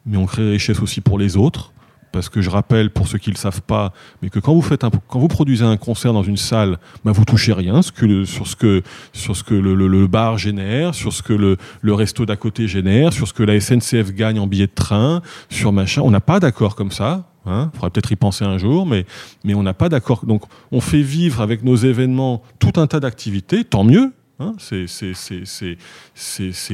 mais 0.06 0.16
on 0.16 0.24
crée 0.24 0.42
des 0.42 0.52
richesses 0.52 0.80
aussi 0.80 1.00
pour 1.02 1.18
les 1.18 1.36
autres. 1.36 1.72
Parce 2.12 2.28
que 2.30 2.40
je 2.40 2.48
rappelle, 2.48 2.90
pour 2.90 3.08
ceux 3.08 3.18
qui 3.18 3.28
ne 3.30 3.34
le 3.34 3.38
savent 3.38 3.60
pas, 3.62 3.92
mais 4.22 4.30
que 4.30 4.38
quand 4.38 4.54
vous, 4.54 4.62
faites 4.62 4.84
un, 4.84 4.90
quand 5.08 5.18
vous 5.18 5.28
produisez 5.28 5.64
un 5.64 5.76
concert 5.76 6.12
dans 6.14 6.22
une 6.22 6.36
salle, 6.38 6.78
bah 7.04 7.12
vous 7.12 7.24
touchez 7.26 7.52
rien 7.52 7.82
ce 7.82 7.92
que 7.92 8.06
le- 8.06 8.24
sur 8.24 8.46
ce 8.46 8.56
que, 8.56 8.82
sur 9.12 9.36
ce 9.36 9.44
que 9.44 9.54
le, 9.54 9.74
le- 9.74 9.86
le 9.88 10.06
bar 10.06 10.38
génère, 10.38 10.94
sur 10.94 11.12
ce 11.12 11.22
que 11.22 11.34
le, 11.34 11.56
le 11.82 11.94
resto 11.94 12.24
d'à 12.24 12.36
côté 12.36 12.68
génère, 12.68 13.12
sur 13.12 13.28
ce 13.28 13.34
que 13.34 13.42
la 13.42 13.60
SNCF 13.60 14.12
gagne 14.14 14.38
en 14.38 14.46
billets 14.46 14.66
de 14.66 14.72
train, 14.74 15.20
sur 15.50 15.72
machin. 15.72 16.00
On 16.04 16.10
n'a 16.10 16.20
pas 16.20 16.40
d'accord 16.40 16.74
comme 16.74 16.90
ça. 16.90 17.24
Hein. 17.44 17.70
Il 17.72 17.76
faudra 17.76 17.90
peut-être 17.90 18.10
y 18.10 18.16
penser 18.16 18.44
un 18.44 18.58
jour, 18.58 18.86
mais, 18.86 19.04
mais 19.44 19.54
on 19.54 19.62
n'a 19.62 19.74
pas 19.74 19.88
d'accord. 19.88 20.24
Donc 20.26 20.42
on 20.72 20.80
fait 20.80 21.02
vivre 21.02 21.40
avec 21.42 21.62
nos 21.64 21.76
événements 21.76 22.42
tout 22.58 22.72
un 22.80 22.86
tas 22.86 22.98
d'activités, 23.00 23.62
tant 23.62 23.84
mieux. 23.84 24.12
Hein, 24.38 24.54
c'est- 24.58 24.86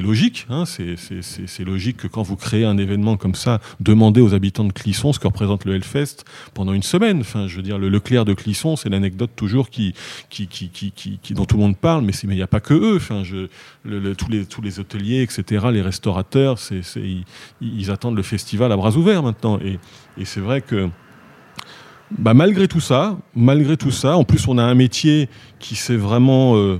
logique. 0.00 0.46
Hein, 0.50 0.64
c'est 0.66 1.64
logique 1.64 1.96
que 1.96 2.08
quand 2.08 2.22
vous 2.22 2.34
créez 2.34 2.64
un 2.64 2.76
événement 2.76 3.16
comme 3.16 3.36
ça, 3.36 3.60
demandez 3.78 4.20
aux 4.20 4.34
habitants 4.34 4.64
de 4.64 4.72
Clisson 4.72 5.12
ce 5.12 5.20
que 5.20 5.28
représente 5.28 5.64
le 5.64 5.76
Hellfest 5.76 6.24
pendant 6.54 6.72
une 6.72 6.82
semaine. 6.82 7.20
Enfin, 7.20 7.46
je 7.46 7.56
veux 7.56 7.62
dire, 7.62 7.78
le 7.78 7.88
Leclerc 7.88 8.24
de 8.24 8.34
Clisson, 8.34 8.74
c'est 8.74 8.88
l'anecdote 8.88 9.30
toujours 9.36 9.70
qui, 9.70 9.94
qui, 10.28 10.48
qui, 10.48 10.70
qui, 10.72 11.34
dont 11.34 11.44
tout 11.44 11.56
le 11.56 11.62
monde 11.62 11.76
parle, 11.76 12.02
mais 12.04 12.12
il 12.12 12.30
n'y 12.30 12.42
a 12.42 12.48
pas 12.48 12.60
que 12.60 12.74
eux. 12.74 12.96
Enfin, 12.96 13.22
tous, 13.22 14.28
les, 14.28 14.44
tous 14.44 14.60
les 14.60 14.80
hôteliers, 14.80 15.22
etc., 15.22 15.66
les 15.72 15.82
restaurateurs, 15.82 16.58
ils, 17.60 17.90
attendent 17.92 18.16
le 18.16 18.22
festival 18.22 18.72
à 18.72 18.76
bras 18.76 18.96
ouverts 18.96 19.22
maintenant. 19.22 19.60
Et, 19.60 19.78
et 20.18 20.24
c'est 20.24 20.40
vrai 20.40 20.62
que 20.62 20.88
bah, 22.18 22.34
malgré 22.34 22.68
tout 22.68 22.80
ça, 22.80 23.18
malgré 23.34 23.76
tout 23.76 23.90
ça, 23.90 24.16
en 24.16 24.24
plus 24.24 24.46
on 24.46 24.58
a 24.58 24.62
un 24.62 24.74
métier 24.74 25.28
qui 25.58 25.76
s'est 25.76 25.96
vraiment, 25.96 26.56
euh, 26.56 26.78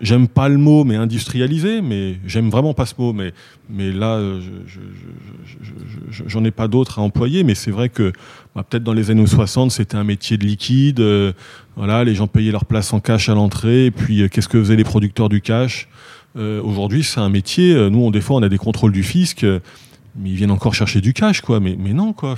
j'aime 0.00 0.28
pas 0.28 0.48
le 0.48 0.58
mot, 0.58 0.84
mais 0.84 0.96
industrialisé, 0.96 1.80
mais 1.82 2.16
j'aime 2.26 2.50
vraiment 2.50 2.74
pas 2.74 2.86
ce 2.86 2.94
mot, 2.98 3.12
mais, 3.12 3.32
mais 3.70 3.90
là, 3.92 4.14
euh, 4.16 4.40
je- 4.40 4.70
je- 4.70 4.80
je- 4.80 5.64
je- 5.64 5.74
je- 5.90 6.22
je- 6.24 6.28
j'en 6.28 6.44
ai 6.44 6.50
pas 6.50 6.68
d'autres 6.68 6.98
à 6.98 7.02
employer, 7.02 7.44
mais 7.44 7.54
c'est 7.54 7.70
vrai 7.70 7.88
que 7.88 8.12
bah, 8.54 8.62
peut-être 8.68 8.84
dans 8.84 8.92
les 8.92 9.10
années 9.10 9.26
60, 9.26 9.70
c'était 9.70 9.96
un 9.96 10.04
métier 10.04 10.36
de 10.36 10.44
liquide, 10.44 11.00
euh, 11.00 11.32
voilà, 11.76 12.04
les 12.04 12.14
gens 12.14 12.26
payaient 12.26 12.52
leur 12.52 12.64
place 12.64 12.92
en 12.92 13.00
cash 13.00 13.28
à 13.28 13.34
l'entrée, 13.34 13.86
et 13.86 13.90
puis 13.90 14.22
euh, 14.22 14.28
qu'est-ce 14.28 14.48
que 14.48 14.58
faisaient 14.58 14.76
les 14.76 14.84
producteurs 14.84 15.28
du 15.28 15.40
cash? 15.40 15.88
Aujourd'hui, 16.38 17.02
c'est 17.02 17.18
un 17.20 17.30
métier, 17.30 17.74
nous, 17.88 18.00
on, 18.00 18.10
des 18.10 18.20
fois, 18.20 18.36
on 18.36 18.42
a 18.42 18.50
des 18.50 18.58
contrôles 18.58 18.92
du 18.92 19.02
fisc, 19.02 19.42
mais 19.42 20.28
ils 20.30 20.34
viennent 20.36 20.50
encore 20.50 20.74
chercher 20.74 21.00
du 21.00 21.14
cash, 21.14 21.40
quoi, 21.40 21.60
mais, 21.60 21.76
mais 21.78 21.94
non, 21.94 22.12
quoi, 22.12 22.36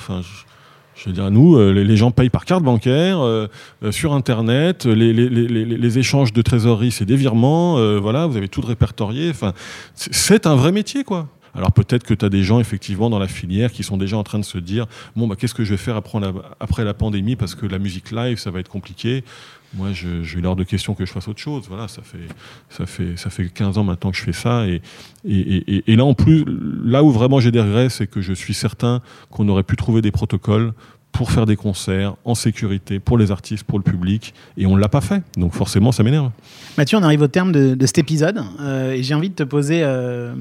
je 0.99 1.09
veux 1.09 1.13
dire, 1.13 1.31
nous, 1.31 1.57
euh, 1.57 1.71
les, 1.71 1.97
gens 1.97 2.11
payent 2.11 2.29
par 2.29 2.45
carte 2.45 2.65
bancaire, 2.65 3.21
euh, 3.21 3.47
euh, 3.85 3.93
sur 3.93 4.13
Internet, 4.13 4.85
les, 4.85 5.99
échanges 5.99 6.33
de 6.33 6.43
trésorerie, 6.43 6.91
c'est 6.91 7.05
des 7.05 7.17
virements, 7.17 7.99
voilà, 8.01 8.27
vous 8.27 8.37
avez 8.37 8.49
tout 8.49 8.61
répertorié. 8.61 9.31
Enfin, 9.31 9.53
c'est- 9.95 10.47
un 10.47 10.55
vrai 10.55 10.73
métier, 10.73 11.05
quoi. 11.05 11.29
Alors 11.55 11.73
peut-être 11.73 12.05
que 12.05 12.15
tu 12.15 12.25
as 12.25 12.29
des 12.29 12.43
gens, 12.43 12.61
effectivement, 12.61 13.11
dans 13.11 13.19
la 13.19 13.27
filière 13.27 13.73
qui 13.73 13.83
sont 13.83 13.97
déjà 13.97 14.17
en 14.17 14.23
train 14.23 14.39
de 14.39 14.45
se 14.45 14.59
dire, 14.59 14.87
bon, 15.17 15.27
bah, 15.27 15.35
qu'est-ce 15.37 15.55
que 15.55 15.65
je 15.65 15.71
vais 15.71 15.77
faire 15.77 15.97
après 15.97 16.85
la 16.85 16.95
pandémie, 16.95 17.37
parce 17.37 17.55
que 17.55 17.67
la 17.67 17.79
musique 17.79 18.11
live, 18.11 18.39
ça 18.39 18.51
va 18.51 18.61
être 18.61 18.69
compliqué. 18.69 19.25
Moi, 19.75 19.89
j'ai 19.93 20.41
l'heure 20.41 20.57
de 20.57 20.65
question 20.65 20.95
que 20.95 21.05
je 21.05 21.13
fasse 21.13 21.29
autre 21.29 21.41
chose. 21.41 21.65
Voilà, 21.69 21.89
ça 21.89 22.03
fait, 22.03 22.27
ça 22.71 22.87
fait, 22.87 23.17
ça 23.17 23.29
fait 23.29 23.49
15 23.49 23.77
ans 23.79 23.85
maintenant 23.85 24.11
que 24.11 24.17
je 24.17 24.23
fais 24.23 24.33
ça. 24.33 24.67
Et, 24.67 24.81
et, 25.29 25.93
et- 25.93 25.97
là, 25.97 26.05
en 26.05 26.15
plus, 26.15 26.45
là 26.85 27.05
où 27.05 27.11
vraiment 27.11 27.39
j'ai 27.39 27.51
des 27.51 27.61
regrets, 27.61 27.91
c'est 27.91 28.07
que 28.07 28.23
je 28.23 28.33
suis 28.33 28.55
certain 28.55 29.03
qu'on 29.31 29.47
aurait 29.49 29.65
pu 29.65 29.77
trouver 29.77 30.01
des 30.01 30.11
protocoles 30.11 30.73
pour 31.13 31.33
faire 31.33 31.47
des 31.47 31.57
concerts 31.57 32.15
en 32.25 32.35
sécurité 32.35 33.01
pour 33.01 33.19
les 33.19 33.31
artistes, 33.31 33.65
pour 33.65 33.79
le 33.79 33.83
public, 33.83 34.35
et 34.57 34.67
on 34.67 34.77
ne 34.77 34.81
l'a 34.81 34.89
pas 34.89 35.01
fait. 35.01 35.23
Donc 35.37 35.53
forcément, 35.53 35.91
ça 35.91 36.03
m'énerve. 36.03 36.31
Mathieu, 36.77 36.97
on 36.97 37.03
arrive 37.03 37.23
au 37.23 37.29
terme 37.29 37.51
de, 37.51 37.87
cet 37.87 37.99
épisode 37.99 38.41
euh, 38.61 38.93
et 38.93 39.03
j'ai 39.03 39.15
envie 39.15 39.31
de 39.31 39.35
te 39.35 39.43
poser 39.43 39.81
euh, 39.83 40.35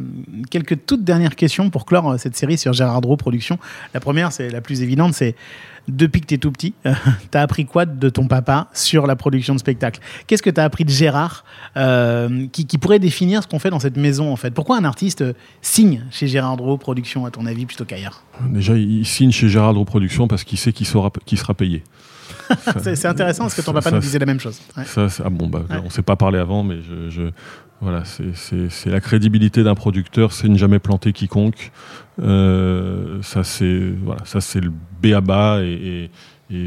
quelques 0.51 0.85
toutes 0.85 1.03
dernières 1.03 1.35
questions 1.35 1.69
pour 1.69 1.85
clore 1.85 2.11
euh, 2.11 2.17
cette 2.17 2.35
série 2.35 2.57
sur 2.57 2.73
Gérard 2.73 3.01
Drault 3.01 3.17
Productions. 3.17 3.57
La 3.93 3.99
première, 3.99 4.31
c'est 4.31 4.49
la 4.49 4.61
plus 4.61 4.83
évidente, 4.83 5.13
c'est 5.13 5.35
depuis 5.87 6.21
que 6.21 6.25
tu 6.27 6.33
es 6.35 6.37
tout 6.37 6.51
petit, 6.51 6.73
tu 6.83 7.37
as 7.37 7.41
appris 7.41 7.65
quoi 7.65 7.85
de 7.85 8.09
ton 8.09 8.27
papa 8.27 8.67
sur 8.73 9.07
la 9.07 9.15
production 9.15 9.53
de 9.53 9.59
spectacle 9.59 9.99
Qu'est-ce 10.27 10.43
que 10.43 10.49
tu 10.49 10.59
as 10.59 10.63
appris 10.63 10.85
de 10.85 10.89
Gérard 10.89 11.45
euh, 11.77 12.47
qui, 12.51 12.65
qui 12.65 12.77
pourrait 12.77 12.99
définir 12.99 13.43
ce 13.43 13.47
qu'on 13.47 13.59
fait 13.59 13.69
dans 13.69 13.79
cette 13.79 13.97
maison 13.97 14.31
en 14.31 14.35
fait? 14.35 14.51
Pourquoi 14.51 14.77
un 14.77 14.83
artiste 14.85 15.21
euh, 15.21 15.33
signe 15.61 16.03
chez 16.11 16.27
Gérard 16.27 16.57
Drault 16.57 16.77
Productions 16.77 17.25
à 17.25 17.31
ton 17.31 17.45
avis 17.45 17.65
plutôt 17.65 17.85
qu'ailleurs? 17.85 18.23
Déjà, 18.49 18.75
il 18.75 19.05
signe 19.05 19.31
chez 19.31 19.49
Gérard 19.49 19.73
de 19.73 19.79
Reproduction 19.79 20.27
parce 20.27 20.43
qu'il 20.43 20.57
sait 20.57 20.73
qu'il 20.73 20.85
sera, 20.87 21.09
payé. 21.53 21.83
C'est 22.81 23.05
intéressant 23.05 23.43
parce 23.43 23.55
que 23.55 23.61
ton 23.61 23.73
papa 23.73 23.89
ça, 23.89 23.95
nous 23.95 24.01
disait 24.01 24.19
la 24.19 24.25
même 24.25 24.39
chose. 24.39 24.59
Ouais. 24.75 24.85
Ça, 24.85 25.07
ah 25.23 25.29
bon, 25.29 25.47
bah, 25.47 25.63
Ouais. 25.69 25.77
on 25.83 25.89
s'est 25.89 26.01
pas 26.01 26.15
parlé 26.15 26.39
avant, 26.39 26.63
mais 26.63 26.77
je, 26.81 27.09
je- 27.09 27.31
voilà, 27.81 28.03
c'est- 28.05 28.89
la 28.89 28.99
crédibilité 28.99 29.63
d'un 29.63 29.75
producteur, 29.75 30.31
c'est 30.31 30.47
ne 30.49 30.57
jamais 30.57 30.79
planter 30.79 31.13
quiconque. 31.13 31.71
Euh, 32.19 33.21
ça, 33.21 33.43
c'est 33.43 33.93
voilà, 34.03 34.25
ça 34.25 34.41
c'est 34.41 34.59
le 34.59 34.71
B 35.01 35.07
à 35.13 35.21
bas 35.21 35.61
et, 35.61 36.09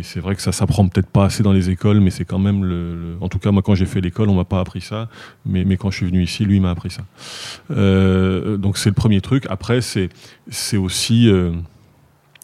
c'est 0.02 0.20
vrai 0.20 0.36
que 0.36 0.42
ça 0.42 0.52
s'apprend 0.52 0.86
peut-être 0.86 1.08
pas 1.08 1.24
assez 1.24 1.42
dans 1.42 1.52
les 1.54 1.70
écoles, 1.70 2.00
mais 2.00 2.10
c'est 2.10 2.26
quand 2.26 2.38
même 2.38 2.64
le, 2.66 3.16
En 3.22 3.28
tout 3.30 3.38
cas, 3.38 3.50
moi, 3.50 3.62
quand 3.62 3.74
j'ai 3.74 3.86
fait 3.86 4.02
l'école, 4.02 4.28
on 4.28 4.34
m'a 4.34 4.44
pas 4.44 4.60
appris 4.60 4.82
ça, 4.82 5.08
mais, 5.46 5.64
mais 5.64 5.78
quand 5.78 5.90
je 5.90 5.96
suis 5.96 6.06
venu 6.06 6.22
ici, 6.22 6.44
lui 6.44 6.60
m'a 6.60 6.70
appris 6.70 6.90
ça. 6.90 7.02
Euh, 7.70 8.58
donc 8.58 8.76
c'est 8.76 8.90
le 8.90 8.94
premier 8.94 9.22
truc. 9.22 9.46
Après, 9.48 9.80
c'est 9.80 10.10
c'est 10.50 10.76
aussi 10.76 11.28
euh, 11.28 11.52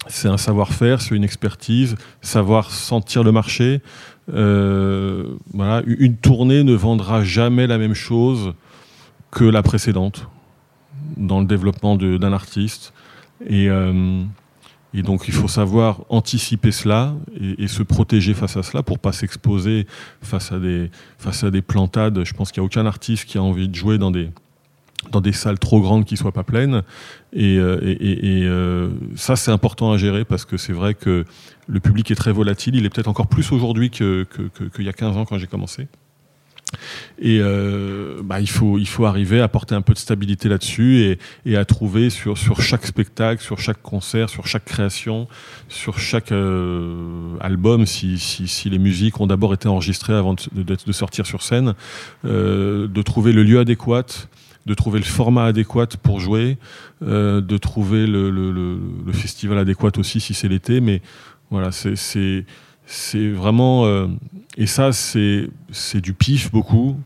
c'est 0.08 0.28
un 0.28 0.38
savoir-faire, 0.38 1.00
c'est 1.00 1.14
une 1.14 1.24
expertise, 1.24 1.96
savoir 2.22 2.70
sentir 2.70 3.22
le 3.22 3.32
marché. 3.32 3.82
Euh, 4.32 5.36
voilà, 5.52 5.82
une 5.86 6.16
tournée 6.16 6.64
ne 6.64 6.74
vendra 6.74 7.22
jamais 7.22 7.66
la 7.66 7.78
même 7.78 7.94
chose 7.94 8.54
que 9.30 9.44
la 9.44 9.62
précédente 9.62 10.28
dans 11.16 11.40
le 11.40 11.46
développement 11.46 11.96
d'un 11.96 12.32
artiste. 12.32 12.92
Et, 13.46 13.68
euh, 13.68 14.24
Et 14.94 15.02
donc 15.02 15.28
il 15.28 15.34
faut 15.34 15.48
savoir 15.48 16.04
anticiper 16.08 16.72
cela 16.72 17.14
et, 17.58 17.68
se 17.68 17.82
protéger 17.82 18.32
face 18.32 18.56
à 18.56 18.62
cela 18.62 18.82
pour 18.82 18.98
pas 18.98 19.12
s'exposer 19.12 19.86
face 20.22 20.52
face 21.18 21.44
à 21.44 21.50
des 21.50 21.62
plantades. 21.62 22.24
Je 22.24 22.32
pense 22.32 22.50
qu'il 22.50 22.62
n'y 22.62 22.64
a 22.64 22.66
aucun 22.66 22.86
artiste 22.86 23.26
qui 23.26 23.36
a 23.36 23.42
envie 23.42 23.68
de 23.68 23.74
jouer 23.74 23.98
dans 23.98 24.10
des 24.10 24.30
dans 25.10 25.20
des 25.20 25.32
salles 25.32 25.58
trop 25.58 25.80
grandes 25.80 26.04
qui 26.04 26.16
soient 26.16 26.32
pas 26.32 26.42
pleines. 26.44 26.82
Et, 27.32 27.58
euh, 27.58 27.78
et, 27.82 28.40
et- 28.40 28.44
euh, 28.46 28.88
ça, 29.14 29.36
c'est 29.36 29.50
important 29.50 29.92
à 29.92 29.98
gérer 29.98 30.24
parce 30.24 30.44
que 30.44 30.56
c'est 30.56 30.72
vrai 30.72 30.94
que 30.94 31.24
le 31.66 31.80
public 31.80 32.10
est 32.10 32.14
très 32.16 32.32
volatile. 32.32 32.74
Il 32.76 32.84
est 32.86 32.90
peut-être 32.90 33.08
encore 33.08 33.26
plus 33.28 33.52
aujourd'hui 33.52 33.90
que- 33.90 34.24
que- 34.24 34.42
que- 34.48 34.64
qu'il 34.64 34.84
y 34.84 34.88
a 34.88 34.92
15 34.92 35.16
ans 35.16 35.24
quand 35.24 35.38
j'ai 35.38 35.46
commencé. 35.46 35.88
Et 37.20 37.38
euh, 37.40 38.20
bah, 38.24 38.40
il, 38.40 38.48
faut, 38.48 38.76
il 38.78 38.88
faut 38.88 39.04
arriver 39.06 39.40
à 39.40 39.44
apporter 39.44 39.76
un 39.76 39.82
peu 39.82 39.92
de 39.94 39.98
stabilité 39.98 40.48
là-dessus 40.48 40.98
et, 41.02 41.18
et 41.46 41.56
à 41.56 41.64
trouver 41.64 42.10
sur, 42.10 42.36
sur 42.36 42.60
chaque 42.60 42.84
spectacle, 42.86 43.40
sur 43.40 43.60
chaque 43.60 43.80
concert, 43.82 44.28
sur 44.28 44.48
chaque 44.48 44.64
création, 44.64 45.28
sur 45.68 45.98
chaque 46.00 46.32
euh, 46.32 47.36
album, 47.40 47.86
si, 47.86 48.18
si, 48.18 48.48
si 48.48 48.68
les 48.68 48.78
musiques 48.80 49.20
ont 49.20 49.28
d'abord 49.28 49.54
été 49.54 49.68
enregistrées 49.68 50.14
avant 50.14 50.34
de, 50.34 50.62
de- 50.62 50.76
de 50.84 50.92
sortir 50.92 51.24
sur 51.24 51.42
scène, 51.42 51.74
euh, 52.24 52.88
de 52.88 53.02
trouver 53.02 53.32
le 53.32 53.44
lieu 53.44 53.60
adéquat, 53.60 54.04
de 54.66 54.74
trouver 54.74 54.98
le 54.98 55.04
format 55.04 55.46
adéquat 55.46 55.86
pour 56.02 56.20
jouer, 56.20 56.58
euh, 57.02 57.40
de 57.40 57.56
trouver 57.56 58.06
le, 58.06 58.78
festival 59.12 59.58
adéquat 59.58 59.92
aussi 59.96 60.20
si 60.20 60.34
c'est 60.34 60.48
l'été. 60.48 60.80
Mais 60.80 61.00
voilà, 61.50 61.70
c'est- 61.72 62.44
vraiment. 63.32 63.86
euh, 63.86 64.08
et 64.56 64.66
ça, 64.66 64.92
c'est 64.92 65.50
du 66.02 66.12
pif 66.12 66.50
beaucoup. 66.50 66.96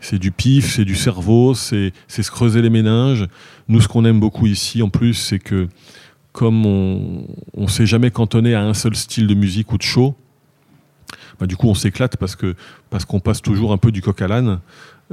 C'est 0.00 0.18
du 0.18 0.30
pif, 0.30 0.74
c'est 0.74 0.84
du 0.84 0.94
cerveau, 0.94 1.54
c'est 1.54 1.92
c'est 2.06 2.22
se 2.22 2.30
creuser 2.30 2.60
les 2.62 2.70
méninges. 2.70 3.26
Nous, 3.68 3.80
ce 3.80 3.88
qu'on 3.88 4.04
aime 4.04 4.20
beaucoup 4.20 4.46
ici, 4.46 4.82
en 4.82 4.88
plus, 4.90 5.14
c'est 5.14 5.38
que 5.38 5.68
comme 6.32 6.66
on 6.66 7.26
ne 7.56 7.66
s'est 7.66 7.86
jamais 7.86 8.10
cantonné 8.10 8.54
à 8.54 8.62
un 8.62 8.74
seul 8.74 8.94
style 8.94 9.26
de 9.26 9.34
musique 9.34 9.72
ou 9.72 9.78
de 9.78 9.82
show, 9.82 10.14
bah, 11.40 11.46
du 11.46 11.56
coup, 11.56 11.68
on 11.68 11.74
s'éclate 11.74 12.16
parce 12.18 12.36
que 12.36 12.54
parce 12.90 13.04
qu'on 13.04 13.20
passe 13.20 13.40
toujours 13.42 13.72
un 13.72 13.78
peu 13.78 13.90
du 13.90 14.02
coq 14.02 14.20
à 14.20 14.28
l'âne. 14.28 14.60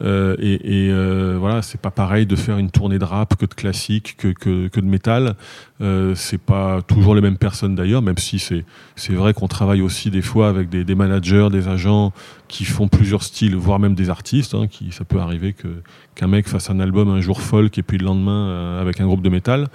Euh, 0.02 0.36
et 0.40 0.86
et, 0.86 0.92
euh, 0.92 1.38
voilà, 1.40 1.62
c'est 1.62 1.80
pas 1.80 1.92
pareil 1.92 2.26
de 2.26 2.36
faire 2.36 2.58
une 2.58 2.72
tournée 2.72 2.98
de 2.98 3.04
rap 3.04 3.36
que 3.36 3.46
de 3.46 3.54
classique, 3.54 4.16
que, 4.18 4.30
que, 4.30 4.68
que 4.68 4.80
de 4.80 4.86
métal. 4.86 5.36
Euh, 5.82 6.16
c'est 6.16 6.40
pas 6.40 6.82
toujours 6.82 7.14
les 7.14 7.22
mêmes 7.22 7.38
personnes 7.38 7.76
d'ailleurs, 7.76 8.02
même 8.02 8.18
si 8.18 8.40
c'est 8.40 8.66
c'est 8.96 9.14
vrai 9.14 9.34
qu'on 9.34 9.48
travaille 9.48 9.82
aussi 9.82 10.10
des 10.10 10.22
fois 10.22 10.50
avec 10.50 10.70
des, 10.70 10.84
des 10.84 10.96
managers, 10.96 11.50
des 11.52 11.68
agents 11.68 12.12
qui 12.48 12.66
font 12.66 12.88
plusieurs 12.88 13.24
styles, 13.24 13.56
voire 13.56 13.80
même 13.80 13.96
des 13.96 14.10
artistes. 14.10 14.56
Hein, 14.56 14.68
qui 14.68 14.92
ça 14.92 15.04
peut 15.04 15.20
arriver 15.20 15.54
que 15.54 15.68
qu'un 16.16 16.28
mec 16.28 16.48
fasse 16.48 16.70
un 16.70 16.80
album 16.80 17.10
un 17.10 17.22
jour 17.22 17.42
folk 17.42 17.78
et 17.78 17.84
puis 17.84 17.98
le 17.98 18.06
lendemain 18.06 18.50
euh, 18.50 18.82
avec 18.82 19.00
un 19.00 19.06
groupe 19.06 19.22
de 19.22 19.30
métal. 19.30 19.68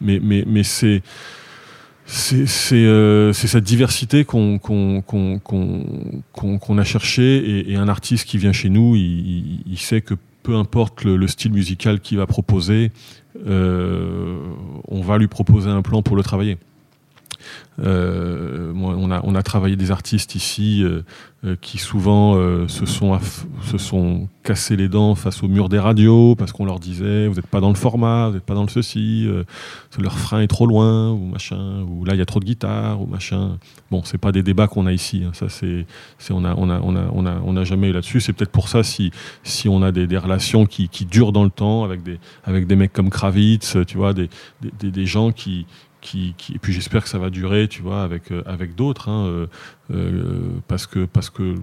Mais 0.00 0.20
mais 0.22 0.44
mais 0.46 0.64
c'est 0.64 1.02
euh, 2.72 3.32
c'est 3.32 3.46
cette 3.46 3.64
diversité 3.64 4.24
qu'on 4.24 4.58
qu'on 4.58 5.00
qu'on 5.02 5.38
qu'on 6.58 6.78
a 6.78 6.84
cherché 6.84 7.70
et, 7.70 7.76
un 7.76 7.88
artiste 7.88 8.26
qui 8.26 8.38
vient 8.38 8.52
chez 8.52 8.68
nous, 8.68 8.96
il, 8.96 9.78
sait 9.78 10.00
que 10.00 10.14
peu 10.42 10.56
importe 10.56 11.04
le, 11.04 11.16
le 11.16 11.26
style 11.26 11.52
musical 11.52 12.00
qu'il 12.00 12.18
va 12.18 12.26
proposer, 12.26 12.90
euh, 13.46 14.38
on 14.88 15.00
va 15.00 15.18
lui 15.18 15.28
proposer 15.28 15.70
un 15.70 15.82
plan 15.82 16.02
pour 16.02 16.16
le 16.16 16.22
travailler. 16.22 16.58
Euh, 17.80 18.72
on, 18.74 19.34
a, 19.34 19.42
travaillé 19.42 19.76
des 19.76 19.90
artistes 19.90 20.34
ici 20.34 20.82
euh, 20.84 21.02
euh, 21.44 21.56
qui 21.60 21.78
souvent 21.78 22.36
se, 22.68 22.86
sont 22.86 24.28
cassés 24.42 24.76
les 24.76 24.88
dents 24.88 25.14
face 25.14 25.42
au 25.42 25.48
mur 25.48 25.68
des 25.68 25.78
radios 25.78 26.36
parce 26.36 26.52
qu'on 26.52 26.66
leur 26.66 26.78
disait 26.78 27.26
vous 27.26 27.34
n'êtes 27.34 27.46
pas 27.46 27.60
dans 27.60 27.70
le 27.70 27.74
format, 27.74 28.28
vous 28.28 28.34
n'êtes 28.34 28.44
pas 28.44 28.54
dans 28.54 28.62
le 28.62 28.68
ceci, 28.68 29.28
leur 29.98 30.18
frein 30.18 30.40
est 30.40 30.48
trop 30.48 30.66
loin 30.66 31.10
ou 31.10 31.26
machin, 31.26 31.82
ou 31.88 32.04
là 32.04 32.14
il 32.14 32.18
y 32.18 32.22
a 32.22 32.26
trop 32.26 32.40
de 32.40 32.44
guitare 32.44 33.00
ou 33.00 33.06
machin. 33.06 33.58
Bon, 33.90 34.02
c'est 34.04 34.18
pas 34.18 34.32
des 34.32 34.42
débats 34.42 34.68
qu'on 34.68 34.86
a 34.86 34.92
ici. 34.92 35.22
hein. 35.26 35.32
Ça 35.32 35.48
c'est, 35.48 35.86
on 36.30 36.44
a 36.44 37.64
jamais 37.64 37.88
eu 37.88 37.92
là-dessus. 37.92 38.20
C'est 38.20 38.32
peut-être 38.32 38.52
pour 38.52 38.68
ça 38.68 38.82
si 38.82 39.10
on 39.68 39.82
a 39.82 39.92
des, 39.92 40.18
relations 40.18 40.66
qui, 40.66 40.88
durent 41.10 41.32
dans 41.32 41.44
le 41.44 41.50
temps 41.50 41.84
avec 42.44 42.66
des 42.66 42.76
mecs 42.76 42.92
comme 42.92 43.10
Kravitz, 43.10 43.78
tu 43.86 43.96
vois, 43.96 44.12
des 44.14 45.06
gens 45.06 45.32
qui 45.32 45.66
et 46.14 46.58
puis 46.60 46.72
j'espère 46.72 47.02
que 47.02 47.08
ça 47.08 47.18
va 47.18 47.30
durer, 47.30 47.68
tu 47.68 47.82
vois, 47.82 48.02
avec 48.02 48.30
euh, 48.30 48.42
avec 48.46 48.74
d'autres, 48.74 49.08
hein, 49.08 49.26
euh, 49.26 49.46
euh, 49.92 50.50
parce 50.68 50.86
que 50.86 51.04
parce 51.04 51.30
que 51.30 51.54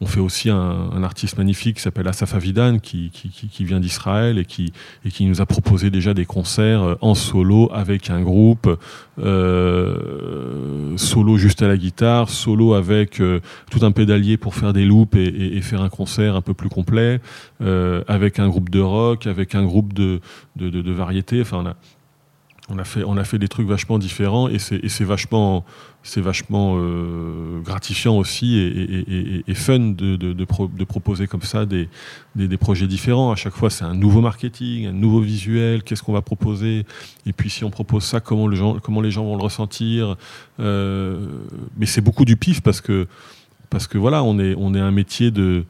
on 0.00 0.06
fait 0.06 0.20
aussi 0.20 0.50
un, 0.50 1.02
artiste 1.04 1.38
magnifique 1.38 1.76
qui 1.76 1.82
s'appelle 1.82 2.08
Asaf 2.08 2.34
Avidan, 2.34 2.78
qui, 2.78 3.10
qui, 3.10 3.30
qui- 3.30 3.64
vient 3.64 3.78
d'Israël 3.78 4.38
et 4.38 4.44
qui, 4.44 4.72
et 5.04 5.10
qui 5.10 5.24
nous 5.24 5.40
a 5.40 5.46
proposé 5.46 5.88
déjà 5.88 6.14
des 6.14 6.26
concerts 6.26 6.96
en 7.00 7.14
solo 7.14 7.70
avec 7.72 8.10
un 8.10 8.20
groupe, 8.20 8.68
solo 9.16 9.26
juste 11.36 11.62
à 11.62 11.68
la 11.68 11.76
guitare, 11.76 12.28
solo 12.28 12.74
avec 12.74 13.22
tout 13.70 13.78
un 13.82 13.92
pédalier 13.92 14.36
pour 14.36 14.56
faire 14.56 14.72
des 14.72 14.84
loops 14.84 15.16
et, 15.16 15.60
faire 15.62 15.80
un 15.80 15.90
concert 15.90 16.34
un 16.34 16.42
peu 16.42 16.54
plus 16.54 16.68
complet, 16.68 17.20
avec 17.60 18.40
un 18.40 18.48
groupe 18.48 18.70
de 18.70 18.80
rock, 18.80 19.28
avec 19.28 19.54
un 19.54 19.64
groupe 19.64 19.92
de, 19.92 20.20
de, 20.56 20.70
de, 20.70 20.82
de 20.82 20.92
variété. 20.92 21.40
Enfin, 21.40 21.58
on 21.58 21.66
a, 21.66 21.76
on 22.70 22.78
a 23.18 23.24
fait 23.24 23.38
des 23.38 23.48
trucs 23.48 23.68
vachement 23.68 23.98
différents 23.98 24.48
et 24.48 24.58
c'est 24.58 25.04
vachement 25.04 25.64
euh, 26.78 27.60
gratifiant 27.60 28.16
aussi 28.16 28.58
et, 28.58 29.54
fun 29.54 29.78
de, 29.78 30.16
de, 30.16 30.32
de 30.32 30.44
pro- 30.44 30.68
de 30.68 30.84
proposer 30.84 31.26
comme 31.26 31.42
ça 31.42 31.66
des, 31.66 31.88
projets 32.56 32.86
différents. 32.86 33.32
À 33.32 33.36
chaque 33.36 33.52
fois, 33.54 33.68
c'est 33.68 33.84
un 33.84 33.94
nouveau 33.94 34.22
marketing, 34.22 34.86
un 34.86 34.92
nouveau 34.92 35.20
visuel. 35.20 35.82
Qu'est-ce 35.82 36.02
qu'on 36.02 36.14
va 36.14 36.22
proposer? 36.22 36.86
Et 37.26 37.32
puis, 37.34 37.50
si 37.50 37.64
on 37.64 37.70
propose 37.70 38.04
ça, 38.04 38.20
comment, 38.20 38.48
les 38.48 38.56
gens 39.10 39.24
vont 39.24 39.36
le 39.36 39.42
ressentir? 39.42 40.16
Euh, 40.58 41.26
Mais 41.76 41.86
c'est 41.86 42.00
beaucoup 42.00 42.24
du 42.24 42.36
pif 42.36 42.62
parce 42.62 42.80
que 42.80 43.06
parce 43.68 43.88
voilà, 43.98 44.22
on 44.22 44.38
est 44.74 44.80
un 44.80 44.90
métier 44.90 45.30
de 45.30 45.64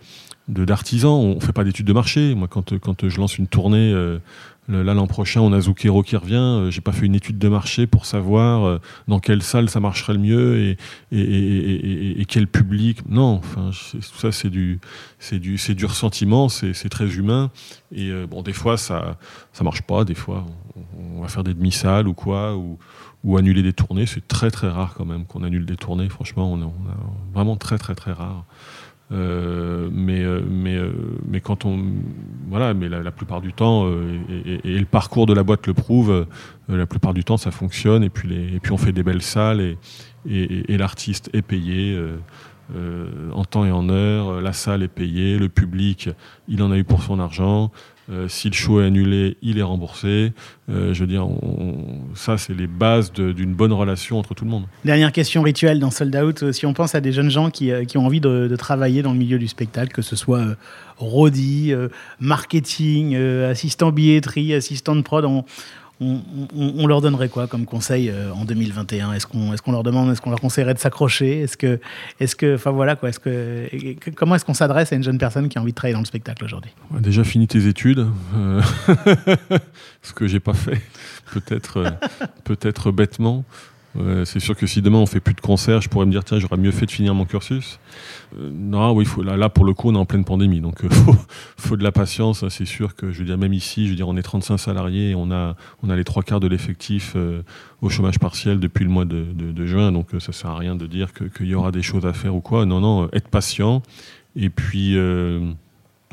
d'artisan. 0.48 1.16
On 1.16 1.40
fait 1.40 1.52
pas 1.52 1.64
d'études 1.64 1.86
de 1.86 1.92
marché. 1.92 2.34
Moi, 2.34 2.48
quand 2.48 3.08
je 3.08 3.18
lance 3.18 3.38
une 3.38 3.46
tournée. 3.48 3.92
euh, 3.92 4.18
Là, 4.66 4.94
l'an 4.94 5.06
prochain, 5.06 5.42
on 5.42 5.52
a 5.52 5.60
Zucchero 5.60 6.02
qui 6.02 6.16
revient. 6.16 6.36
Euh, 6.36 6.70
J'ai 6.70 6.80
pas 6.80 6.92
fait 6.92 7.04
une 7.04 7.14
étude 7.14 7.36
de 7.36 7.48
marché 7.48 7.86
pour 7.86 8.06
savoir 8.06 8.64
euh, 8.64 8.80
dans 9.08 9.18
quelle 9.18 9.42
salle 9.42 9.68
ça 9.68 9.78
marcherait 9.78 10.14
le 10.14 10.20
mieux 10.20 10.76
et, 11.12 12.24
quel 12.26 12.46
public. 12.46 13.06
Non, 13.08 13.34
enfin, 13.34 13.70
tout 13.92 14.18
ça, 14.18 14.32
c'est 14.32 14.48
du, 14.48 14.80
c'est 15.18 15.38
du, 15.38 15.58
c'est 15.58 15.74
du 15.74 15.84
ressentiment, 15.84 16.48
c'est 16.48 16.88
très 16.88 17.14
humain. 17.14 17.50
Et 17.92 18.10
euh, 18.10 18.26
bon, 18.26 18.40
des 18.40 18.54
fois, 18.54 18.78
ça, 18.78 19.18
ça 19.52 19.64
marche 19.64 19.82
pas. 19.82 20.04
Des 20.04 20.14
fois, 20.14 20.46
on, 20.98 21.20
va 21.20 21.28
faire 21.28 21.44
des 21.44 21.54
demi-salles 21.54 22.08
ou 22.08 22.14
quoi, 22.14 22.56
ou, 22.56 22.78
annuler 23.36 23.62
des 23.62 23.72
tournées. 23.74 24.06
C'est 24.06 24.26
très 24.26 24.50
très 24.50 24.68
rare 24.68 24.94
quand 24.96 25.04
même 25.04 25.26
qu'on 25.26 25.42
annule 25.42 25.66
des 25.66 25.76
tournées. 25.76 26.08
Franchement, 26.08 26.50
on 26.50 26.60
est, 26.60 26.64
on 26.64 26.68
est 26.68 27.34
vraiment 27.34 27.56
très 27.56 27.76
très 27.76 27.94
très 27.94 28.12
rare. 28.12 28.44
Euh, 29.14 29.88
mais, 29.92 30.22
euh, 30.22 30.40
euh, 30.40 30.92
mais 31.28 31.40
quand 31.40 31.64
on. 31.64 31.84
Voilà, 32.48 32.74
mais 32.74 32.88
la, 32.88 33.10
plupart 33.10 33.40
du 33.40 33.52
temps, 33.52 33.88
et, 34.28 34.78
le 34.78 34.84
parcours 34.84 35.26
de 35.26 35.32
la 35.32 35.42
boîte 35.42 35.66
le 35.66 35.74
prouve, 35.74 36.26
la 36.68 36.86
plupart 36.86 37.14
du 37.14 37.24
temps 37.24 37.36
ça 37.36 37.50
fonctionne, 37.50 38.04
et 38.04 38.10
puis, 38.10 38.60
on 38.70 38.76
fait 38.76 38.92
des 38.92 39.02
belles 39.02 39.22
salles, 39.22 39.76
et, 40.28 40.76
l'artiste 40.76 41.30
est 41.32 41.42
payé. 41.42 41.98
en 43.32 43.44
temps 43.44 43.64
et 43.64 43.72
en 43.72 43.88
heure, 43.88 44.40
la 44.40 44.52
salle 44.52 44.82
est 44.82 44.88
payée, 44.88 45.38
le 45.38 45.48
public, 45.48 46.10
il 46.46 46.62
en 46.62 46.70
a 46.70 46.76
eu 46.76 46.84
pour 46.84 47.02
son 47.02 47.18
argent. 47.18 47.72
Euh, 48.10 48.28
si 48.28 48.48
le 48.48 48.54
show 48.54 48.80
est 48.80 48.86
annulé, 48.86 49.36
il 49.42 49.58
est 49.58 49.62
remboursé. 49.62 50.32
Euh, 50.70 50.92
je 50.92 51.00
veux 51.00 51.06
dire, 51.06 51.26
ça, 52.14 52.36
c'est 52.36 52.54
les 52.54 52.66
bases 52.66 53.12
d'une 53.12 53.54
bonne 53.54 53.72
relation 53.72 54.18
entre 54.18 54.34
tout 54.34 54.44
le 54.44 54.50
monde. 54.50 54.64
Dernière 54.84 55.12
question 55.12 55.42
rituelle 55.42 55.78
dans 55.78 55.90
Sold 55.90 56.14
Out. 56.16 56.42
euh, 56.42 56.52
Si 56.52 56.66
on 56.66 56.74
pense 56.74 56.94
à 56.94 57.00
des 57.00 57.12
jeunes 57.12 57.30
gens 57.30 57.50
qui, 57.50 57.70
qui 57.86 57.98
ont 57.98 58.06
envie 58.06 58.20
de, 58.20 58.54
travailler 58.56 59.02
dans 59.02 59.12
le 59.12 59.18
milieu 59.18 59.38
du 59.38 59.48
spectacle, 59.48 59.92
que 59.92 60.02
ce 60.02 60.16
soit 60.16 60.56
euh, 61.02 61.88
marketing, 62.20 63.16
assistant 63.16 63.90
billetterie, 63.90 64.54
assistant 64.54 64.96
de 64.96 65.02
prod, 65.02 65.24
on, 65.24 65.44
on, 66.54 66.86
leur 66.86 67.00
donnerait 67.00 67.28
quoi 67.28 67.46
comme 67.46 67.66
conseil 67.66 68.10
euh, 68.10 68.32
en 68.32 68.44
2021 68.44 69.12
Est-ce 69.12 69.26
qu'on 69.26 69.52
est 69.52 69.70
leur 69.70 69.82
demande, 69.82 70.10
est-ce 70.10 70.20
qu'on 70.20 70.30
leur 70.30 70.40
conseillerait 70.40 70.74
de 70.74 70.78
s'accrocher? 70.78 71.40
Est-ce 71.40 71.56
que, 71.56 71.80
est-ce 72.20 72.36
que, 72.36 72.54
enfin 72.54 72.70
voilà 72.70 72.96
quoi, 72.96 73.10
comment 74.14 74.34
est-ce 74.34 74.44
qu'on 74.44 74.54
s'adresse 74.54 74.92
à 74.92 74.96
une 74.96 75.02
jeune 75.02 75.18
personne 75.18 75.48
qui 75.48 75.58
a 75.58 75.60
envie 75.60 75.72
de 75.72 75.76
travailler 75.76 75.94
dans 75.94 76.00
le 76.00 76.06
spectacle 76.06 76.44
aujourd'hui? 76.44 76.72
Déjà 77.00 77.24
fini 77.24 77.46
tes 77.46 77.66
études, 77.66 78.06
euh, 78.36 78.62
ce 80.02 80.12
que 80.12 80.26
j'ai 80.26 80.40
pas 80.40 80.54
fait, 80.54 80.80
peut-être, 81.32 81.78
euh, 81.78 81.90
peut-être 82.44 82.90
bêtement. 82.90 83.44
Euh, 83.96 84.24
c'est 84.24 84.40
sûr 84.40 84.56
que 84.56 84.66
si 84.66 84.82
demain 84.82 84.98
on 84.98 85.06
fait 85.06 85.20
plus 85.20 85.34
de 85.34 85.40
concerts, 85.40 85.80
je 85.80 85.88
pourrais 85.88 86.06
me 86.06 86.10
dire 86.10 86.24
tiens 86.24 86.38
j'aurais 86.38 86.56
mieux 86.56 86.72
fait 86.72 86.86
de 86.86 86.90
finir 86.90 87.14
mon 87.14 87.24
cursus. 87.24 87.78
Euh, 88.38 88.50
non, 88.52 88.92
oui, 88.92 89.04
faut, 89.04 89.22
là, 89.22 89.48
pour 89.48 89.64
le 89.64 89.72
coup 89.72 89.90
on 89.90 89.94
est 89.94 89.98
en 89.98 90.04
pleine 90.04 90.24
pandémie, 90.24 90.60
donc 90.60 90.80
il 90.82 90.90
faut, 90.92 91.14
faut 91.56 91.76
de 91.76 91.84
la 91.84 91.92
patience. 91.92 92.42
hein, 92.42 92.48
c'est 92.50 92.64
sûr 92.64 92.96
que 92.96 93.12
je 93.12 93.20
veux 93.20 93.24
dire 93.24 93.38
même 93.38 93.52
ici, 93.52 93.84
je 93.84 93.90
veux 93.90 93.96
dire 93.96 94.08
on 94.08 94.16
est 94.16 94.22
35 94.22 94.58
salariés, 94.58 95.10
et 95.10 95.14
on 95.14 95.30
a 95.30 95.56
on 95.82 95.90
a 95.90 95.96
les 95.96 96.04
trois 96.04 96.22
quarts 96.22 96.40
de 96.40 96.48
l'effectif 96.48 97.12
euh, 97.16 97.42
au 97.82 97.88
chômage 97.88 98.18
partiel 98.18 98.58
depuis 98.60 98.84
le 98.84 98.90
mois 98.90 99.04
de, 99.04 99.66
juin, 99.66 99.92
donc 99.92 100.14
euh, 100.14 100.20
ça 100.20 100.32
sert 100.32 100.50
à 100.50 100.58
rien 100.58 100.74
de 100.74 100.86
dire 100.86 101.12
qu'il 101.12 101.46
y 101.46 101.54
aura 101.54 101.70
des 101.70 101.82
choses 101.82 102.06
à 102.06 102.12
faire 102.12 102.34
ou 102.34 102.40
quoi. 102.40 102.66
Non, 102.66 102.80
non, 102.80 103.04
euh, 103.04 103.08
être 103.12 103.28
patient 103.28 103.82
et 104.36 104.50
puis. 104.50 104.96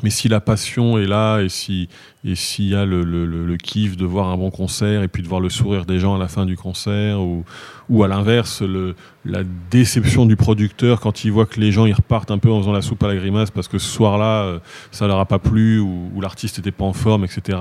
Mais 0.02 0.10
si 0.10 0.28
la 0.28 0.40
passion 0.40 0.98
est 0.98 1.06
là 1.06 1.40
et 1.40 1.48
si 1.48 1.88
et 2.24 2.36
s'il 2.36 2.68
y 2.68 2.74
a 2.76 2.84
le, 2.84 3.02
le, 3.02 3.26
le, 3.26 3.56
kiff 3.56 3.96
de 3.96 4.04
voir 4.04 4.28
un 4.28 4.36
bon 4.36 4.50
concert 4.52 5.02
et 5.02 5.08
puis 5.08 5.24
de 5.24 5.28
voir 5.28 5.40
le 5.40 5.48
sourire 5.50 5.84
des 5.86 5.98
gens 5.98 6.14
à 6.14 6.18
la 6.18 6.28
fin 6.28 6.46
du 6.46 6.56
concert 6.56 7.20
ou, 7.20 7.44
ou 7.88 8.04
à 8.04 8.08
l'inverse 8.08 8.62
le, 8.62 8.94
la 9.24 9.40
déception 9.72 10.24
du 10.24 10.36
producteur 10.36 11.00
quand 11.00 11.24
il 11.24 11.32
voit 11.32 11.46
que 11.46 11.58
les 11.60 11.72
gens 11.72 11.84
ils 11.84 11.92
repartent 11.92 12.30
un 12.30 12.38
peu 12.38 12.48
en 12.50 12.60
faisant 12.60 12.72
la 12.72 12.80
soupe 12.82 13.02
à 13.02 13.08
la 13.08 13.16
grimace 13.16 13.50
parce 13.50 13.66
que 13.66 13.78
ce 13.78 13.88
soir-là 13.90 14.42
euh, 14.44 14.58
ça 14.92 15.08
leur 15.08 15.18
a 15.18 15.26
pas 15.26 15.40
plu 15.40 15.80
ou, 15.80 16.10
ou 16.14 16.20
l'artiste 16.20 16.60
était 16.60 16.70
pas 16.70 16.84
en 16.84 16.92
forme 16.92 17.24
etc 17.24 17.58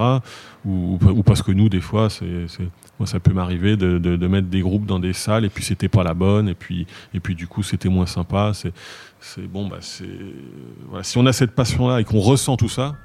ou, 0.64 1.00
ou 1.02 1.24
parce 1.24 1.42
que 1.42 1.52
nous 1.52 1.70
des 1.70 1.82
fois 1.82 2.10
c'est 2.12 2.48
c'est- 2.48 2.70
moi 3.00 3.08
ça 3.08 3.20
peut 3.20 3.34
m'arriver 3.34 3.78
de, 3.78 3.98
de, 3.98 4.16
de 4.16 4.28
mettre 4.28 4.48
des 4.48 4.62
groupes 4.62 4.86
dans 4.86 5.00
des 5.00 5.14
salles 5.14 5.44
et 5.44 5.50
puis 5.50 5.64
c'était 5.64 5.90
pas 5.90 6.04
la 6.04 6.14
bonne 6.14 6.48
et 6.48 6.54
puis 6.54 6.86
et 7.16 7.20
puis 7.20 7.34
du 7.34 7.48
coup 7.48 7.64
c'était 7.64 7.90
moins 7.90 8.06
sympa 8.06 8.52
c'est 8.54 8.72
c'est 9.22 9.48
bon 9.48 9.68
bah 9.68 9.78
c'est 9.80 10.06
voilà. 10.90 11.04
Si 11.04 11.18
on 11.18 11.26
a 11.26 11.34
cette 11.34 11.52
passion 11.52 11.88
là 11.88 12.02
et 12.02 12.04
qu'on 12.04 12.20
ressent 12.20 12.58
tout 12.58 12.70
ça 12.70 12.96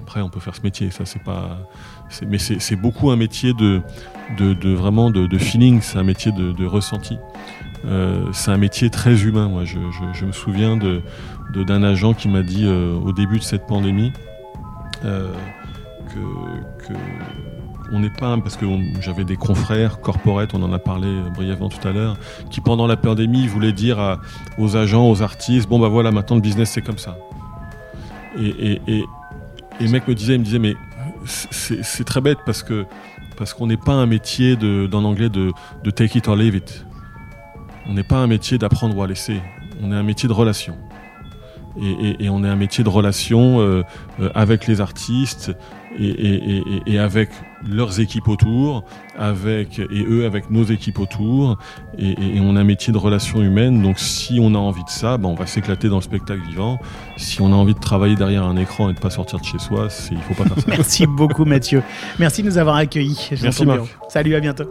après 0.00 0.20
on 0.20 0.28
peut 0.28 0.40
faire 0.40 0.54
ce 0.54 0.62
métier. 0.62 0.90
Ça 0.90 1.04
c'est 1.04 1.22
pas 1.22 1.58
mais 2.26 2.38
c'est 2.38 2.76
beaucoup 2.76 3.10
un 3.10 3.16
métier 3.16 3.52
de 3.54 3.82
de, 4.38 4.72
vraiment 4.72 5.10
de, 5.10 5.38
feeling. 5.38 5.80
C'est 5.80 5.98
un 5.98 6.04
métier 6.04 6.32
de, 6.32 6.64
ressenti. 6.64 7.18
Euh, 7.84 8.26
c'est 8.32 8.50
un 8.50 8.56
métier 8.56 8.88
très 8.88 9.24
humain. 9.24 9.48
Moi 9.48 9.64
je, 9.64 9.78
me 10.24 10.32
souviens 10.32 10.76
de 10.76 11.02
de- 11.52 11.64
d'un 11.64 11.82
agent 11.82 12.14
qui 12.14 12.28
m'a 12.28 12.42
dit 12.42 12.64
euh, 12.64 12.94
au 12.94 13.12
début 13.12 13.38
de 13.38 13.42
cette 13.42 13.66
pandémie 13.66 14.12
euh, 15.04 15.32
que 16.14 16.94
on 17.92 18.00
n'est 18.00 18.10
pas 18.10 18.36
parce 18.38 18.56
que 18.56 18.66
j'avais 19.00 19.24
des 19.24 19.36
confrères 19.36 20.00
corporate, 20.00 20.54
on 20.54 20.62
en 20.62 20.72
a 20.72 20.78
parlé 20.78 21.08
euh, 21.08 21.30
brièvement 21.30 21.68
tout 21.68 21.86
à 21.86 21.92
l'heure, 21.92 22.16
qui 22.50 22.60
pendant 22.60 22.86
la 22.86 22.96
pandémie 22.96 23.46
voulaient 23.46 23.72
dire 23.72 24.18
aux 24.58 24.76
agents, 24.76 25.08
aux 25.08 25.22
artistes, 25.22 25.68
bon 25.68 25.78
bah 25.78 25.88
voilà, 25.88 26.10
maintenant 26.10 26.36
le 26.36 26.42
business 26.42 26.70
c'est 26.70 26.82
comme 26.82 26.98
ça. 26.98 27.16
Et, 28.40 28.80
le 29.80 29.88
mec 29.88 30.06
me 30.06 30.14
disait, 30.14 30.34
il 30.34 30.40
me 30.40 30.44
disait, 30.44 30.58
mais 30.58 30.76
c'est 31.24 32.04
très 32.04 32.20
bête 32.20 32.38
parce 32.46 32.62
que 32.62 32.86
parce 33.36 33.52
qu'on 33.52 33.66
n'est 33.66 33.76
pas 33.76 33.92
un 33.92 34.06
métier 34.06 34.56
dans 34.56 35.00
l'anglais 35.00 35.28
de, 35.28 35.52
take 35.90 36.18
it 36.18 36.28
or 36.28 36.36
leave 36.36 36.54
it. 36.54 36.86
On 37.86 37.94
n'est 37.94 38.04
pas 38.04 38.16
un 38.16 38.26
métier 38.26 38.58
d'apprendre 38.58 38.96
ou 38.96 39.02
à 39.02 39.06
laisser. 39.06 39.40
On 39.82 39.92
est 39.92 39.96
un 39.96 40.02
métier 40.02 40.28
de 40.28 40.32
relation. 40.32 40.76
Et 41.76 42.28
on 42.28 42.44
est 42.44 42.48
un 42.48 42.56
métier 42.56 42.84
de 42.84 42.88
relation 42.88 43.58
euh, 43.58 43.82
euh, 44.20 44.30
avec 44.36 44.68
les 44.68 44.80
artistes 44.80 45.50
et, 45.98 46.08
et- 46.08 46.58
et- 46.58 46.82
et 46.94 46.98
avec 46.98 47.30
leurs 47.68 48.00
équipes 48.00 48.28
autour, 48.28 48.84
avec 49.18 49.78
et 49.78 50.04
eux 50.08 50.26
avec 50.26 50.50
nos 50.50 50.64
équipes 50.64 50.98
autour. 50.98 51.56
Et, 51.98 52.10
et- 52.10 52.36
et 52.36 52.40
on 52.40 52.56
a 52.56 52.60
un 52.60 52.64
métier 52.64 52.92
de 52.92 52.98
relation 52.98 53.40
humaine. 53.42 53.82
Donc 53.82 53.98
si 53.98 54.38
on 54.40 54.54
a 54.54 54.58
envie 54.58 54.84
de 54.84 54.90
ça, 54.90 55.16
ben, 55.18 55.28
on 55.28 55.34
va 55.34 55.46
s'éclater 55.46 55.88
dans 55.88 55.96
le 55.96 56.02
spectacle 56.02 56.40
vivant. 56.48 56.78
Si 57.16 57.40
on 57.40 57.52
a 57.52 57.56
envie 57.56 57.74
de 57.74 57.78
travailler 57.80 58.16
derrière 58.16 58.44
un 58.44 58.56
écran 58.56 58.90
et 58.90 58.94
de 58.94 58.98
pas 59.00 59.10
sortir 59.10 59.38
de 59.40 59.44
chez 59.44 59.58
soi, 59.58 59.88
c'est- 59.90 60.14
il 60.14 60.20
faut 60.20 60.34
pas 60.34 60.48
faire 60.48 60.58
ça. 60.58 60.64
Merci 60.68 61.06
beaucoup 61.06 61.44
Mathieu. 61.44 61.82
Merci 62.18 62.42
de 62.42 62.48
nous 62.48 62.58
avoir 62.58 62.76
accueillis. 62.76 63.30
Merci, 63.42 63.64
Marc. 63.64 63.80
Salut, 64.08 64.34
à 64.34 64.40
bientôt. 64.40 64.64